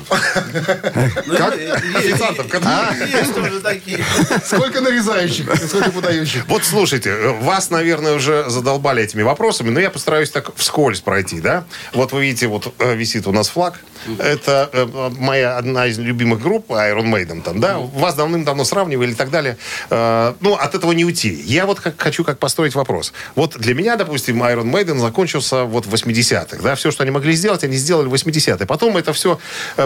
Ну, 1.27 1.35
е- 1.35 3.18
Есть 3.21 3.35
тоже 3.35 3.61
такие. 3.61 4.05
Сколько 4.61 4.81
нарезающих, 4.83 5.47
сколько 5.69 5.91
подающих? 5.91 6.45
Вот 6.49 6.65
слушайте, 6.65 7.15
вас, 7.41 7.71
наверное, 7.71 8.13
уже 8.15 8.45
задолбали 8.51 9.03
этими 9.03 9.23
вопросами, 9.23 9.71
но 9.71 9.81
я 9.81 9.91
постараюсь 9.91 10.31
так 10.31 10.55
вскользь 10.55 11.01
пройти, 11.01 11.41
да? 11.41 11.65
Вот 11.95 12.13
вы 12.13 12.23
видите, 12.27 12.47
вот 12.47 12.75
э, 12.79 12.95
висит 12.95 13.27
у 13.27 13.33
нас 13.33 13.49
флаг. 13.49 13.81
Это 14.19 14.69
э, 14.73 15.11
моя 15.19 15.57
одна 15.57 15.87
из 15.87 15.99
любимых 15.99 16.43
групп, 16.43 16.71
Iron 16.73 17.05
Maiden 17.11 17.41
там, 17.43 17.59
да? 17.61 17.79
Вас 17.79 18.15
давным-давно 18.15 18.65
сравнивали 18.65 19.13
и 19.13 19.15
так 19.15 19.31
далее. 19.31 19.57
Э, 19.89 20.35
Ну, 20.41 20.55
от 20.55 20.75
этого 20.75 20.93
не 20.93 21.07
уйти. 21.07 21.31
Я 21.47 21.65
вот 21.65 21.81
как, 21.81 22.01
хочу 22.01 22.23
как 22.23 22.39
построить 22.39 22.75
вопрос. 22.75 23.15
Вот 23.37 23.57
для 23.59 23.75
меня, 23.75 23.97
допустим, 23.97 24.43
Iron 24.43 24.71
Maiden 24.71 24.99
закончился 24.99 25.65
вот 25.65 25.87
в 25.87 25.95
80-х, 25.95 26.59
да? 26.63 26.75
Все, 26.75 26.91
что 26.91 27.03
они 27.03 27.11
могли 27.13 27.33
сделать, 27.33 27.65
они 27.65 27.77
сделали 27.79 28.09
в 28.09 28.15
80-е. 28.15 28.67
Потом 28.67 28.97
это 28.99 29.15
все 29.15 29.39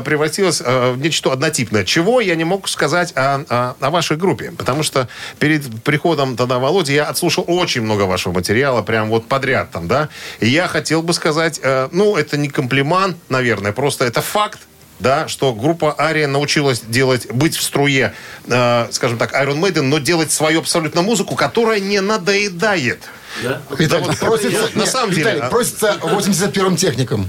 превратилось 0.05 0.61
в 0.61 0.97
нечто 0.99 1.33
однотипное. 1.33 1.85
Чего 1.85 2.21
я 2.21 2.35
не 2.35 2.45
мог 2.45 2.69
сказать 2.69 3.13
о, 3.15 3.45
о- 3.49 3.75
о 3.79 3.91
вашей 3.91 4.17
группе? 4.17 4.53
Потому 4.65 4.83
что 4.83 5.09
перед 5.39 5.83
приходом 5.83 6.37
тогда 6.37 6.59
Володи 6.59 6.95
я 6.95 7.05
отслушал 7.05 7.45
очень 7.47 7.83
много 7.83 8.03
вашего 8.03 8.33
материала, 8.33 8.81
прям 8.81 9.11
вот 9.11 9.29
подряд 9.29 9.71
там, 9.71 9.87
да? 9.87 10.09
И 10.41 10.49
я 10.49 10.69
хотел 10.69 11.03
бы 11.03 11.13
сказать, 11.13 11.61
э, 11.63 11.91
ну, 11.93 12.17
это 12.17 12.39
не 12.39 12.49
комплимент, 12.49 13.19
наверное, 13.29 13.73
просто 13.73 14.07
это 14.07 14.23
факт, 14.23 14.61
да, 15.01 15.29
что 15.29 15.53
группа 15.53 15.95
Ария 15.99 16.27
научилась 16.27 16.81
делать, 16.81 17.31
быть 17.31 17.57
в 17.57 17.63
струе, 17.63 18.15
э, 18.47 18.89
скажем 18.91 19.19
так, 19.19 19.35
Iron 19.35 19.61
Maiden, 19.61 19.83
но 19.83 19.99
делать 19.99 20.33
свою 20.33 20.61
абсолютно 20.61 21.03
музыку, 21.03 21.35
которая 21.35 21.79
не 21.79 22.01
надоедает. 22.01 23.03
Да? 23.43 23.61
Виталий, 23.77 24.05
вот 24.07 24.19
просится, 24.19 24.51
я- 24.51 24.69
на 24.75 24.81
нет, 24.85 24.89
самом 24.89 25.11
деле, 25.11 25.23
Виталий, 25.23 25.41
а- 25.43 25.49
просится 25.51 25.99
81-м 26.03 26.77
техником. 26.77 27.29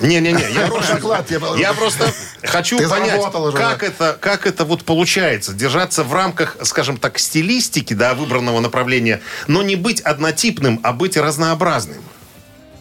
Не-не-не, 0.00 0.52
я, 0.52 0.66
Хороший 0.68 0.94
оклад, 0.96 1.30
я 1.30 1.40
я 1.56 1.72
просто 1.74 2.12
хочу 2.42 2.78
Ты 2.78 2.88
понять, 2.88 3.20
уже, 3.34 3.56
как 3.56 3.80
да. 3.80 3.86
это, 3.86 4.16
как 4.20 4.46
это 4.46 4.64
вот 4.64 4.84
получается, 4.84 5.52
держаться 5.52 6.02
в 6.04 6.12
рамках, 6.12 6.56
скажем 6.62 6.96
так, 6.96 7.18
стилистики, 7.18 7.94
да, 7.94 8.14
выбранного 8.14 8.60
направления, 8.60 9.20
но 9.46 9.62
не 9.62 9.76
быть 9.76 10.00
однотипным, 10.00 10.80
а 10.82 10.92
быть 10.92 11.16
разнообразным. 11.16 12.02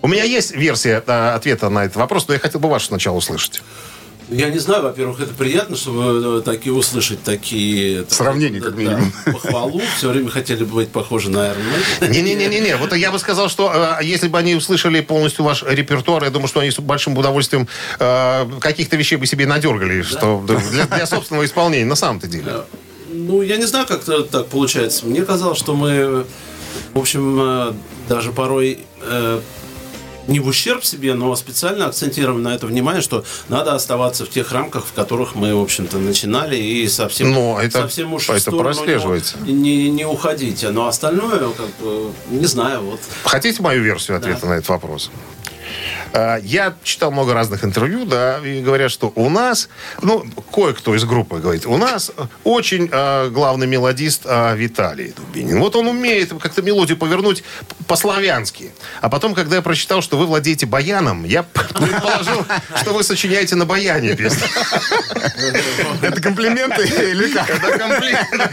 У 0.02 0.08
меня 0.08 0.24
есть 0.24 0.52
версия 0.54 1.02
э, 1.06 1.30
ответа 1.34 1.70
на 1.70 1.86
этот 1.86 1.96
вопрос, 1.98 2.28
но 2.28 2.34
я 2.34 2.40
хотел 2.40 2.60
бы 2.60 2.70
вашу 2.70 2.88
сначала 2.88 3.16
услышать. 3.18 3.62
Я 4.34 4.50
не 4.50 4.58
знаю, 4.58 4.84
во-первых, 4.84 5.20
это 5.20 5.34
приятно, 5.34 5.76
чтобы 5.76 6.40
э, 6.40 6.42
такие 6.42 6.74
услышать 6.74 7.22
такие... 7.24 8.06
Сравнения, 8.10 8.60
да, 8.60 8.66
как 8.68 8.76
минимум. 8.78 9.14
да, 9.26 9.32
похвалу. 9.32 9.82
Все 9.98 10.10
время 10.10 10.30
хотели 10.30 10.64
бы 10.64 10.76
быть 10.76 10.90
похожи 10.90 11.30
на 11.30 11.38
Iron 11.50 11.58
Man. 12.02 12.10
Не-не-не-не, 12.10 12.78
вот 12.78 12.96
я 12.96 13.12
бы 13.12 13.20
сказал, 13.20 13.48
что 13.50 14.00
э, 14.00 14.04
если 14.04 14.28
бы 14.28 14.38
они 14.40 14.56
услышали 14.56 15.02
полностью 15.02 15.46
ваш 15.46 15.64
репертуар, 15.64 16.24
я 16.24 16.30
думаю, 16.32 16.48
что 16.48 16.62
они 16.62 16.72
с 16.72 16.80
большим 16.80 17.18
удовольствием 17.18 17.68
э, 18.00 18.46
каких-то 18.60 18.96
вещей 18.98 19.18
бы 19.18 19.28
себе 19.28 19.46
надергали, 19.46 20.02
что 20.02 20.44
для, 20.48 20.86
для 20.88 21.06
собственного 21.06 21.46
исполнения, 21.46 21.86
на 21.86 21.96
самом-то 21.96 22.28
деле. 22.28 22.64
Ну, 23.14 23.42
я 23.44 23.58
не 23.58 23.66
знаю, 23.66 23.86
как 23.86 24.04
так 24.04 24.48
получается. 24.48 25.06
Мне 25.06 25.22
казалось, 25.22 25.60
что 25.60 25.76
мы, 25.76 26.26
в 26.94 27.00
общем, 27.00 27.40
э, 27.40 27.74
даже 28.10 28.32
порой 28.32 28.80
э, 29.02 29.42
не 30.28 30.40
в 30.40 30.48
ущерб 30.48 30.84
себе, 30.86 31.14
но 31.14 31.36
специально 31.36 31.88
акцентируем 31.88 32.42
на 32.44 32.56
это 32.56 32.68
внимание, 32.68 33.02
что 33.02 33.26
надо 33.50 33.74
оставаться 33.76 34.26
в 34.26 34.30
тех 34.30 34.52
рамках, 34.52 34.86
в 34.86 34.94
которых 34.94 35.36
мы, 35.36 35.56
в 35.56 35.62
общем-то, 35.62 35.98
начинали, 35.98 36.56
и 36.56 36.88
совсем, 36.88 37.32
Ну, 37.32 37.58
это- 37.58 37.82
совсем 37.82 38.14
уж 38.14 38.30
это 38.30 38.52
прослеживается. 38.52 39.38
Не, 39.40 39.54
не, 39.54 39.90
не 39.90 40.06
уходить. 40.06 40.64
Но 40.70 40.88
остальное, 40.88 41.40
как 41.50 41.70
бы, 41.82 42.12
не 42.30 42.46
знаю, 42.46 42.82
вот. 42.82 43.00
Хотите 43.24 43.62
мою 43.62 43.82
версию 43.84 44.18
ответа 44.18 44.46
на 44.46 44.54
этот 44.54 44.70
вопрос? 44.70 45.12
Э, 46.14 46.40
Я 46.44 46.76
читал 46.84 47.12
много 47.12 47.34
разных 47.34 47.64
интервью, 47.64 48.06
да, 48.06 48.40
и 48.40 48.62
говорят, 48.62 48.92
что 48.92 49.12
у 49.16 49.30
нас, 49.30 49.68
ну, 50.02 50.26
кое-кто 50.54 50.96
из 50.96 51.04
группы 51.06 51.40
говорит, 51.40 51.66
у 51.66 51.78
нас 51.78 52.12
очень 52.44 52.88
э, 52.92 53.30
главный 53.30 53.66
мелодист 53.68 54.22
э, 54.26 54.56
Виталий 54.56 55.14
Дубинин. 55.16 55.60
Вот 55.60 55.76
он 55.76 55.88
умеет 55.88 56.32
как-то 56.40 56.62
мелодию 56.62 56.98
повернуть 56.98 57.44
по-славянски. 57.88 58.72
А 59.02 59.10
потом, 59.10 59.34
когда 59.34 59.56
я 59.56 59.62
прочитал, 59.62 60.02
что 60.02 60.18
вы 60.18 60.28
владеете 60.28 60.66
баяном, 60.68 61.24
я 61.26 61.44
предположил, 61.44 62.46
что 62.76 62.94
вы 62.94 63.04
сочиняете 63.04 63.56
на 63.56 63.66
баяне 63.66 64.16
песню. 64.16 64.48
Это 66.02 66.22
комплименты 66.22 66.84
или 66.84 67.34
как? 67.34 67.50
Это 67.50 67.78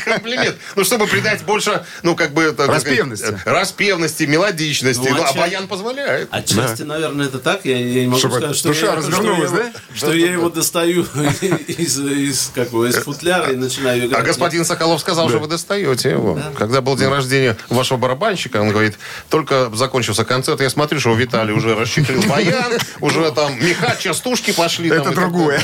комплимент. 0.04 0.56
Ну, 0.76 0.84
чтобы 0.84 1.06
придать 1.06 1.44
больше, 1.44 1.84
ну, 2.02 2.16
как 2.16 2.32
бы... 2.32 2.54
Распевности. 2.56 3.38
Распевности, 3.44 4.24
мелодичности. 4.24 5.08
Ну, 5.08 5.22
а 5.22 5.32
баян 5.34 5.68
позволяет. 5.68 6.28
Отчасти, 6.30 6.82
наверное, 6.82 7.26
это 7.26 7.38
так. 7.38 7.49
Так, 7.52 7.64
я, 7.64 7.76
я 7.76 8.02
не 8.02 8.06
могу 8.06 8.18
Чтобы 8.18 8.36
сказать, 8.36 8.56
что 8.56 8.68
душа 8.68 8.86
я, 8.86 8.94
развернулась, 8.96 9.48
что 9.48 9.58
я, 9.58 9.64
да? 9.64 9.80
Что 9.94 10.12
я 10.12 10.32
его 10.32 10.50
достаю 10.50 11.02
из, 11.66 11.98
из, 11.98 12.50
какого, 12.54 12.86
из 12.86 12.96
футляра 12.96 13.52
и 13.52 13.56
начинаю 13.56 14.06
играть. 14.06 14.20
А 14.20 14.24
господин 14.24 14.64
Соколов 14.64 15.00
сказал, 15.00 15.28
что 15.28 15.38
вы 15.38 15.48
достаете 15.48 16.10
его. 16.10 16.38
Когда 16.56 16.80
был 16.80 16.96
день 16.96 17.08
рождения 17.08 17.56
вашего 17.68 17.98
барабанщика, 17.98 18.58
он 18.58 18.70
говорит, 18.70 18.98
только 19.28 19.70
закончился 19.74 20.24
концерт, 20.24 20.60
я 20.60 20.70
смотрю, 20.70 21.00
что 21.00 21.14
Виталий 21.14 21.52
уже 21.52 21.74
расчехлил 21.74 22.22
баян, 22.22 22.72
уже 23.00 23.30
там 23.32 23.52
меха, 23.60 23.96
частушки 23.98 24.52
пошли. 24.52 24.90
Это 24.90 25.10
другое. 25.10 25.60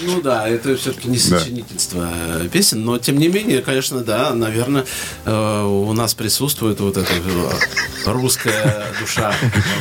Ну 0.00 0.20
да, 0.20 0.48
это 0.48 0.76
все-таки 0.76 1.08
не 1.08 1.18
сочинительство 1.18 2.08
э, 2.12 2.48
песен, 2.52 2.84
но 2.84 2.98
тем 2.98 3.18
не 3.18 3.28
менее, 3.28 3.62
конечно, 3.62 4.00
да, 4.00 4.32
наверное, 4.34 4.84
э, 5.24 5.62
у 5.62 5.92
нас 5.92 6.14
присутствует 6.14 6.80
вот 6.80 6.96
эта 6.96 7.12
э, 7.12 8.10
русская 8.10 8.86
душа 9.00 9.34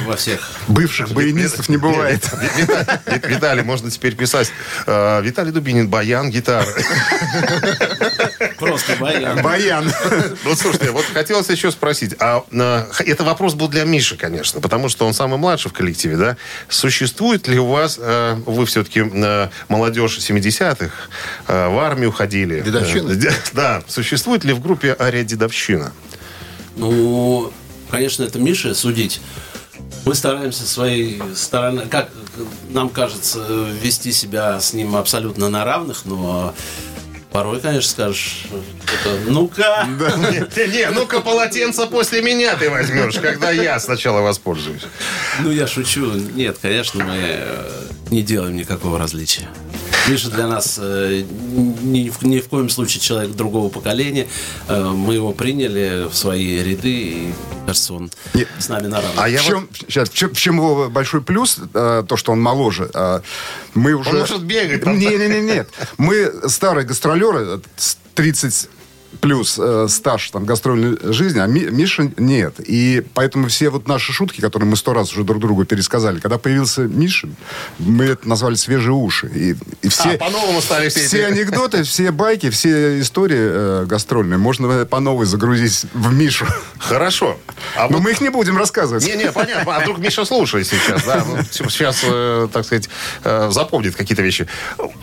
во 0.05 0.15
всех. 0.15 0.49
Бывших 1.03 1.15
баянистов 1.15 1.69
не 1.69 1.77
бывает. 1.77 2.23
Виталий, 3.27 3.63
можно 3.63 3.91
теперь 3.91 4.15
писать. 4.15 4.49
э, 4.87 5.21
Виталий 5.23 5.51
Дубинин, 5.51 5.89
баян, 5.89 6.29
гитара. 6.29 6.67
Просто 8.57 8.95
баян. 8.99 9.41
Баян. 9.41 9.91
Ну, 10.43 10.55
слушайте, 10.55 10.91
вот 10.91 11.05
хотелось 11.13 11.49
еще 11.49 11.71
спросить. 11.71 12.15
А 12.19 12.43
э, 12.51 12.85
это 13.05 13.23
вопрос 13.23 13.53
был 13.55 13.67
для 13.67 13.83
Миши, 13.83 14.15
конечно, 14.15 14.61
потому 14.61 14.89
что 14.89 15.05
он 15.05 15.13
самый 15.13 15.37
младший 15.37 15.69
в 15.71 15.73
коллективе, 15.73 16.17
да? 16.17 16.37
Существует 16.69 17.47
ли 17.47 17.59
у 17.59 17.65
вас, 17.67 17.97
э, 18.01 18.35
вы 18.45 18.65
все-таки 18.65 19.01
молодежь 19.67 20.17
70-х, 20.19 20.93
э, 21.47 21.67
в 21.69 21.79
армию 21.79 22.11
ходили? 22.11 22.61
Дедовщина? 22.61 23.15
Де- 23.15 23.33
Да. 23.53 23.83
Существует 23.87 24.43
ли 24.43 24.53
в 24.53 24.61
группе 24.61 24.95
Ария 24.99 25.23
Дедовщина? 25.23 25.91
Ну, 26.77 27.51
конечно, 27.89 28.23
это 28.23 28.39
Миша 28.39 28.73
судить. 28.75 29.21
Мы 30.05 30.13
стараемся 30.13 30.67
своей 30.67 31.21
стороны, 31.35 31.87
как 31.89 32.09
нам 32.69 32.89
кажется, 32.89 33.39
вести 33.81 34.11
себя 34.11 34.59
с 34.59 34.73
ним 34.73 34.95
абсолютно 34.95 35.49
на 35.49 35.65
равных, 35.65 36.05
но 36.05 36.53
порой, 37.31 37.59
конечно, 37.59 37.89
скажешь, 37.89 38.45
ну-ка, 39.27 39.87
Не, 39.87 40.67
не, 40.71 40.89
ну-ка 40.91 41.21
полотенце 41.21 41.87
после 41.87 42.21
меня 42.21 42.55
ты 42.55 42.69
возьмешь, 42.69 43.15
когда 43.15 43.49
я 43.49 43.79
сначала 43.79 44.21
воспользуюсь. 44.21 44.83
ну 45.39 45.51
я 45.51 45.65
шучу. 45.65 46.11
Нет, 46.13 46.57
конечно, 46.61 47.03
мы 47.03 47.17
э, 47.17 47.87
не 48.11 48.21
делаем 48.21 48.55
никакого 48.55 48.99
различия. 48.99 49.49
Миша 50.07 50.29
для 50.29 50.47
нас 50.47 50.77
э, 50.81 51.23
ни, 51.81 52.09
в- 52.09 52.21
ни 52.23 52.39
в 52.39 52.47
коем 52.47 52.69
случае 52.69 53.01
человек 53.01 53.31
другого 53.31 53.69
поколения. 53.69 54.27
Э, 54.67 54.83
Мы 54.83 55.15
его 55.15 55.33
приняли 55.33 56.07
в 56.09 56.13
свои 56.15 56.61
ряды, 56.63 56.89
и, 56.91 57.15
мне 57.25 57.33
кажется, 57.65 57.93
он 57.95 58.11
Нет. 58.33 58.47
с 58.59 58.69
нами 58.69 58.87
на 58.87 58.97
равных. 59.01 59.19
А 59.21 59.27
я 59.29 59.39
в, 59.41 59.45
чем, 59.45 59.69
щас, 59.87 60.09
в, 60.09 60.13
чем, 60.13 60.33
в 60.33 60.37
чем 60.37 60.57
его 60.57 60.89
большой 60.89 61.21
плюс, 61.21 61.57
э, 61.73 62.03
то, 62.07 62.17
что 62.17 62.31
он 62.33 62.41
моложе. 62.41 62.89
э, 62.93 63.21
мы 63.73 63.93
уже... 63.93 64.11
может 64.11 64.43
бегать 64.43 64.83
там. 64.83 64.97
Не, 64.97 65.07
не, 65.17 65.27
не, 65.27 65.41
нет. 65.41 65.69
Мы 65.97 66.31
старые 66.49 66.85
гастролеры, 66.85 67.39
э, 67.39 67.59
с 67.77 67.97
30 68.13 68.69
плюс 69.21 69.57
э, 69.61 69.87
стаж 69.89 70.29
там, 70.31 70.45
гастрольной 70.45 70.97
жизни, 71.13 71.39
а 71.39 71.47
Ми- 71.47 71.69
Миша 71.71 72.11
нет. 72.17 72.55
И 72.59 73.03
поэтому 73.13 73.47
все 73.47 73.69
вот 73.69 73.87
наши 73.87 74.11
шутки, 74.13 74.41
которые 74.41 74.69
мы 74.69 74.75
сто 74.75 74.93
раз 74.93 75.11
уже 75.13 75.23
друг 75.23 75.39
другу 75.41 75.65
пересказали, 75.65 76.19
когда 76.19 76.37
появился 76.37 76.81
Миша, 76.81 77.29
мы 77.79 78.05
это 78.05 78.27
назвали 78.27 78.55
«свежие 78.55 78.93
уши». 78.93 79.27
И, 79.33 79.55
и 79.81 79.87
все, 79.89 80.11
А, 80.11 80.17
по-новому 80.17 80.61
стали 80.61 80.89
все 80.89 81.07
все 81.07 81.25
анекдоты, 81.27 81.83
все 81.83 82.11
байки, 82.11 82.49
все 82.49 82.99
истории 82.99 83.37
э, 83.39 83.85
гастрольные 83.85 84.37
можно 84.37 84.85
по 84.85 84.99
новой 84.99 85.25
загрузить 85.25 85.85
в 85.93 86.13
Мишу. 86.13 86.45
Хорошо. 86.79 87.37
А 87.77 87.87
Но 87.89 87.97
вот- 87.97 88.03
мы 88.03 88.11
их 88.11 88.21
не 88.21 88.29
будем 88.29 88.57
рассказывать. 88.57 89.05
Не-не, 89.05 89.31
понятно. 89.31 89.75
А 89.75 89.79
вдруг 89.79 89.97
Миша 89.99 90.25
слушает 90.25 90.67
сейчас, 90.67 91.03
да? 91.05 91.23
Ну, 91.27 91.37
сейчас, 91.69 92.01
э, 92.03 92.47
так 92.51 92.65
сказать, 92.65 92.89
э, 93.23 93.49
запомнит 93.51 93.95
какие-то 93.95 94.21
вещи. 94.21 94.47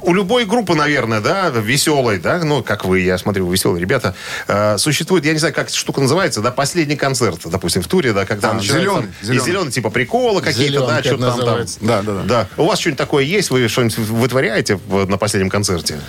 У 0.02 0.12
любой 0.14 0.44
группы, 0.44 0.74
наверное, 0.74 1.20
да, 1.20 1.48
веселой, 1.50 2.18
да, 2.18 2.38
ну, 2.44 2.62
как 2.62 2.84
вы, 2.84 3.00
я 3.00 3.16
смотрю, 3.18 3.46
вы 3.46 3.52
веселые 3.54 3.80
ребята, 3.80 4.01
э, 4.48 4.78
существует, 4.78 5.24
я 5.24 5.32
не 5.32 5.38
знаю, 5.38 5.54
как 5.54 5.68
эта 5.68 5.76
штука 5.76 6.00
называется, 6.00 6.40
да, 6.40 6.50
последний 6.50 6.96
концерт, 6.96 7.40
допустим, 7.44 7.82
в 7.82 7.88
туре, 7.88 8.12
да, 8.12 8.24
когда 8.26 8.50
А, 8.50 8.54
начинается- 8.54 8.80
зеленый, 8.90 9.08
И 9.22 9.24
зеленый. 9.26 9.44
зеленый, 9.46 9.72
типа 9.72 9.90
приколы 9.90 10.40
какие-то, 10.42 10.86
да, 10.86 11.02
что-то 11.02 11.22
там, 11.36 11.38
там. 11.40 11.66
Да, 11.80 12.02
да, 12.02 12.12
да. 12.12 12.22
Да. 12.24 12.48
У 12.56 12.66
вас 12.66 12.78
что-нибудь 12.78 12.98
такое 12.98 13.24
есть? 13.24 13.50
Вы 13.50 13.68
что-нибудь 13.68 13.98
вытворяете 13.98 14.78
на 14.88 15.16
последнем 15.18 15.50
концерте? 15.50 16.00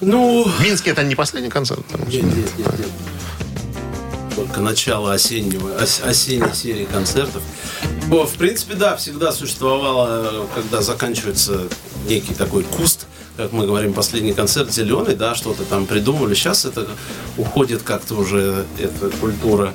Ну, 0.00 0.44
В 0.44 0.60
Минске 0.62 0.90
это 0.90 1.02
не 1.02 1.14
последний 1.14 1.50
концерт? 1.50 1.80
Нет, 2.08 2.22
нет, 2.22 2.34
нет, 2.58 2.78
нет. 2.78 2.88
Только 4.36 4.60
начало 4.60 5.12
осеннего, 5.12 5.76
ос- 5.82 6.00
осенней 6.04 6.54
серии 6.54 6.84
концертов. 6.86 7.42
О, 8.10 8.24
в 8.26 8.32
принципе, 8.34 8.74
да, 8.74 8.96
всегда 8.96 9.32
существовало, 9.32 10.46
когда 10.54 10.80
заканчивается 10.82 11.62
некий 12.06 12.32
такой 12.34 12.62
куст, 12.64 13.06
как 13.40 13.52
мы 13.52 13.66
говорим, 13.66 13.94
последний 13.94 14.34
концерт 14.34 14.70
зеленый, 14.72 15.14
да, 15.14 15.34
что-то 15.34 15.64
там 15.64 15.86
придумали. 15.86 16.34
Сейчас 16.34 16.66
это 16.66 16.86
уходит 17.38 17.82
как-то 17.82 18.14
уже, 18.16 18.66
эта 18.78 19.08
культура 19.18 19.72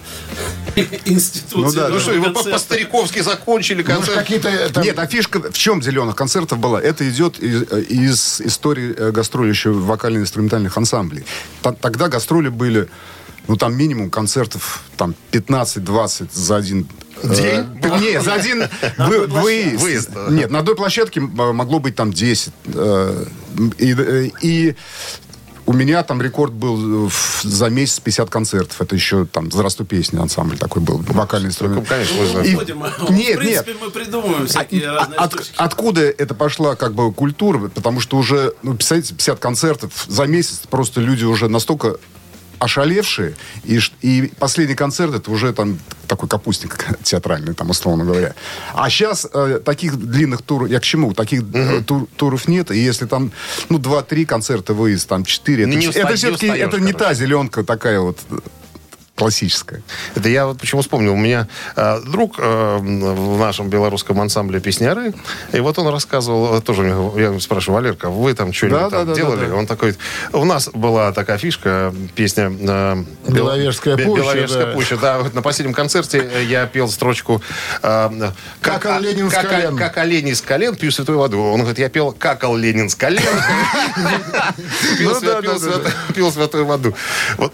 институции. 1.06 1.56
Ну 1.58 1.72
да, 1.72 1.90
Ну 1.90 2.00
что, 2.00 2.12
концерта. 2.22 2.50
по-стариковски 2.52 3.20
закончили 3.22 3.82
Может, 3.82 3.96
концерт? 3.98 4.18
какие-то 4.20 4.50
э, 4.50 4.70
там- 4.70 4.84
Нет, 4.84 5.00
а 5.00 5.08
фишка 5.08 5.42
в 5.52 5.58
чем 5.58 5.82
зеленых 5.82 6.16
концертов 6.16 6.60
была? 6.60 6.80
Это 6.82 7.10
идет 7.10 7.40
из, 7.40 7.64
из 7.90 8.42
истории 8.42 8.94
э, 8.96 9.12
гастролей 9.12 9.50
еще 9.50 9.72
вокально-инструментальных 9.72 10.78
ансамблей. 10.78 11.26
Тогда 11.82 12.08
гастроли 12.08 12.50
были, 12.50 12.88
ну, 13.48 13.56
там 13.58 13.76
минимум 13.76 14.10
концертов 14.10 14.84
там 14.98 15.16
15-20 15.32 16.28
за 16.34 16.56
один... 16.56 16.88
э, 17.24 17.36
День? 17.36 18.02
Нет, 18.02 18.24
за 18.24 18.34
один 18.34 18.68
вы- 18.98 19.28
выезд. 19.28 19.82
Выезд. 19.82 20.10
Нет, 20.30 20.52
на 20.52 20.60
одной 20.60 20.76
площадке 20.76 21.20
э, 21.22 21.24
могло 21.52 21.80
быть 21.80 21.96
там 21.96 22.12
10. 22.14 22.54
э, 22.74 23.26
И, 23.78 23.94
э, 23.98 24.30
и 24.42 24.76
у 25.68 25.74
меня 25.74 26.04
там 26.04 26.22
рекорд 26.22 26.54
был 26.54 27.06
э, 27.06 27.10
в- 27.10 27.42
за 27.44 27.70
месяц 27.70 28.00
50 28.00 28.30
концертов. 28.30 28.80
Это 28.82 28.94
еще 28.96 29.26
там 29.26 29.52
«Здравствуй, 29.52 29.88
песня» 29.88 30.22
ансамбль 30.22 30.58
такой 30.58 30.82
был, 30.84 30.98
вокальный 31.10 31.48
инструмент. 31.50 31.80
Ну, 31.82 31.86
конечно, 31.88 32.18
вы 32.20 32.28
знаете. 32.28 32.52
И-. 32.52 32.56
Нет, 32.56 32.70
в 32.70 33.12
нет. 33.12 33.38
принципе, 33.40 33.76
мы 33.82 33.90
придумываем 33.90 34.46
всякие 34.48 34.90
А- 34.90 34.96
разные 35.00 35.18
от- 35.18 35.34
штучки. 35.34 35.54
откуда 35.58 36.02
это 36.02 36.36
пошла 36.36 36.76
как 36.76 36.94
бы 36.94 37.12
культура? 37.12 37.68
Потому 37.70 38.00
что 38.00 38.18
уже, 38.18 38.54
ну, 38.62 38.76
представляете, 38.76 39.16
50 39.16 39.40
концертов 39.40 40.06
за 40.08 40.24
месяц 40.26 40.62
просто 40.70 41.02
люди 41.02 41.24
уже 41.24 41.48
настолько 41.50 41.98
ошалевшие, 42.66 43.34
и, 43.64 43.80
и 44.02 44.32
последний 44.40 44.76
концерт 44.76 45.14
это 45.16 45.32
уже 45.32 45.54
там 45.54 45.80
такой 46.08 46.28
капустник 46.30 46.78
театральный, 47.04 47.54
там, 47.54 47.70
условно 47.70 48.04
говоря. 48.06 48.34
А 48.74 48.90
сейчас 48.90 49.26
таких 49.66 49.96
длинных 49.98 50.42
туров, 50.42 50.70
я 50.70 50.80
к 50.80 50.84
чему, 50.84 51.14
таких 51.14 51.44
э, 51.54 51.82
тур- 51.82 52.08
туров 52.18 52.48
нет, 52.48 52.72
и 52.72 52.78
если 52.80 53.06
там, 53.08 53.32
ну, 53.70 53.78
2-3 53.80 54.26
концерта 54.26 54.74
выезд, 54.74 55.08
там 55.10 55.24
4, 55.26 55.66
Ну, 55.66 55.72
это, 55.74 55.80
не 55.80 55.88
это 55.88 56.10
не 56.10 56.16
все-таки, 56.16 56.48
это 56.48 56.80
не 56.80 56.92
короче. 56.92 56.98
та 56.98 57.14
зеленка 57.14 57.64
такая 57.64 58.00
вот 58.00 58.20
э, 58.30 58.38
классическая. 59.16 59.82
Это 60.16 60.28
я 60.30 60.46
вот 60.46 60.60
почему 60.60 60.82
вспомнил. 60.82 61.14
У 61.14 61.18
меня 61.18 61.48
э, 61.78 62.02
друг 62.06 62.36
э, 62.38 62.78
в 62.80 63.40
нашем 63.40 63.70
белорусском 63.70 64.20
ансамбле 64.20 64.60
песняры, 64.60 65.14
и 65.54 65.60
вот 65.62 65.80
он 65.80 65.88
рассказывал, 65.88 66.58
э, 66.58 66.62
тоже 66.62 66.84
я 67.16 67.40
спрашиваю, 67.40 67.76
Валерка, 67.82 68.10
вы 68.10 68.34
там 68.34 68.52
что-нибудь 68.52 68.80
Да, 68.80 68.90
там 68.90 69.08
да, 69.08 69.14
делали? 69.16 69.42
да, 69.46 69.48
да. 69.48 69.56
Он 69.56 69.68
такой, 69.68 69.96
у 70.34 70.44
нас 70.44 70.70
была 70.74 71.14
такая 71.14 71.38
фишка, 71.38 71.94
песня... 72.16 72.52
э, 72.52 73.04
Бел- 73.28 73.36
Беловежская 73.36 73.96
Бе- 73.96 74.04
пуща, 74.06 74.22
Беловежская 74.24 74.66
да. 74.66 74.74
пуща, 74.74 74.98
да. 74.98 75.20
Вот 75.20 75.34
на 75.34 75.42
последнем 75.42 75.74
концерте 75.74 76.18
э, 76.20 76.44
я 76.44 76.66
пел 76.66 76.90
строчку... 76.90 77.42
э, 77.84 78.32
Как 78.62 78.86
ол 78.86 79.00
Ленин 79.00 79.30
с 79.30 79.34
как, 79.34 79.50
колен». 79.50 79.78
Как 79.78 79.98
олень 79.98 80.36
с 80.36 80.42
колен 80.42 80.76
пью 80.76 80.92
святую 80.92 81.20
воду. 81.20 81.40
Он 81.42 81.60
говорит, 81.62 81.80
я 81.80 81.88
пел 81.90 82.12
как 82.12 82.44
ол 82.44 82.58
Ленин 82.58 82.90
с 82.90 82.96
колен. 82.96 83.22
Пил 86.14 86.32
святую 86.32 86.66
воду. 86.66 86.94
Вот 87.38 87.54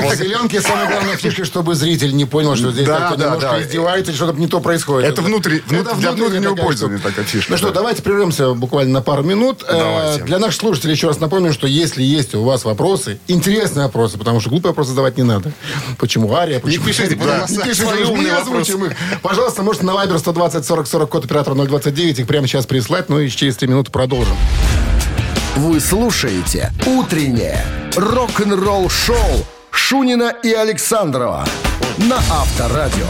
В 0.00 0.16
зеленке 0.60 0.68
самая 0.68 0.90
главная 0.90 1.16
фишка, 1.16 1.44
чтобы 1.44 1.74
зритель 1.74 2.14
не 2.14 2.24
понял, 2.24 2.56
что 2.56 2.70
здесь 2.72 2.86
Да, 2.86 2.98
как-то 2.98 3.16
да, 3.16 3.24
немножко 3.26 3.50
да. 3.50 3.62
издевается, 3.62 4.10
или 4.10 4.16
что-то 4.16 4.38
не 4.38 4.46
то 4.46 4.60
происходит. 4.60 5.08
Это 5.10 5.22
внутри- 5.22 5.62
внут- 5.68 5.96
для 5.98 6.12
внутреннего 6.12 6.50
такая 6.52 6.64
пользования 6.66 6.98
такая 6.98 7.24
фишка, 7.24 7.52
Ну 7.52 7.56
что, 7.58 7.68
да. 7.68 7.74
давайте 7.74 8.02
прервемся 8.02 8.54
буквально 8.54 8.92
на 8.94 9.02
пару 9.02 9.22
минут. 9.22 9.62
Э, 9.68 9.78
Давайте. 9.78 10.22
Для 10.24 10.38
наших 10.38 10.60
слушателей 10.60 10.94
еще 10.94 11.08
раз 11.08 11.20
напомню, 11.20 11.52
что 11.52 11.66
если 11.66 12.02
есть 12.02 12.34
у 12.34 12.42
вас 12.42 12.64
вопросы, 12.64 13.18
интересные 13.28 13.84
вопросы, 13.86 14.18
потому 14.18 14.40
что 14.40 14.50
глупые 14.50 14.70
вопросы 14.70 14.90
задавать 14.90 15.16
не 15.16 15.22
надо. 15.22 15.52
Почему 15.98 16.32
Ария? 16.34 16.60
Почему... 16.60 16.84
пишите, 16.86 17.14
Да. 17.16 17.46
Не 17.48 17.58
пишите, 17.58 17.84
умные 18.04 18.24
не 18.24 18.30
озвучим 18.30 18.84
их. 18.86 18.92
Пожалуйста, 19.22 19.62
можете 19.62 19.84
на 19.86 19.90
Viber 19.92 20.18
120 20.18 20.64
40 20.64 20.86
40 20.86 21.08
код 21.10 21.24
оператора 21.24 21.54
029 21.54 22.18
их 22.20 22.26
прямо 22.26 22.46
сейчас 22.46 22.66
прислать, 22.66 23.08
ну 23.08 23.18
и 23.20 23.28
через 23.30 23.56
3 23.56 23.68
минуты 23.68 23.90
продолжим. 23.90 24.36
Вы 25.56 25.80
слушаете 25.80 26.70
«Утреннее 26.86 27.64
рок-н-ролл-шоу» 27.96 29.46
Шунина 29.76 30.34
и 30.42 30.52
Александрова 30.52 31.46
на 31.98 32.16
Авторадио. 32.16 33.06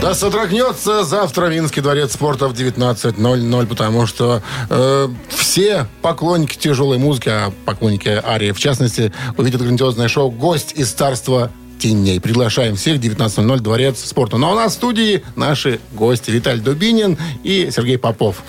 Да 0.00 0.14
содрогнется 0.14 1.04
завтра 1.04 1.46
Минский 1.46 1.80
дворец 1.80 2.14
спорта 2.14 2.48
в 2.48 2.54
19.00, 2.54 3.66
потому 3.66 4.06
что 4.06 4.42
э, 4.70 5.08
все 5.28 5.86
поклонники 6.02 6.56
тяжелой 6.56 6.98
музыки, 6.98 7.28
а 7.28 7.52
поклонники 7.66 8.08
Арии 8.08 8.52
в 8.52 8.58
частности, 8.58 9.12
увидят 9.36 9.60
грандиозное 9.60 10.08
шоу 10.08 10.30
«Гость 10.30 10.72
из 10.74 10.92
царства 10.92 11.52
Теней. 11.78 12.20
Приглашаем 12.20 12.74
всех 12.76 13.00
19.00 13.00 13.60
Дворец 13.60 14.02
спорта. 14.02 14.38
Ну 14.38 14.48
а 14.48 14.52
у 14.52 14.54
нас 14.54 14.72
в 14.72 14.74
студии 14.76 15.22
наши 15.36 15.78
гости 15.92 16.30
Виталий 16.30 16.62
Дубинин 16.62 17.18
и 17.44 17.70
Сергей 17.70 17.98
Попов. 17.98 18.42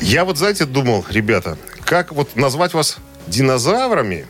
Я 0.00 0.24
вот, 0.24 0.38
знаете, 0.38 0.66
думал, 0.66 1.04
ребята, 1.10 1.58
как 1.84 2.12
вот 2.12 2.36
назвать 2.36 2.74
вас 2.74 2.96
динозаврами? 3.26 4.26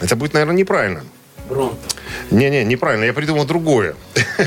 Это 0.00 0.16
будет, 0.16 0.32
наверное, 0.32 0.56
неправильно. 0.56 1.04
Бронто. 1.48 1.78
Не-не, 2.30 2.64
неправильно, 2.64 3.04
я 3.04 3.12
придумал 3.12 3.44
другое. 3.44 3.96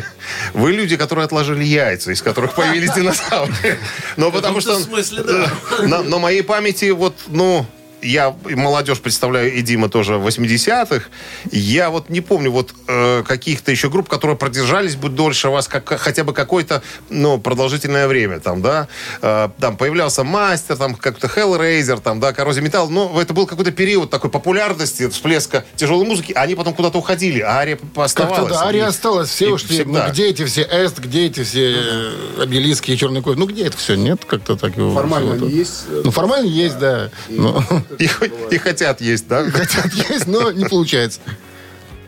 Вы 0.53 0.71
люди, 0.71 0.97
которые 0.97 1.25
отложили 1.25 1.63
яйца, 1.63 2.11
из 2.11 2.21
которых 2.21 2.53
появились 2.53 2.91
динозавры. 2.95 3.77
Но 4.17 4.31
потому 4.31 4.61
что... 4.61 4.71
каком-то 4.71 4.89
смысле, 4.89 5.23
да. 5.23 6.03
На 6.03 6.19
моей 6.19 6.43
памяти, 6.43 6.91
вот, 6.91 7.15
ну, 7.27 7.65
я 8.01 8.35
молодежь 8.43 8.99
представляю, 8.99 9.53
и 9.53 9.61
Дима 9.61 9.89
тоже 9.89 10.13
80-х. 10.13 11.05
Я 11.51 11.89
вот 11.89 12.09
не 12.09 12.21
помню 12.21 12.51
вот 12.51 12.73
э, 12.87 13.23
каких-то 13.27 13.71
еще 13.71 13.89
групп, 13.89 14.09
которые 14.09 14.37
продержались 14.37 14.95
бы 14.95 15.09
дольше 15.09 15.49
вас, 15.49 15.67
как, 15.67 15.87
хотя 15.99 16.23
бы 16.23 16.33
какое-то, 16.33 16.81
ну, 17.09 17.39
продолжительное 17.39 18.07
время 18.07 18.39
там, 18.39 18.61
да. 18.61 18.87
Э, 19.21 19.49
там 19.59 19.77
появлялся 19.77 20.23
Мастер, 20.23 20.77
там 20.77 20.95
как-то 20.95 21.27
Hellraiser, 21.27 22.01
там, 22.01 22.19
да, 22.19 22.33
Коррозия 22.33 22.63
Металл. 22.63 22.89
Но 22.89 23.19
это 23.21 23.33
был 23.33 23.45
какой-то 23.45 23.71
период 23.71 24.09
такой 24.09 24.29
популярности, 24.29 25.07
всплеска 25.09 25.63
тяжелой 25.75 26.05
музыки. 26.05 26.33
Они 26.33 26.55
потом 26.55 26.73
куда-то 26.73 26.97
уходили, 26.97 27.39
а 27.41 27.57
Ария 27.57 27.77
оставалась. 27.95 28.39
Как-то 28.39 28.53
да, 28.53 28.67
Ария 28.67 28.87
осталась. 28.87 29.29
Все 29.29 29.49
и 29.49 29.51
ушли. 29.51 29.75
всегда. 29.75 30.05
Ну, 30.07 30.11
где 30.11 30.27
эти 30.27 30.45
все 30.45 30.67
Эст, 30.71 30.99
где 30.99 31.25
эти 31.27 31.43
все 31.43 31.73
э, 31.75 32.41
обелиски 32.41 32.91
и 32.91 32.97
черный 32.97 33.21
кот? 33.21 33.37
Ну, 33.37 33.45
где 33.45 33.65
это 33.65 33.77
все? 33.77 33.95
Нет, 33.95 34.25
как-то 34.25 34.55
так 34.55 34.75
его... 34.77 34.93
Формально 34.93 35.45
есть. 35.45 35.83
э, 35.89 36.01
Ну, 36.03 36.11
формально 36.11 36.47
есть, 36.47 36.77
да. 36.79 37.09
Но- 37.29 37.63
И, 37.99 38.09
и 38.51 38.57
хотят 38.57 39.01
есть, 39.01 39.27
да? 39.27 39.49
Хотят 39.49 39.91
есть, 39.93 40.27
но 40.27 40.51
не 40.51 40.65
получается. 40.65 41.19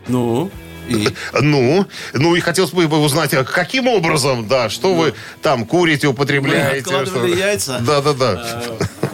Ну, 0.07 0.51
и... 0.89 1.07
Ну, 1.39 1.87
ну 2.13 2.35
и 2.35 2.39
хотелось 2.41 2.71
бы 2.71 2.85
узнать, 2.99 3.33
а 3.33 3.43
каким 3.43 3.87
образом, 3.87 4.47
да, 4.47 4.69
что 4.69 4.93
вы 4.93 5.13
там 5.41 5.65
курите, 5.65 6.07
употребляете. 6.07 6.89
Мы 6.91 6.97
откладывали 6.97 7.31
что- 7.33 7.39
яйца. 7.39 7.79
Да, 7.85 8.01
да, 8.01 8.13
да. 8.13 8.63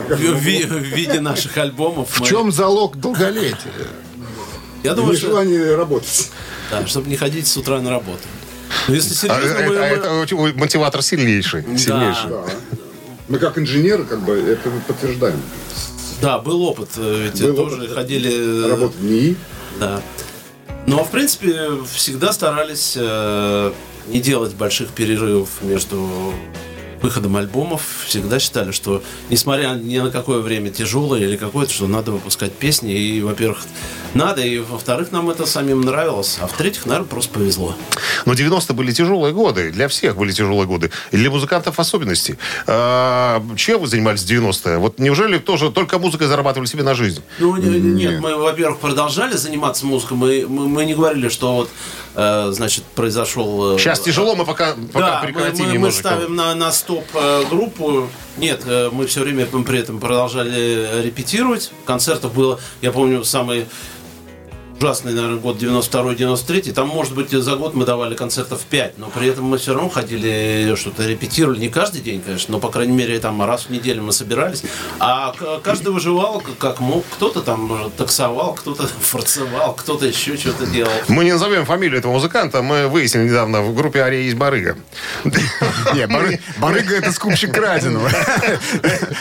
э, 0.09 0.15
в, 0.15 0.19
ви- 0.39 0.65
в 0.65 0.77
виде 0.81 1.19
наших 1.19 1.55
альбомов. 1.57 2.19
В 2.19 2.25
чем 2.25 2.51
залог 2.51 2.97
долголетия? 2.97 3.57
Я 4.83 4.95
думаю, 4.95 5.15
что... 5.15 5.27
Нежелание 5.27 5.75
работать. 5.75 6.31
Да, 6.71 6.85
чтобы 6.87 7.09
не 7.09 7.17
ходить 7.17 7.47
с 7.47 7.55
утра 7.57 7.81
на 7.81 7.89
работу. 7.91 8.21
Но 8.87 8.95
если 8.95 9.13
А, 9.29 9.39
серьезно, 9.39 9.67
мы- 9.67 9.75
это, 9.75 10.57
мотиватор 10.57 11.01
сильнейший. 11.01 11.61
Да. 11.61 11.77
сильнейший. 11.77 12.29
Мы 13.27 13.37
как 13.37 13.59
инженеры 13.59 14.05
как 14.05 14.21
бы 14.21 14.33
это 14.39 14.71
подтверждаем. 14.87 15.39
Да, 16.21 16.39
был 16.39 16.61
опыт, 16.63 16.89
э, 16.97 17.23
ведь 17.31 17.41
Был 17.41 17.55
тоже 17.55 17.83
опыт, 17.83 17.91
ходили... 17.93 18.65
э, 18.65 18.69
Работать 18.69 18.97
в 18.97 19.03
НИИ. 19.03 19.35
Да. 19.79 20.01
Но, 20.85 21.03
в 21.03 21.11
принципе, 21.11 21.69
всегда 21.93 22.33
старались 22.33 22.95
э, 22.99 23.71
не 24.07 24.19
делать 24.19 24.53
больших 24.55 24.89
перерывов 24.89 25.49
между 25.61 26.33
выходом 27.01 27.37
альбомов. 27.37 27.81
Всегда 28.05 28.39
считали, 28.39 28.71
что, 28.71 29.01
несмотря 29.29 29.69
ни 29.69 29.97
на 29.99 30.11
какое 30.11 30.39
время 30.39 30.71
тяжелое 30.71 31.21
или 31.21 31.37
какое-то, 31.37 31.71
что 31.71 31.87
надо 31.87 32.11
выпускать 32.11 32.51
песни. 32.53 32.93
И, 32.93 33.21
во-первых, 33.21 33.59
надо, 34.13 34.41
и, 34.41 34.59
во-вторых, 34.59 35.11
нам 35.11 35.29
это 35.29 35.45
самим 35.45 35.81
нравилось. 35.81 36.37
А 36.41 36.47
в-третьих, 36.47 36.85
наверное, 36.85 37.07
просто 37.09 37.31
повезло. 37.33 37.75
Но 38.25 38.33
90-е 38.33 38.75
были 38.75 38.91
тяжелые 38.91 39.33
годы. 39.33 39.71
Для 39.71 39.87
всех 39.87 40.15
были 40.17 40.31
тяжелые 40.31 40.65
годы. 40.67 40.91
И 41.11 41.17
для 41.17 41.29
музыкантов 41.29 41.77
в 41.77 41.79
особенности. 41.79 42.37
А, 42.67 43.43
чем 43.55 43.81
вы 43.81 43.87
занимались 43.87 44.23
в 44.23 44.27
90-е? 44.29 44.77
Вот 44.77 44.99
неужели 44.99 45.37
тоже 45.37 45.71
только 45.71 45.99
музыкой 45.99 46.27
зарабатывали 46.27 46.67
себе 46.67 46.83
на 46.83 46.95
жизнь? 46.95 47.21
Ну, 47.39 47.55
не- 47.57 47.79
нет, 47.79 48.19
мы, 48.19 48.35
во-первых, 48.37 48.79
продолжали 48.79 49.33
заниматься 49.33 49.85
музыкой. 49.85 50.17
Мы, 50.17 50.45
мы, 50.47 50.67
мы 50.67 50.85
не 50.85 50.93
говорили, 50.95 51.29
что 51.29 51.53
вот, 51.55 51.69
э, 52.15 52.49
значит, 52.51 52.83
произошел... 52.95 53.75
э, 53.75 53.79
Сейчас 53.79 53.99
тяжело, 53.99 54.35
мы 54.35 54.45
пока, 54.45 54.75
пока 54.93 55.05
Да, 55.05 55.19
мы, 55.21 55.27
прекратим 55.27 55.59
мы- 55.65 55.67
мы 55.69 55.73
немножечко. 55.73 56.09
ставим 56.09 56.35
на, 56.35 56.55
на 56.55 56.71
стоп 56.71 57.05
э, 57.13 57.43
группу. 57.49 58.09
Нет, 58.39 58.63
э, 58.65 58.89
мы 58.91 59.05
все 59.05 59.21
время 59.21 59.45
при 59.45 59.79
этом 59.79 59.99
продолжали 59.99 61.03
репетировать. 61.03 61.71
Концертов 61.85 62.33
было, 62.33 62.59
я 62.81 62.91
помню, 62.91 63.23
самый 63.25 63.65
ужасный, 64.79 65.13
наверное, 65.13 65.37
год 65.39 65.57
92-93. 65.61 66.71
Там, 66.73 66.87
может 66.87 67.13
быть, 67.13 67.31
за 67.31 67.55
год 67.55 67.73
мы 67.73 67.85
давали 67.85 68.15
концертов 68.15 68.61
5, 68.69 68.97
но 68.97 69.07
при 69.09 69.27
этом 69.27 69.45
мы 69.45 69.57
все 69.57 69.73
равно 69.73 69.89
ходили, 69.89 70.73
что-то 70.75 71.05
репетировали. 71.05 71.59
Не 71.59 71.69
каждый 71.69 72.01
день, 72.01 72.21
конечно, 72.21 72.53
но, 72.53 72.59
по 72.59 72.69
крайней 72.69 72.93
мере, 72.95 73.19
там 73.19 73.43
раз 73.43 73.65
в 73.65 73.69
неделю 73.69 74.03
мы 74.03 74.13
собирались. 74.13 74.63
А 74.99 75.33
каждый 75.63 75.91
выживал 75.93 76.41
как- 76.59 76.79
мог. 76.79 77.03
Кто-то 77.15 77.41
там 77.41 77.91
таксовал, 77.97 78.53
кто-то 78.53 78.87
форцевал, 78.87 79.73
кто-то 79.73 80.05
еще 80.05 80.37
что-то 80.37 80.65
делал. 80.65 80.91
Мы 81.07 81.25
не 81.25 81.33
назовем 81.33 81.65
фамилию 81.65 81.99
этого 81.99 82.13
музыканта. 82.13 82.61
Мы 82.61 82.87
выяснили 82.87 83.25
недавно, 83.29 83.61
в 83.61 83.75
группе 83.75 83.99
Ария 84.01 84.21
есть 84.21 84.37
барыга. 84.37 84.77
Не, 85.25 86.07
бары- 86.07 86.39
барыга 86.59 86.95
это 86.95 87.11
скупщик 87.11 87.53
краденого. 87.53 88.09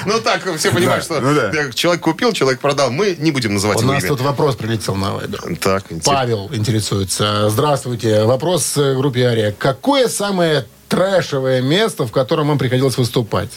Ну 0.06 0.20
так, 0.20 0.42
все 0.56 0.70
понимают, 0.70 1.04
что 1.04 1.20
ну 1.20 1.72
человек 1.72 2.02
купил, 2.02 2.32
человек 2.32 2.60
продал. 2.60 2.90
Мы 2.90 3.16
не 3.18 3.30
будем 3.32 3.54
называть 3.54 3.78
У 3.78 3.82
его 3.82 3.92
нас 3.92 4.02
имя. 4.02 4.10
тут 4.10 4.20
вопрос 4.20 4.56
прилетел 4.56 4.94
на 4.94 5.14
Вайбер. 5.14 5.47
Так. 5.56 5.84
Павел 6.04 6.50
интересуется. 6.52 7.48
Здравствуйте. 7.50 8.24
Вопрос 8.24 8.76
группе 8.76 9.24
Ария. 9.24 9.54
Какое 9.58 10.08
самое 10.08 10.66
трэшевое 10.88 11.62
место, 11.62 12.06
в 12.06 12.12
котором 12.12 12.48
вам 12.48 12.58
приходилось 12.58 12.96
выступать? 12.96 13.50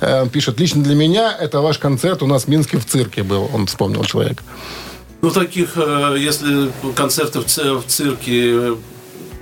Э, 0.00 0.22
Он 0.22 0.28
пишет, 0.28 0.60
лично 0.60 0.82
для 0.82 0.94
меня 0.94 1.34
это 1.38 1.60
ваш 1.60 1.78
концерт 1.78 2.22
у 2.22 2.26
нас 2.26 2.44
в 2.44 2.48
Минске 2.48 2.78
в 2.78 2.84
цирке 2.84 3.22
был. 3.22 3.50
Он 3.52 3.66
вспомнил 3.66 4.04
человек. 4.04 4.42
Ну, 5.22 5.30
таких, 5.30 5.76
э, 5.76 6.16
если 6.18 6.70
концерты 6.94 7.40
в, 7.40 7.86
цирке 7.86 8.76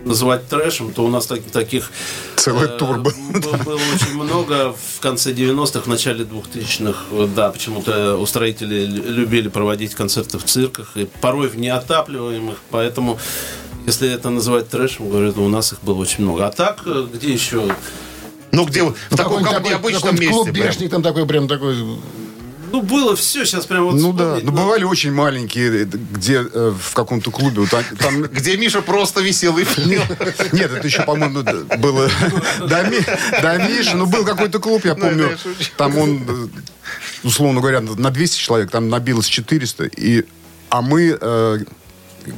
называть 0.05 0.49
трэшем, 0.49 0.93
то 0.93 1.05
у 1.05 1.09
нас 1.09 1.27
так- 1.27 1.43
таких 1.53 1.91
Целый 2.37 2.65
э, 2.69 2.77
тур 2.79 2.99
был. 2.99 3.13
было 3.65 3.75
очень 3.95 4.15
много 4.15 4.73
в 4.97 5.01
конце 5.01 5.33
90-х, 5.33 5.81
в 5.83 5.87
начале 5.87 6.25
2000-х. 6.25 6.99
э, 7.13 7.29
Да, 7.35 7.51
почему-то 7.51 8.17
устроители 8.17 8.85
лю- 8.87 9.05
любили 9.13 9.49
проводить 9.49 9.95
концерты 9.95 10.39
в 10.39 10.45
цирках, 10.45 10.97
и 10.97 11.05
порой 11.21 11.49
в 11.49 11.57
неотапливаемых, 11.57 12.57
поэтому 12.71 13.19
если 13.87 14.09
это 14.11 14.31
называть 14.31 14.69
трэшем, 14.69 15.09
говорю, 15.11 15.33
у 15.45 15.49
нас 15.49 15.73
их 15.73 15.79
было 15.83 15.97
очень 15.97 16.25
много. 16.25 16.47
А 16.47 16.51
так, 16.51 16.83
э, 16.87 17.07
где 17.13 17.33
еще? 17.33 17.75
Ну, 18.53 18.67
где 18.67 18.83
в 18.85 18.95
таком 19.17 19.43
такой- 19.45 19.71
необычном 19.71 20.15
месте. 20.15 20.29
клуб 20.29 20.53
прям. 20.53 20.67
Бешник 20.67 20.91
там 20.91 21.03
такой 21.03 21.27
прям 21.27 21.49
такой... 21.49 21.75
Ну, 22.73 22.83
было 22.83 23.15
все, 23.17 23.45
сейчас 23.45 23.67
прям 23.67 23.85
вот 23.85 23.95
Ну 23.95 24.13
да, 24.13 24.39
ну 24.43 24.51
но- 24.51 24.53
бывали 24.53 24.85
очень 24.85 25.13
маленькие, 25.13 25.83
э, 25.83 25.85
где 25.85 26.39
э, 26.43 26.73
в 26.79 26.95
каком-то 26.95 27.31
клубе, 27.31 27.61
вот 27.61 27.71
там- 27.71 28.23
Где 28.33 28.57
Миша 28.57 28.81
просто 28.83 29.21
висел 29.21 29.57
и. 29.59 29.65
Нет, 30.53 30.73
это 30.73 30.87
еще, 30.87 31.03
по-моему, 31.03 31.43
было 31.79 32.09
до, 32.61 32.83
Ми- 32.85 33.41
до 33.43 33.59
Миши. 33.59 33.97
Ну, 33.97 34.07
был 34.07 34.25
какой-то 34.25 34.59
клуб, 34.59 34.85
я 34.85 34.95
помню. 34.95 35.31
я 35.31 35.37
шучу. 35.37 35.71
Там 35.77 35.97
он, 35.99 36.23
э, 36.27 37.27
условно 37.27 37.61
говоря, 37.61 37.81
на 37.81 38.11
200 38.11 38.39
человек, 38.39 38.71
там 38.71 38.89
набилось 38.89 39.27
400. 39.27 39.85
И, 39.97 40.25
а 40.71 40.81
мы 40.83 41.17
э, 41.21 41.59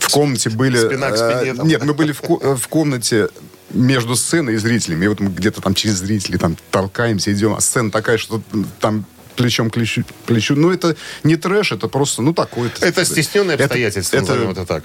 в 0.01 0.09
комнате 0.11 0.51
были... 0.51 0.79
Спина 0.79 1.11
к 1.11 1.17
спине 1.17 1.55
там. 1.55 1.69
Нет, 1.69 1.85
мы 1.85 1.95
были 1.95 2.13
в, 2.13 2.21
ко- 2.21 2.57
в 2.57 2.69
комнате 2.69 3.29
между 3.71 4.17
сценой 4.17 4.55
и 4.55 4.57
зрителями. 4.57 5.05
И 5.05 5.09
вот 5.09 5.21
мы 5.21 5.31
где-то 5.31 5.61
там 5.61 5.75
через 5.75 5.95
зрителей 5.97 6.39
там 6.39 6.57
толкаемся, 6.71 7.33
идем. 7.33 7.55
А 7.55 7.61
сцена 7.61 7.91
такая, 7.91 8.19
что 8.19 8.43
там 8.81 9.05
плечом 9.35 9.71
к 9.71 9.79
плечу. 10.27 10.55
Ну, 10.57 10.71
это 10.71 10.97
не 11.23 11.37
трэш, 11.37 11.73
это 11.73 11.89
просто, 11.89 12.23
ну, 12.23 12.33
такое. 12.35 12.71
Это 12.81 13.05
стесненные 13.05 13.55
Это- 13.55 13.65
обстоятельства, 13.65 14.17
это- 14.17 14.27
назовем 14.27 14.51
это 14.51 14.65
так. 14.67 14.85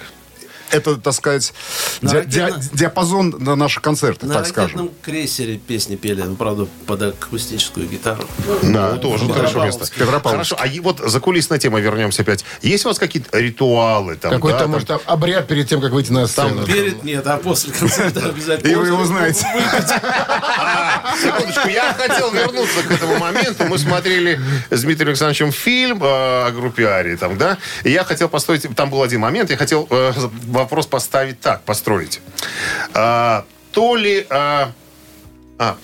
Это, 0.72 0.96
так 0.98 1.14
сказать, 1.14 1.54
На 2.02 2.22
ди- 2.22 2.26
ди- 2.40 2.54
диапазон 2.74 3.36
на 3.40 3.56
наших 3.56 3.82
концертах, 3.82 4.28
На 4.30 4.36
так 4.36 4.48
скажем. 4.48 4.78
ракетном 4.80 4.90
крейсере 5.02 5.58
песни 5.58 5.96
пели, 5.96 6.22
ну, 6.22 6.36
правда, 6.36 6.68
под 6.86 7.02
акустическую 7.02 7.88
гитару. 7.88 8.24
Ну, 8.64 8.98
тоже 8.98 9.26
в 9.26 9.32
хорошо 9.34 9.64
место. 9.66 9.86
Хорошо, 10.24 10.56
а 10.60 10.68
и 10.68 10.80
вот 10.80 11.00
за 11.00 11.20
кулисная 11.20 11.60
тема 11.60 11.80
вернемся 11.80 12.22
опять. 12.22 12.44
Есть 12.62 12.86
у 12.86 12.90
вас 12.90 13.00
какие-то 13.00 13.38
ритуалы? 13.38 14.16
Там, 14.16 14.32
Какой-то, 14.32 14.58
да, 14.58 14.64
там? 14.64 14.72
может, 14.72 14.92
обряд 15.06 15.48
перед 15.48 15.68
тем, 15.68 15.82
как 15.82 15.92
выйти 15.92 16.12
на 16.12 16.28
сцену. 16.28 16.66
Перед 16.66 17.04
нет, 17.04 17.26
а 17.28 17.38
после 17.38 17.74
концерта 17.74 18.26
обязательно. 18.30 18.72
И 18.72 18.76
вы 18.76 18.88
его 18.88 19.06
знаете. 19.06 19.46
А, 20.62 21.16
Секундочку, 21.22 21.68
я 21.70 21.94
хотел 21.94 22.32
вернуться 22.32 22.84
к 22.84 22.92
этому 22.92 23.18
моменту. 23.18 23.66
Мы 23.66 23.78
смотрели 23.78 24.40
с 24.70 24.82
Дмитрием 24.82 25.10
Александровичем 25.10 25.52
фильм 25.52 26.02
э, 26.04 26.06
о 26.48 26.52
группе 26.52 26.86
Арии, 26.86 27.16
там, 27.16 27.38
да? 27.38 27.58
И 27.84 27.92
я 27.92 28.04
хотел 28.04 28.30
построить... 28.30 28.66
Там 28.76 28.90
был 28.90 29.02
один 29.04 29.22
момент, 29.22 29.50
я 29.50 29.58
хотел 29.58 29.88
э, 29.90 30.12
вопрос 30.60 30.88
поставить 30.88 31.40
так, 31.40 31.62
построить. 31.64 32.22
А, 32.94 33.46
то 33.72 33.96
ли... 33.96 34.26
а, 34.30 34.72
а, 35.58 35.76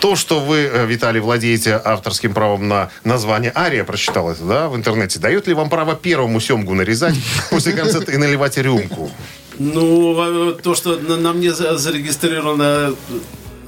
то, 0.00 0.16
что 0.16 0.40
вы, 0.40 0.58
э, 0.58 0.86
Виталий, 0.86 1.20
владеете 1.20 1.80
авторским 1.84 2.32
правом 2.32 2.68
на 2.68 2.90
название 3.04 3.52
Ария, 3.54 3.84
прочитал 3.84 4.30
это, 4.30 4.42
да, 4.44 4.68
в 4.68 4.76
интернете, 4.76 5.18
дает 5.18 5.46
ли 5.46 5.54
вам 5.54 5.68
право 5.68 5.94
первому 5.94 6.40
семгу 6.40 6.74
нарезать 6.74 7.14
после 7.50 7.72
концерта 7.72 8.12
и 8.12 8.16
наливать 8.16 8.56
рюмку? 8.56 9.10
Ну, 9.58 10.52
э, 10.52 10.62
то, 10.62 10.74
что 10.74 10.96
на, 10.96 11.16
на 11.16 11.32
мне 11.32 11.52
за- 11.52 11.76
зарегистрировано 11.76 12.94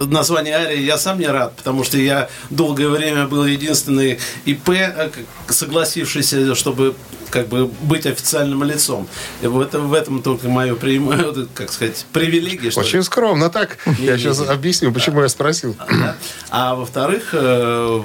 название 0.01 0.57
Ария 0.57 0.81
я 0.81 0.97
сам 0.97 1.19
не 1.19 1.27
рад, 1.27 1.55
потому 1.57 1.85
что 1.85 1.99
я 1.99 2.29
долгое 2.51 2.89
время 2.89 3.27
был 3.27 3.45
единственный 3.45 4.19
ИП, 4.47 4.71
э, 4.71 5.11
согласившийся, 5.49 6.55
чтобы 6.55 6.95
как 7.33 7.49
бы 7.49 7.67
быть 7.67 8.07
официальным 8.07 8.63
лицом. 8.63 9.09
И 9.41 9.47
в 9.47 9.59
этом, 9.61 9.89
в 9.89 9.95
этом 9.95 10.23
только 10.23 10.49
мое 10.49 10.77
как 11.55 11.73
сказать, 11.73 12.05
привилегия. 12.13 12.71
что 12.71 12.83
ли. 12.83 12.87
Очень 12.87 13.03
скромно. 13.03 13.49
Так, 13.51 13.79
я 13.99 14.13
Не, 14.13 14.19
сейчас 14.19 14.39
не, 14.39 14.45
не. 14.45 14.51
объясню, 14.53 14.93
почему 14.93 15.23
я 15.23 15.29
спросил. 15.29 15.75
Да. 15.89 16.17
А 16.51 16.75
во-вторых, 16.75 17.31
э, 17.33 18.03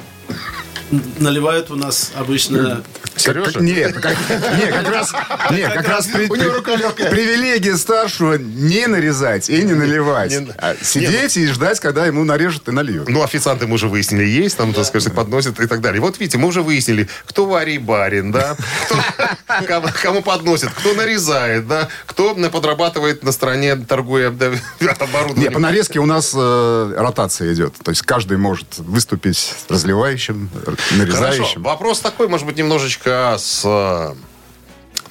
наливают 1.19 1.69
у 1.69 1.75
нас 1.75 2.11
обычно... 2.15 2.83
Сережа? 3.17 3.51
Как- 3.51 3.61
нет, 3.61 3.93
как, 3.99 4.15
нет, 4.29 4.73
как 4.73 4.89
раз, 4.89 5.13
нет, 5.51 5.73
как 5.73 5.87
раз 5.87 6.07
при- 6.07 6.27
легкая. 6.27 7.09
привилегия 7.09 7.75
старшего 7.77 8.35
не 8.35 8.87
нарезать 8.87 9.49
и 9.49 9.61
не 9.63 9.73
наливать. 9.73 10.31
Не- 10.31 10.51
а 10.57 10.75
сидеть 10.81 11.37
и 11.37 11.47
ждать, 11.47 11.79
когда 11.79 12.05
ему 12.05 12.23
нарежут 12.23 12.67
и 12.67 12.71
нальют. 12.71 13.09
Ну, 13.09 13.23
официанты 13.23 13.67
мы 13.67 13.75
уже 13.75 13.87
выяснили, 13.87 14.25
есть, 14.25 14.57
там, 14.57 14.73
так 14.73 14.85
сказать, 14.85 15.13
подносят 15.13 15.59
и 15.59 15.67
так 15.67 15.81
далее. 15.81 16.01
Вот 16.01 16.19
видите, 16.19 16.37
мы 16.37 16.47
уже 16.47 16.61
выяснили, 16.61 17.07
кто 17.25 17.45
варий 17.45 17.77
барин, 17.77 18.31
да, 18.31 18.55
кто- 18.85 19.83
кому, 20.01 20.21
подносит, 20.21 20.69
кто 20.71 20.93
нарезает, 20.93 21.67
да, 21.67 21.87
кто 22.05 22.35
подрабатывает 22.35 23.23
на 23.23 23.31
стороне, 23.31 23.75
торгуя 23.75 24.29
да, 24.29 24.51
Нет, 24.79 24.97
по 24.97 25.05
оборудованием. 25.05 25.61
нарезке 25.61 25.99
у 25.99 26.05
нас 26.05 26.33
э, 26.35 26.93
ротация 26.97 27.53
идет. 27.53 27.73
То 27.83 27.91
есть 27.91 28.01
каждый 28.03 28.37
может 28.37 28.77
выступить 28.77 29.53
разливающим, 29.69 30.49
Хорошо. 30.63 30.81
нарезающим. 30.95 31.63
Вопрос 31.63 31.99
такой, 31.99 32.27
может 32.27 32.45
быть, 32.45 32.57
немножечко 32.57 33.06
с 33.37 33.61
э, 33.65 34.15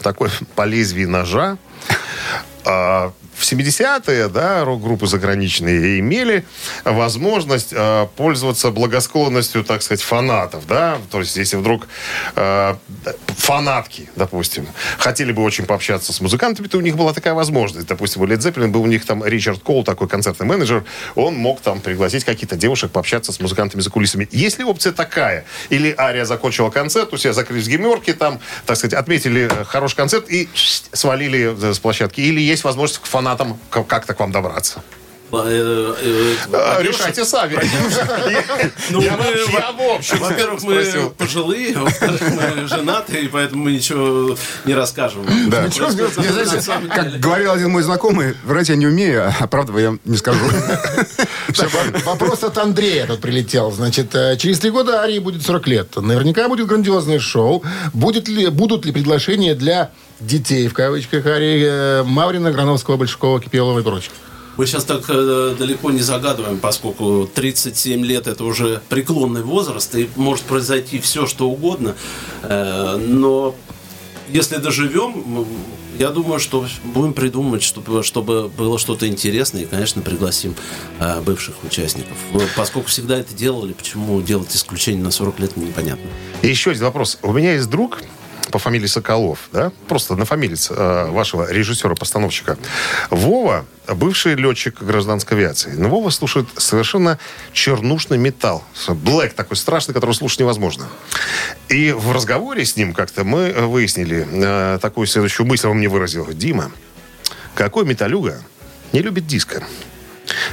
такой 0.02 0.30
по 0.54 0.64
лезвию 0.64 1.08
ножа. 1.08 1.58
В 3.36 3.42
70-е, 3.42 4.28
да, 4.28 4.64
рок-группы 4.64 5.06
заграничные 5.06 6.00
имели 6.00 6.46
возможность 6.84 7.68
э, 7.72 8.06
пользоваться 8.16 8.70
благосклонностью, 8.70 9.62
так 9.62 9.82
сказать, 9.82 10.00
фанатов, 10.00 10.66
да, 10.66 10.98
то 11.10 11.20
есть 11.20 11.36
если 11.36 11.56
вдруг 11.56 11.86
э, 12.34 12.74
фанатки, 13.36 14.08
допустим, 14.16 14.66
хотели 14.98 15.32
бы 15.32 15.42
очень 15.42 15.66
пообщаться 15.66 16.14
с 16.14 16.20
музыкантами, 16.22 16.66
то 16.66 16.78
у 16.78 16.80
них 16.80 16.96
была 16.96 17.12
такая 17.12 17.34
возможность. 17.34 17.86
Допустим, 17.86 18.22
у 18.22 18.26
Led 18.26 18.38
Zeppelin 18.38 18.68
был 18.68 18.82
у 18.82 18.86
них 18.86 19.04
там 19.04 19.22
Ричард 19.22 19.62
Кол, 19.62 19.84
такой 19.84 20.08
концертный 20.08 20.46
менеджер, 20.46 20.84
он 21.14 21.34
мог 21.34 21.60
там 21.60 21.80
пригласить 21.80 22.24
каких-то 22.24 22.56
девушек 22.56 22.90
пообщаться 22.90 23.32
с 23.32 23.40
музыкантами 23.40 23.82
за 23.82 23.90
кулисами. 23.90 24.26
Есть 24.32 24.58
ли 24.58 24.64
опция 24.64 24.92
такая? 24.92 25.44
Или 25.68 25.94
Ария 25.98 26.24
закончила 26.24 26.70
концерт, 26.70 27.12
у 27.12 27.18
себя 27.18 27.34
закрылись 27.34 27.66
в 27.66 27.68
гримерке, 27.68 28.14
там, 28.14 28.40
так 28.64 28.78
сказать, 28.78 28.94
отметили 28.94 29.50
хороший 29.66 29.96
концерт 29.96 30.30
и 30.30 30.48
свалили 30.54 31.54
э, 31.54 31.74
с 31.74 31.78
площадки? 31.78 32.22
Или 32.22 32.40
есть 32.40 32.64
возможность 32.64 33.02
к 33.02 33.04
фанатам 33.04 33.25
к- 33.70 33.84
как-то 33.84 34.14
к 34.14 34.20
вам 34.20 34.32
добраться? 34.32 34.82
Э, 35.32 35.94
э, 36.02 36.34
А, 36.52 36.76
во-первых, 36.76 36.98
Решайте 36.98 37.24
сами. 37.24 37.58
Ну, 38.90 39.00
Я 39.00 39.16
в 39.16 39.96
общем 39.96 40.18
во-первых, 40.18 40.62
мы 40.62 41.10
пожилые, 41.16 41.76
во-вторых, 41.76 42.20
мы 42.20 42.68
женаты, 42.68 43.20
и 43.20 43.28
поэтому 43.28 43.64
мы 43.64 43.72
ничего 43.72 44.36
не 44.64 44.74
расскажем. 44.74 45.26
Да. 45.48 45.70
Самом 45.70 46.88
как 46.88 47.20
говорил 47.20 47.52
один 47.52 47.70
мой 47.70 47.82
знакомый, 47.82 48.34
врать 48.44 48.68
я 48.68 48.76
не 48.76 48.86
умею, 48.86 49.32
а 49.38 49.46
правда 49.46 49.78
я 49.78 49.96
не 50.04 50.16
скажу. 50.16 50.40
Вопрос 52.04 52.44
от 52.44 52.58
Андрея 52.58 53.06
тут 53.06 53.20
прилетел. 53.20 53.70
Значит, 53.72 54.14
э, 54.14 54.36
через 54.36 54.58
три 54.58 54.70
года 54.70 55.00
Арии 55.00 55.18
будет 55.18 55.42
40 55.42 55.66
лет. 55.66 55.96
Наверняка 55.96 56.48
будет 56.48 56.66
грандиозное 56.66 57.18
шоу. 57.18 57.62
Будет 57.92 58.28
ли, 58.28 58.48
будут 58.48 58.84
ли 58.84 58.92
приглашения 58.92 59.54
для 59.54 59.90
детей, 60.20 60.68
в 60.68 60.74
кавычках, 60.74 61.26
Арии, 61.26 61.64
э, 61.66 62.02
Маврина, 62.04 62.52
Грановского, 62.52 62.96
Большакова, 62.96 63.40
Кипелова 63.40 63.80
и 63.80 63.82
прочих? 63.82 64.12
Мы 64.56 64.66
сейчас 64.66 64.84
так 64.84 65.04
э, 65.08 65.54
далеко 65.58 65.90
не 65.90 66.00
загадываем, 66.00 66.58
поскольку 66.58 67.28
37 67.32 68.04
лет 68.04 68.26
это 68.26 68.44
уже 68.44 68.80
преклонный 68.88 69.42
возраст, 69.42 69.94
и 69.94 70.08
может 70.16 70.44
произойти 70.44 70.98
все, 70.98 71.26
что 71.26 71.48
угодно. 71.48 71.94
Э, 72.42 72.96
но 72.96 73.54
если 74.28 74.56
доживем, 74.56 75.46
я 75.98 76.10
думаю, 76.10 76.40
что 76.40 76.66
будем 76.84 77.12
придумывать, 77.12 77.62
чтобы, 77.62 78.02
чтобы 78.02 78.48
было 78.48 78.78
что-то 78.78 79.06
интересное, 79.06 79.62
и, 79.62 79.66
конечно, 79.66 80.02
пригласим 80.02 80.54
э, 80.98 81.20
бывших 81.20 81.62
участников. 81.62 82.16
Вот 82.32 82.48
Поскольку 82.56 82.88
всегда 82.88 83.18
это 83.18 83.34
делали, 83.34 83.72
почему 83.72 84.20
делать 84.20 84.54
исключение 84.54 85.02
на 85.02 85.10
40 85.10 85.38
лет, 85.40 85.56
непонятно. 85.56 86.08
И 86.42 86.48
еще 86.48 86.70
один 86.70 86.84
вопрос. 86.84 87.18
У 87.22 87.32
меня 87.32 87.54
есть 87.54 87.68
друг 87.68 88.02
по 88.50 88.58
фамилии 88.58 88.86
Соколов, 88.86 89.48
да, 89.52 89.72
просто 89.88 90.16
на 90.16 90.24
фамилиец 90.24 90.70
э, 90.70 91.06
вашего 91.10 91.50
режиссера-постановщика. 91.50 92.56
Вова, 93.10 93.64
бывший 93.88 94.34
летчик 94.34 94.82
гражданской 94.82 95.36
авиации. 95.36 95.72
Но 95.72 95.88
Вова 95.88 96.10
слушает 96.10 96.46
совершенно 96.56 97.18
чернушный 97.52 98.18
металл. 98.18 98.64
Блэк 98.88 99.34
такой 99.34 99.56
страшный, 99.56 99.94
который 99.94 100.14
слушать 100.14 100.40
невозможно. 100.40 100.86
И 101.68 101.92
в 101.92 102.12
разговоре 102.12 102.64
с 102.64 102.76
ним 102.76 102.94
как-то 102.94 103.24
мы 103.24 103.40
э, 103.40 103.64
выяснили 103.66 104.26
э, 104.30 104.78
такую 104.80 105.06
следующую 105.06 105.46
мысль, 105.46 105.66
он 105.68 105.78
мне 105.78 105.88
выразил. 105.88 106.26
Дима, 106.32 106.70
какой 107.54 107.84
металюга 107.84 108.40
не 108.92 109.00
любит 109.00 109.26
диско? 109.26 109.62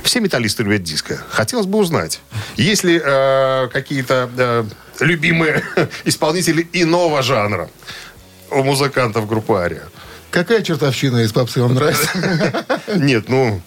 Все 0.03 0.19
металлисты 0.19 0.63
любят 0.63 0.83
диско. 0.83 1.21
Хотелось 1.29 1.65
бы 1.65 1.79
узнать, 1.79 2.21
есть 2.55 2.83
ли 2.83 3.01
э, 3.03 3.67
какие-то 3.71 4.29
э, 4.37 4.65
любимые 5.03 5.63
исполнители 6.05 6.67
иного 6.73 7.21
жанра 7.21 7.69
у 8.51 8.63
музыкантов 8.63 9.27
группы 9.27 9.53
Ария? 9.53 9.83
Какая 10.31 10.61
чертовщина 10.63 11.19
из 11.19 11.31
попсы 11.31 11.61
вам 11.61 11.75
нравится? 11.75 12.09
Нет, 12.95 13.29
ну, 13.29 13.61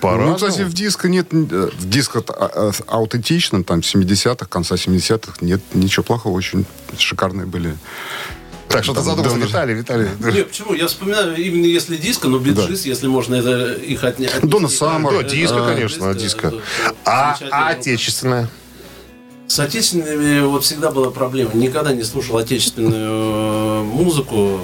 по-разному. 0.00 0.30
Ну, 0.30 0.36
кстати, 0.36 0.62
в 0.62 0.72
диско 0.72 1.08
нет, 1.08 1.28
э, 1.32 1.70
в 1.76 1.88
диско 1.88 2.22
а- 2.28 2.70
а- 2.88 2.96
аутентичном, 2.96 3.64
там, 3.64 3.80
70-х, 3.80 4.46
конца 4.46 4.74
70-х, 4.76 5.34
нет 5.40 5.60
ничего 5.74 6.02
плохого, 6.04 6.36
очень 6.36 6.66
шикарные 6.98 7.46
были. 7.46 7.76
Так 8.68 8.84
что 8.84 8.92
ты 8.92 9.00
Да, 9.00 9.04
задумался, 9.04 9.38
да, 9.38 9.44
Виталий, 9.46 9.74
Виталий. 9.74 10.08
Нет, 10.34 10.48
почему? 10.48 10.74
Я 10.74 10.86
вспоминаю, 10.88 11.34
именно 11.36 11.64
если 11.66 11.96
диско, 11.96 12.28
но 12.28 12.38
биджис, 12.38 12.84
если 12.84 13.06
можно 13.06 13.34
это 13.36 13.72
их 13.74 14.04
отня- 14.04 14.26
отнести. 14.28 14.46
Дона 14.46 14.68
Саммер. 14.68 15.10
Да, 15.12 15.22
диско, 15.22 15.56
Да, 15.60 15.74
конечно, 15.74 16.14
диско. 16.14 16.52
А, 17.04 17.36
а 17.50 17.74
группа. 17.74 18.48
С 19.48 19.58
отечественными 19.58 20.40
вот 20.46 20.62
всегда 20.64 20.90
была 20.90 21.10
проблема. 21.10 21.52
Никогда 21.54 21.92
не 21.92 22.04
слушал 22.04 22.36
отечественную 22.36 23.80
э, 23.80 23.82
музыку, 23.82 24.60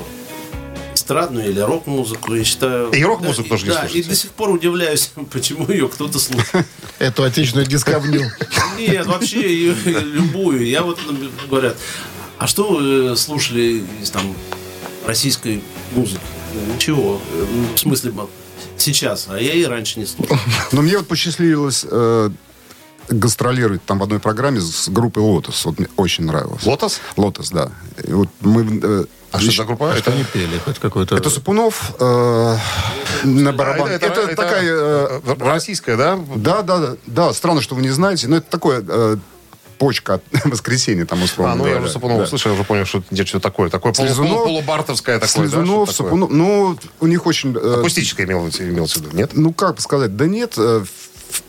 эстрадную 0.94 1.48
или 1.48 1.58
рок-музыку. 1.58 2.34
Я 2.34 2.44
считаю... 2.44 2.90
И 2.90 3.02
рок-музыку 3.02 3.48
тоже 3.48 3.64
не 3.64 3.70
да, 3.70 3.80
слушаете? 3.80 4.06
и 4.06 4.10
до 4.10 4.14
сих 4.14 4.30
пор 4.32 4.50
удивляюсь, 4.50 5.10
почему 5.32 5.68
ее 5.70 5.88
кто-то 5.88 6.18
слушает. 6.18 6.66
Эту 6.98 7.24
отечественную 7.24 7.66
дисковню. 7.66 8.30
Нет, 8.78 9.06
вообще 9.06 9.40
ее 9.40 9.74
любую. 9.84 10.66
Я 10.66 10.82
вот 10.82 10.98
ну, 11.06 11.30
говорят, 11.48 11.76
а 12.38 12.46
что 12.46 12.68
вы 12.74 13.16
слушали 13.16 13.84
из 14.02 14.10
там 14.10 14.34
российской 15.06 15.62
музыки? 15.94 16.20
Ничего. 16.74 17.22
Ну, 17.32 17.74
В 17.74 17.78
смысле, 17.78 18.12
сейчас. 18.76 19.26
А 19.30 19.40
я 19.40 19.54
и 19.54 19.64
раньше 19.64 19.98
не 19.98 20.06
слушал. 20.06 20.36
Но 20.72 20.82
мне 20.82 20.98
вот 20.98 21.08
посчастливилось 21.08 21.86
э, 21.90 22.30
гастролировать 23.08 23.84
там 23.84 23.98
в 23.98 24.02
одной 24.02 24.18
программе 24.18 24.60
с 24.60 24.88
группой 24.88 25.20
«Лотос». 25.22 25.64
Вот 25.64 25.78
мне 25.78 25.88
очень 25.96 26.24
нравилось. 26.24 26.64
Лотос? 26.64 27.00
«Лотос», 27.16 27.50
да. 27.50 27.70
И 28.06 28.12
вот 28.12 28.28
мы... 28.40 28.80
э, 28.82 29.04
А 29.32 29.40
что 29.40 29.50
за 29.52 29.64
группа? 29.64 29.94
Что 29.96 30.12
не 30.12 30.24
пели? 30.24 30.58
Хоть 30.64 30.78
какой-то... 30.78 31.16
Это 31.16 31.30
Сапунов 31.30 31.92
э, 32.00 32.56
на 33.24 33.52
барабан. 33.52 33.88
А, 33.88 33.92
Это, 33.92 34.06
это 34.06 34.28
такая... 34.36 34.62
э, 34.64 35.20
э, 35.24 35.34
российская, 35.40 35.96
да? 35.96 36.18
да, 36.36 36.62
да, 36.62 36.78
да, 36.78 36.96
да. 37.06 37.32
Странно, 37.32 37.60
что 37.60 37.74
вы 37.74 37.82
не 37.82 37.90
знаете, 37.90 38.28
но 38.28 38.36
это 38.36 38.50
такое 38.50 38.84
э, 38.86 39.16
почка 39.78 40.14
от 40.14 40.22
воскресенья 40.44 41.04
там 41.04 41.22
условно. 41.22 41.52
А, 41.52 41.56
ну 41.56 41.64
я 41.64 41.70
говоря. 41.72 41.84
уже 41.84 41.92
Сапунова 41.92 42.18
Да. 42.20 42.24
услышал, 42.26 42.50
я 42.52 42.54
уже 42.54 42.64
понял, 42.64 42.84
что 42.86 42.98
это 42.98 43.06
где-то 43.10 43.40
такое. 43.40 43.70
Такое 43.70 43.92
полу- 43.92 44.06
Слизунов- 44.08 44.44
полубартовское 44.44 45.18
такое. 45.18 45.28
да, 45.44 45.48
Слизунов, 45.48 45.88
что-то 45.90 46.04
такое? 46.10 46.20
Сапунов. 46.20 46.30
Ну, 46.30 46.78
у 47.00 47.06
них 47.06 47.26
очень... 47.26 47.54
э, 47.56 47.80
Акустическое 47.80 48.26
имел, 48.26 48.48
имелось 48.58 48.92
в 48.92 48.96
виду, 49.02 49.16
нет? 49.16 49.30
Ну, 49.34 49.52
как 49.52 49.74
бы 49.76 49.80
сказать, 49.80 50.16
да 50.16 50.26
нет. 50.26 50.54
э, 50.56 50.84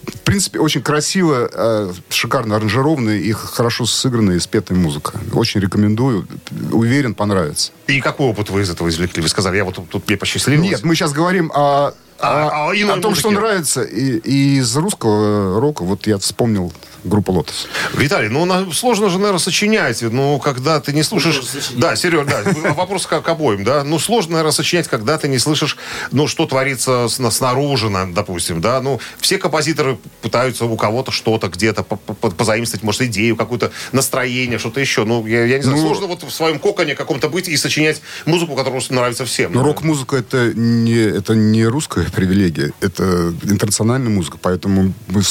В 0.05 0.19
принципе, 0.25 0.59
очень 0.59 0.81
красиво, 0.81 1.49
э, 1.53 1.93
шикарно 2.09 2.55
аранжированная 2.55 3.17
и 3.17 3.31
хорошо 3.31 3.85
сыгранная 3.85 4.37
и 4.37 4.39
спетая 4.39 4.77
музыка. 4.77 5.13
Очень 5.33 5.61
рекомендую. 5.61 6.27
Уверен, 6.71 7.13
понравится. 7.13 7.71
И 7.87 8.01
какой 8.01 8.27
опыт 8.29 8.49
вы 8.49 8.61
из 8.61 8.69
этого 8.69 8.89
извлекли? 8.89 9.21
Вы 9.21 9.29
сказали, 9.29 9.57
я 9.57 9.63
вот 9.65 9.75
тут, 9.75 9.89
тут 9.89 10.07
мне 10.07 10.17
посчастливилось. 10.17 10.69
Нет, 10.71 10.83
мы 10.83 10.95
сейчас 10.95 11.13
говорим 11.13 11.51
о, 11.53 11.93
А, 12.19 12.69
о 12.69 12.75
иной 12.75 12.97
о 12.97 13.01
том, 13.01 13.13
что 13.13 13.29
музыке. 13.29 13.45
нравится. 13.45 13.83
И, 13.83 14.17
и 14.17 14.57
из 14.57 14.75
русского 14.75 15.59
рока, 15.61 15.83
вот 15.83 16.07
я 16.07 16.17
вспомнил 16.17 16.73
группу 17.05 17.31
«Лотос». 17.31 17.67
Виталий, 17.93 18.29
ну 18.29 18.45
на- 18.45 18.71
сложно 18.71 19.09
же, 19.09 19.17
наверное, 19.17 19.39
сочинять. 19.39 20.01
Ну, 20.01 20.39
когда 20.39 20.79
ты 20.79 20.91
не 20.93 21.03
слушаешь... 21.03 21.41
Да, 21.77 21.95
Сереж, 21.95 22.25
да, 22.27 22.43
вопрос 22.73 23.05
к, 23.05 23.21
к 23.21 23.29
обоим, 23.29 23.63
да. 23.63 23.83
Ну, 23.83 23.99
сложно, 23.99 24.33
наверное, 24.33 24.51
сочинять, 24.51 24.87
когда 24.87 25.17
ты 25.17 25.27
не 25.27 25.37
слышишь, 25.39 25.77
ну, 26.11 26.27
что 26.27 26.45
творится 26.45 27.07
снаружи, 27.09 27.89
на- 27.89 28.11
допустим, 28.11 28.61
да. 28.61 28.81
Ну, 28.81 28.99
все 29.19 29.37
композиторы 29.37 29.97
пытаются 30.21 30.65
у 30.65 30.75
кого-то 30.75 31.11
что-то 31.11 31.47
где-то 31.47 31.83
по- 31.83 31.95
по- 31.97 32.31
позаимствовать, 32.31 32.83
может, 32.83 33.01
идею, 33.03 33.35
какое-то 33.35 33.71
настроение, 33.91 34.57
что-то 34.59 34.79
еще. 34.79 35.05
Ну, 35.05 35.25
я, 35.27 35.45
я 35.45 35.57
не 35.57 35.63
знаю, 35.63 35.77
Ну, 35.77 35.85
сложно 35.87 36.07
вот 36.07 36.23
в 36.23 36.31
своем 36.31 36.59
коконе 36.59 36.95
каком-то 36.95 37.29
быть 37.29 37.47
и 37.47 37.55
сочинять 37.57 38.01
музыку, 38.25 38.55
которая 38.55 38.81
нравится 38.89 39.25
всем. 39.25 39.53
Но 39.53 39.63
рок-музыка 39.63 40.17
это 40.17 40.53
не, 40.53 40.99
это 40.99 41.35
не 41.35 41.65
русское 41.65 42.05
привилегия. 42.15 42.71
Это 42.81 43.33
интернациональная 43.43 44.09
музыка, 44.09 44.37
поэтому 44.41 44.93
мы, 45.07 45.21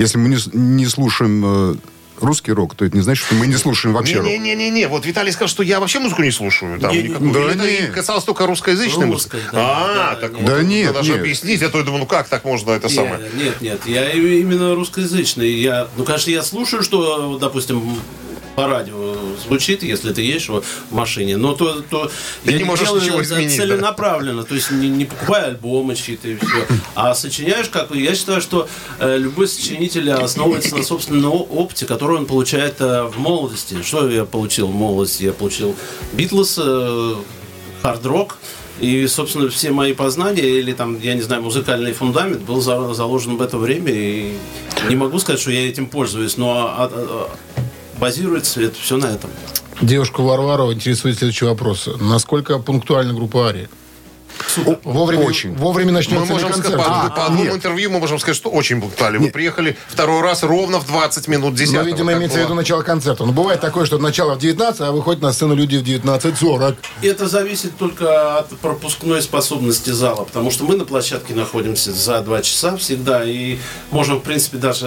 если 0.00 0.18
мы 0.18 0.28
не, 0.30 0.36
с- 0.36 0.50
не 0.52 0.86
слушаем 0.86 1.42
э, 1.44 1.74
русский 2.20 2.52
рок, 2.52 2.74
то 2.74 2.84
это 2.84 2.96
не 2.96 3.02
значит, 3.02 3.24
что 3.24 3.34
мы 3.34 3.46
не 3.46 3.56
слушаем 3.56 3.94
вообще 3.94 4.16
рок. 4.16 4.26
Не-не-не-не, 4.26 4.88
вот 4.88 5.06
Виталий 5.06 5.32
сказал, 5.32 5.48
что 5.48 5.62
я 5.62 5.80
вообще 5.80 5.98
музыку 6.00 6.22
не 6.22 6.30
слушаю. 6.30 6.78
Там, 6.80 6.92
Не, 6.92 7.02
да 7.08 7.40
это 7.52 7.70
не. 7.70 7.86
касалось 7.92 8.24
только 8.24 8.46
русскоязычной 8.46 9.06
музыки. 9.06 9.36
Да, 9.52 9.60
а, 9.84 9.94
да, 9.94 10.14
так 10.16 10.32
нет. 10.32 10.40
вот, 10.40 10.46
Да 10.46 10.56
надо 10.56 10.66
нет, 10.68 11.02
нет. 11.02 11.20
объяснить. 11.20 11.60
Я 11.60 11.68
то 11.68 11.78
я 11.78 11.84
думаю, 11.84 12.00
ну 12.00 12.06
как 12.06 12.28
так 12.28 12.44
можно 12.44 12.72
это 12.72 12.88
Не, 12.88 12.94
самое? 12.94 13.20
Нет, 13.36 13.60
нет, 13.60 13.80
я 13.86 14.10
именно 14.12 14.74
русскоязычный. 14.74 15.50
Я, 15.52 15.88
ну, 15.96 16.04
конечно, 16.04 16.30
я 16.30 16.42
слушаю, 16.42 16.82
что, 16.82 17.38
допустим, 17.38 17.82
по 18.56 18.66
радио 18.66 19.14
звучит, 19.46 19.82
если 19.82 20.12
ты 20.12 20.22
едешь 20.22 20.48
в 20.48 20.62
машине, 20.90 21.36
но 21.36 21.54
то, 21.54 21.82
то 21.88 22.10
Ты 22.44 22.52
я 22.52 22.58
не 22.58 22.64
можешь 22.64 22.86
делаю 22.86 23.02
ничего 23.02 23.20
это 23.20 23.24
изменить, 23.24 23.56
да? 23.56 23.62
целенаправленно, 23.62 24.44
то 24.44 24.54
есть 24.54 24.70
не, 24.70 24.88
не 24.88 25.04
покупая 25.04 25.46
альбомы 25.46 25.94
чьи-то 25.94 26.28
и 26.28 26.36
все, 26.36 26.66
а 26.94 27.14
сочиняешь 27.14 27.68
как 27.68 27.94
я 27.94 28.14
считаю, 28.14 28.40
что 28.40 28.68
э, 28.98 29.16
любой 29.18 29.48
сочинитель 29.48 30.10
основывается 30.10 30.76
на 30.76 30.82
собственном 30.82 31.32
опыте, 31.32 31.86
который 31.86 32.16
он 32.18 32.26
получает 32.26 32.80
э, 32.80 33.04
в 33.04 33.18
молодости. 33.18 33.80
Что 33.82 34.08
я 34.10 34.24
получил 34.24 34.66
в 34.66 34.74
молодости? 34.74 35.24
Я 35.24 35.32
получил 35.32 35.74
Битлз, 36.12 36.58
э, 36.62 37.14
хард-рок, 37.82 38.36
и, 38.80 39.06
собственно, 39.06 39.48
все 39.50 39.70
мои 39.70 39.92
познания 39.92 40.42
или 40.42 40.72
там, 40.72 40.98
я 41.00 41.14
не 41.14 41.20
знаю, 41.22 41.42
музыкальный 41.42 41.92
фундамент 41.92 42.40
был 42.40 42.60
за- 42.62 42.94
заложен 42.94 43.36
в 43.36 43.42
это 43.42 43.58
время. 43.58 43.92
И 43.92 44.32
не 44.88 44.96
могу 44.96 45.18
сказать, 45.18 45.40
что 45.40 45.50
я 45.50 45.68
этим 45.68 45.86
пользуюсь, 45.86 46.36
но 46.38 46.50
а- 46.78 46.84
а- 46.84 46.90
а, 46.92 47.30
базируется 48.00 48.62
это 48.62 48.76
все 48.80 48.96
на 48.96 49.06
этом. 49.06 49.30
Девушку 49.80 50.22
Варвару 50.22 50.72
интересует 50.72 51.18
следующий 51.18 51.44
вопрос. 51.44 51.88
Насколько 52.00 52.58
пунктуальна 52.58 53.14
группа 53.14 53.48
Ария? 53.48 53.68
Вовремя, 54.84 55.24
Очень. 55.24 55.54
Вовремя 55.54 55.88
Мы 55.88 55.92
начнется 55.92 56.24
ли 56.26 56.32
можем 56.32 56.52
концерт? 56.52 56.74
сказать, 56.74 56.86
по, 56.86 57.06
А, 57.06 57.10
по 57.10 57.24
одному 57.26 57.44
нет. 57.44 57.54
интервью 57.54 57.90
мы 57.90 57.98
можем 58.00 58.18
сказать, 58.18 58.36
что 58.36 58.50
очень 58.50 58.80
пунктуальны. 58.80 59.18
Вы 59.18 59.30
приехали 59.30 59.76
второй 59.88 60.22
раз 60.22 60.42
ровно 60.42 60.78
в 60.80 60.86
20 60.86 61.28
минут 61.28 61.54
10 61.54 61.74
Ну, 61.74 61.84
видимо, 61.84 62.12
имеется 62.14 62.38
в 62.38 62.42
виду 62.42 62.54
начало 62.54 62.82
концерта. 62.82 63.24
Но 63.24 63.32
бывает 63.32 63.60
такое, 63.60 63.86
что 63.86 63.98
начало 63.98 64.34
в 64.34 64.38
19, 64.38 64.80
а 64.80 64.92
выходят 64.92 65.22
на 65.22 65.32
сцену 65.32 65.54
люди 65.54 65.76
в 65.76 65.82
19.40. 65.82 66.76
И 67.02 67.06
это 67.06 67.28
зависит 67.28 67.76
только 67.76 68.38
от 68.38 68.48
пропускной 68.58 69.22
способности 69.22 69.90
зала, 69.90 70.24
потому 70.24 70.50
что 70.50 70.64
мы 70.64 70.76
на 70.76 70.84
площадке 70.84 71.34
находимся 71.34 71.92
за 71.92 72.20
два 72.22 72.42
часа 72.42 72.76
всегда, 72.76 73.24
и 73.24 73.58
можем, 73.90 74.18
в 74.18 74.22
принципе, 74.22 74.58
даже 74.58 74.86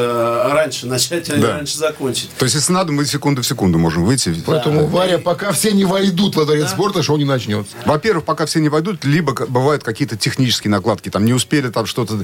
раньше 0.52 0.88
начать, 0.88 1.30
а 1.30 1.38
Да. 1.38 1.54
раньше 1.54 1.78
закончить. 1.78 2.30
То 2.38 2.46
есть, 2.46 2.56
если 2.56 2.72
надо, 2.74 2.92
мы 2.92 3.06
секунду 3.06 3.42
в 3.42 3.46
секунду 3.48 3.78
можем 3.80 4.04
выйти. 4.06 4.34
Поэтому, 4.46 4.88
Варя, 4.88 5.18
пока 5.20 5.52
все 5.52 5.72
не 5.72 5.86
войдут 5.86 6.36
в 6.36 6.40
этот 6.40 6.56
вид 6.56 6.70
спорта, 6.70 7.04
шоу 7.04 7.18
не 7.18 7.26
начнется. 7.26 7.72
Во-первых, 7.86 8.26
пока 8.26 8.46
все 8.46 8.60
не 8.60 8.70
войдут, 8.70 9.04
либо 9.06 9.34
бывают 9.48 9.84
какие-то 9.84 10.18
технические 10.18 10.72
накладки, 10.72 11.10
там 11.10 11.26
не 11.26 11.34
успели 11.34 11.70
там 11.70 11.86
что-то 11.86 12.24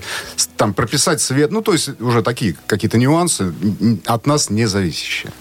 там 0.57 0.73
прописать 0.73 1.21
свет, 1.21 1.51
ну 1.51 1.61
то 1.61 1.73
есть 1.73 1.99
уже 2.01 2.21
такие 2.21 2.55
какие-то 2.67 2.97
нюансы 2.97 3.53
от 4.05 4.25
нас 4.25 4.49
не 4.49 4.65
зависящие. 4.65 5.31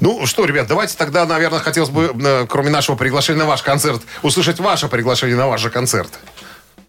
Ну 0.00 0.26
что, 0.26 0.44
ребят, 0.44 0.66
давайте 0.68 0.96
тогда, 0.96 1.26
наверное, 1.26 1.60
хотелось 1.60 1.90
бы, 1.90 2.14
э, 2.14 2.46
кроме 2.48 2.70
нашего 2.70 2.96
приглашения 2.96 3.40
на 3.40 3.46
ваш 3.46 3.62
концерт, 3.62 4.02
услышать 4.22 4.60
ваше 4.60 4.88
приглашение 4.88 5.36
на 5.36 5.46
ваш 5.46 5.60
же 5.60 5.70
концерт. 5.70 6.10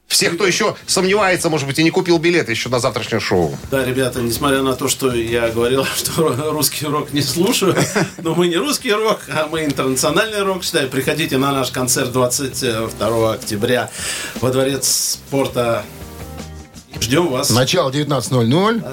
Все, 0.09 0.31
кто 0.31 0.47
еще 0.47 0.75
сомневается, 0.87 1.49
может 1.49 1.67
быть, 1.67 1.77
и 1.77 1.83
не 1.83 1.91
купил 1.91 2.17
билет 2.17 2.49
еще 2.49 2.67
на 2.69 2.79
завтрашнее 2.79 3.19
шоу. 3.19 3.55
Да, 3.69 3.85
ребята, 3.85 4.21
несмотря 4.21 4.63
на 4.63 4.73
то, 4.73 4.87
что 4.87 5.13
я 5.13 5.49
говорил, 5.49 5.85
что 5.95 6.51
русский 6.51 6.87
рок 6.87 7.13
не 7.13 7.21
слушаю, 7.21 7.75
но 8.17 8.33
мы 8.33 8.47
не 8.47 8.57
русский 8.57 8.91
рок, 8.91 9.21
а 9.29 9.47
мы 9.47 9.65
интернациональный 9.65 10.41
рок, 10.41 10.63
считаю. 10.63 10.89
Приходите 10.89 11.37
на 11.37 11.51
наш 11.51 11.69
концерт 11.69 12.11
22 12.11 13.33
октября 13.33 13.91
во 14.41 14.49
Дворец 14.49 15.19
спорта. 15.27 15.85
Ждем 16.99 17.27
вас. 17.27 17.51
Начало 17.51 17.91
19.00. 17.91 18.83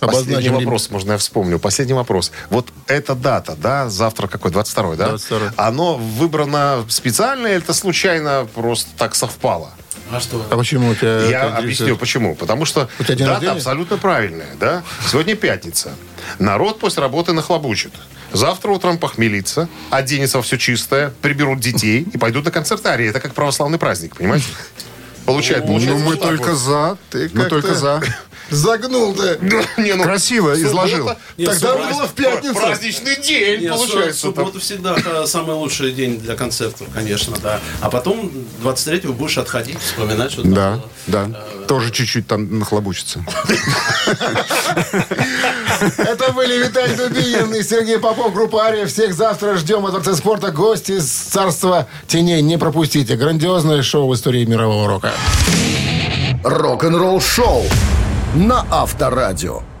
Последний 0.00 0.34
Обозначим 0.34 0.54
вопрос, 0.54 0.90
можно 0.90 1.12
я 1.12 1.18
вспомню. 1.18 1.58
Последний 1.60 1.94
вопрос. 1.94 2.32
Вот 2.50 2.66
эта 2.88 3.14
дата, 3.14 3.54
да, 3.56 3.88
завтра 3.88 4.26
какой, 4.26 4.50
22 4.50 4.96
да? 4.96 5.10
22-й. 5.14 5.50
Оно 5.56 5.96
выбрано 5.96 6.84
специально 6.88 7.46
или 7.46 7.58
это 7.58 7.72
случайно 7.72 8.46
просто 8.52 8.90
так 8.98 9.14
совпало? 9.14 9.70
А 10.10 10.20
что? 10.20 10.46
А 10.50 10.56
почему 10.56 10.90
у 10.90 10.94
тебя... 10.94 11.22
Я 11.24 11.46
это 11.46 11.56
объясню, 11.58 11.96
почему. 11.96 12.34
Потому 12.34 12.64
что 12.64 12.88
У 12.98 13.04
тебя 13.04 13.26
дата 13.26 13.52
абсолютно 13.52 13.96
правильная, 13.96 14.54
да? 14.60 14.82
Сегодня 15.10 15.34
пятница. 15.34 15.94
Народ 16.38 16.78
после 16.78 17.02
работы 17.02 17.32
нахлобучит. 17.32 17.92
Завтра 18.32 18.70
утром 18.72 18.98
похмелится, 18.98 19.68
оденется 19.90 20.38
во 20.38 20.42
все 20.42 20.58
чистое, 20.58 21.12
приберут 21.22 21.60
детей 21.60 22.06
и 22.12 22.18
пойдут 22.18 22.44
на 22.44 22.50
концерт 22.50 22.84
Арии. 22.84 23.08
Это 23.08 23.20
как 23.20 23.32
православный 23.34 23.78
праздник, 23.78 24.16
понимаете? 24.16 24.46
Получает, 25.24 25.62
Ну, 25.64 25.68
получается. 25.68 25.98
мы 26.04 26.10
вот 26.10 26.20
так 26.20 26.28
только 26.30 26.50
вот. 26.50 26.58
за. 26.58 26.98
Мы 27.12 27.28
как-то- 27.28 27.48
только 27.48 27.74
за. 27.74 28.02
Загнул 28.50 29.14
ты. 29.14 29.38
Не, 29.78 29.94
ну, 29.94 30.04
Красиво 30.04 30.54
суббота- 30.54 30.62
изложил. 30.68 31.10
Нет, 31.38 31.48
Тогда 31.50 31.72
суббота- 31.72 31.88
было 31.94 32.06
в 32.06 32.12
пятницу. 32.12 32.54
Праздничный 32.54 33.16
день, 33.16 33.60
Нет, 33.62 33.72
получается. 33.72 34.20
су- 34.20 34.26
суббота 34.34 34.58
всегда 34.60 34.96
э, 35.04 35.24
самый 35.26 35.56
лучший 35.56 35.92
день 35.92 36.18
для 36.20 36.36
концертов, 36.36 36.86
конечно, 36.94 37.36
да. 37.42 37.60
А 37.80 37.90
потом 37.90 38.30
23-го 38.62 39.12
будешь 39.12 39.38
отходить, 39.38 39.78
вспоминать, 39.80 40.32
что 40.32 40.42
там 40.42 40.54
Да, 40.54 40.70
было. 40.72 40.82
да. 41.06 41.40
Тоже 41.66 41.90
чуть-чуть 41.90 42.26
там 42.26 42.58
нахлобучится. 42.58 43.24
Это 45.98 46.32
были 46.32 46.64
Виталий 46.64 46.96
Дубинин 46.96 47.54
и 47.54 47.62
Сергей 47.62 47.98
Попов, 47.98 48.32
группа 48.34 48.64
Ария. 48.64 48.86
Всех 48.86 49.14
завтра 49.14 49.56
ждем 49.56 49.82
во 49.82 49.90
Дворце 49.90 50.14
спорта. 50.14 50.50
Гости 50.50 50.92
из 50.92 51.06
царства 51.10 51.86
теней. 52.06 52.42
Не 52.42 52.58
пропустите. 52.58 53.16
Грандиозное 53.16 53.82
шоу 53.82 54.08
в 54.08 54.14
истории 54.14 54.44
мирового 54.44 54.86
рока. 54.88 55.12
Рок-н-ролл 56.42 57.20
шоу 57.20 57.64
на 58.34 58.64
Авторадио. 58.70 59.73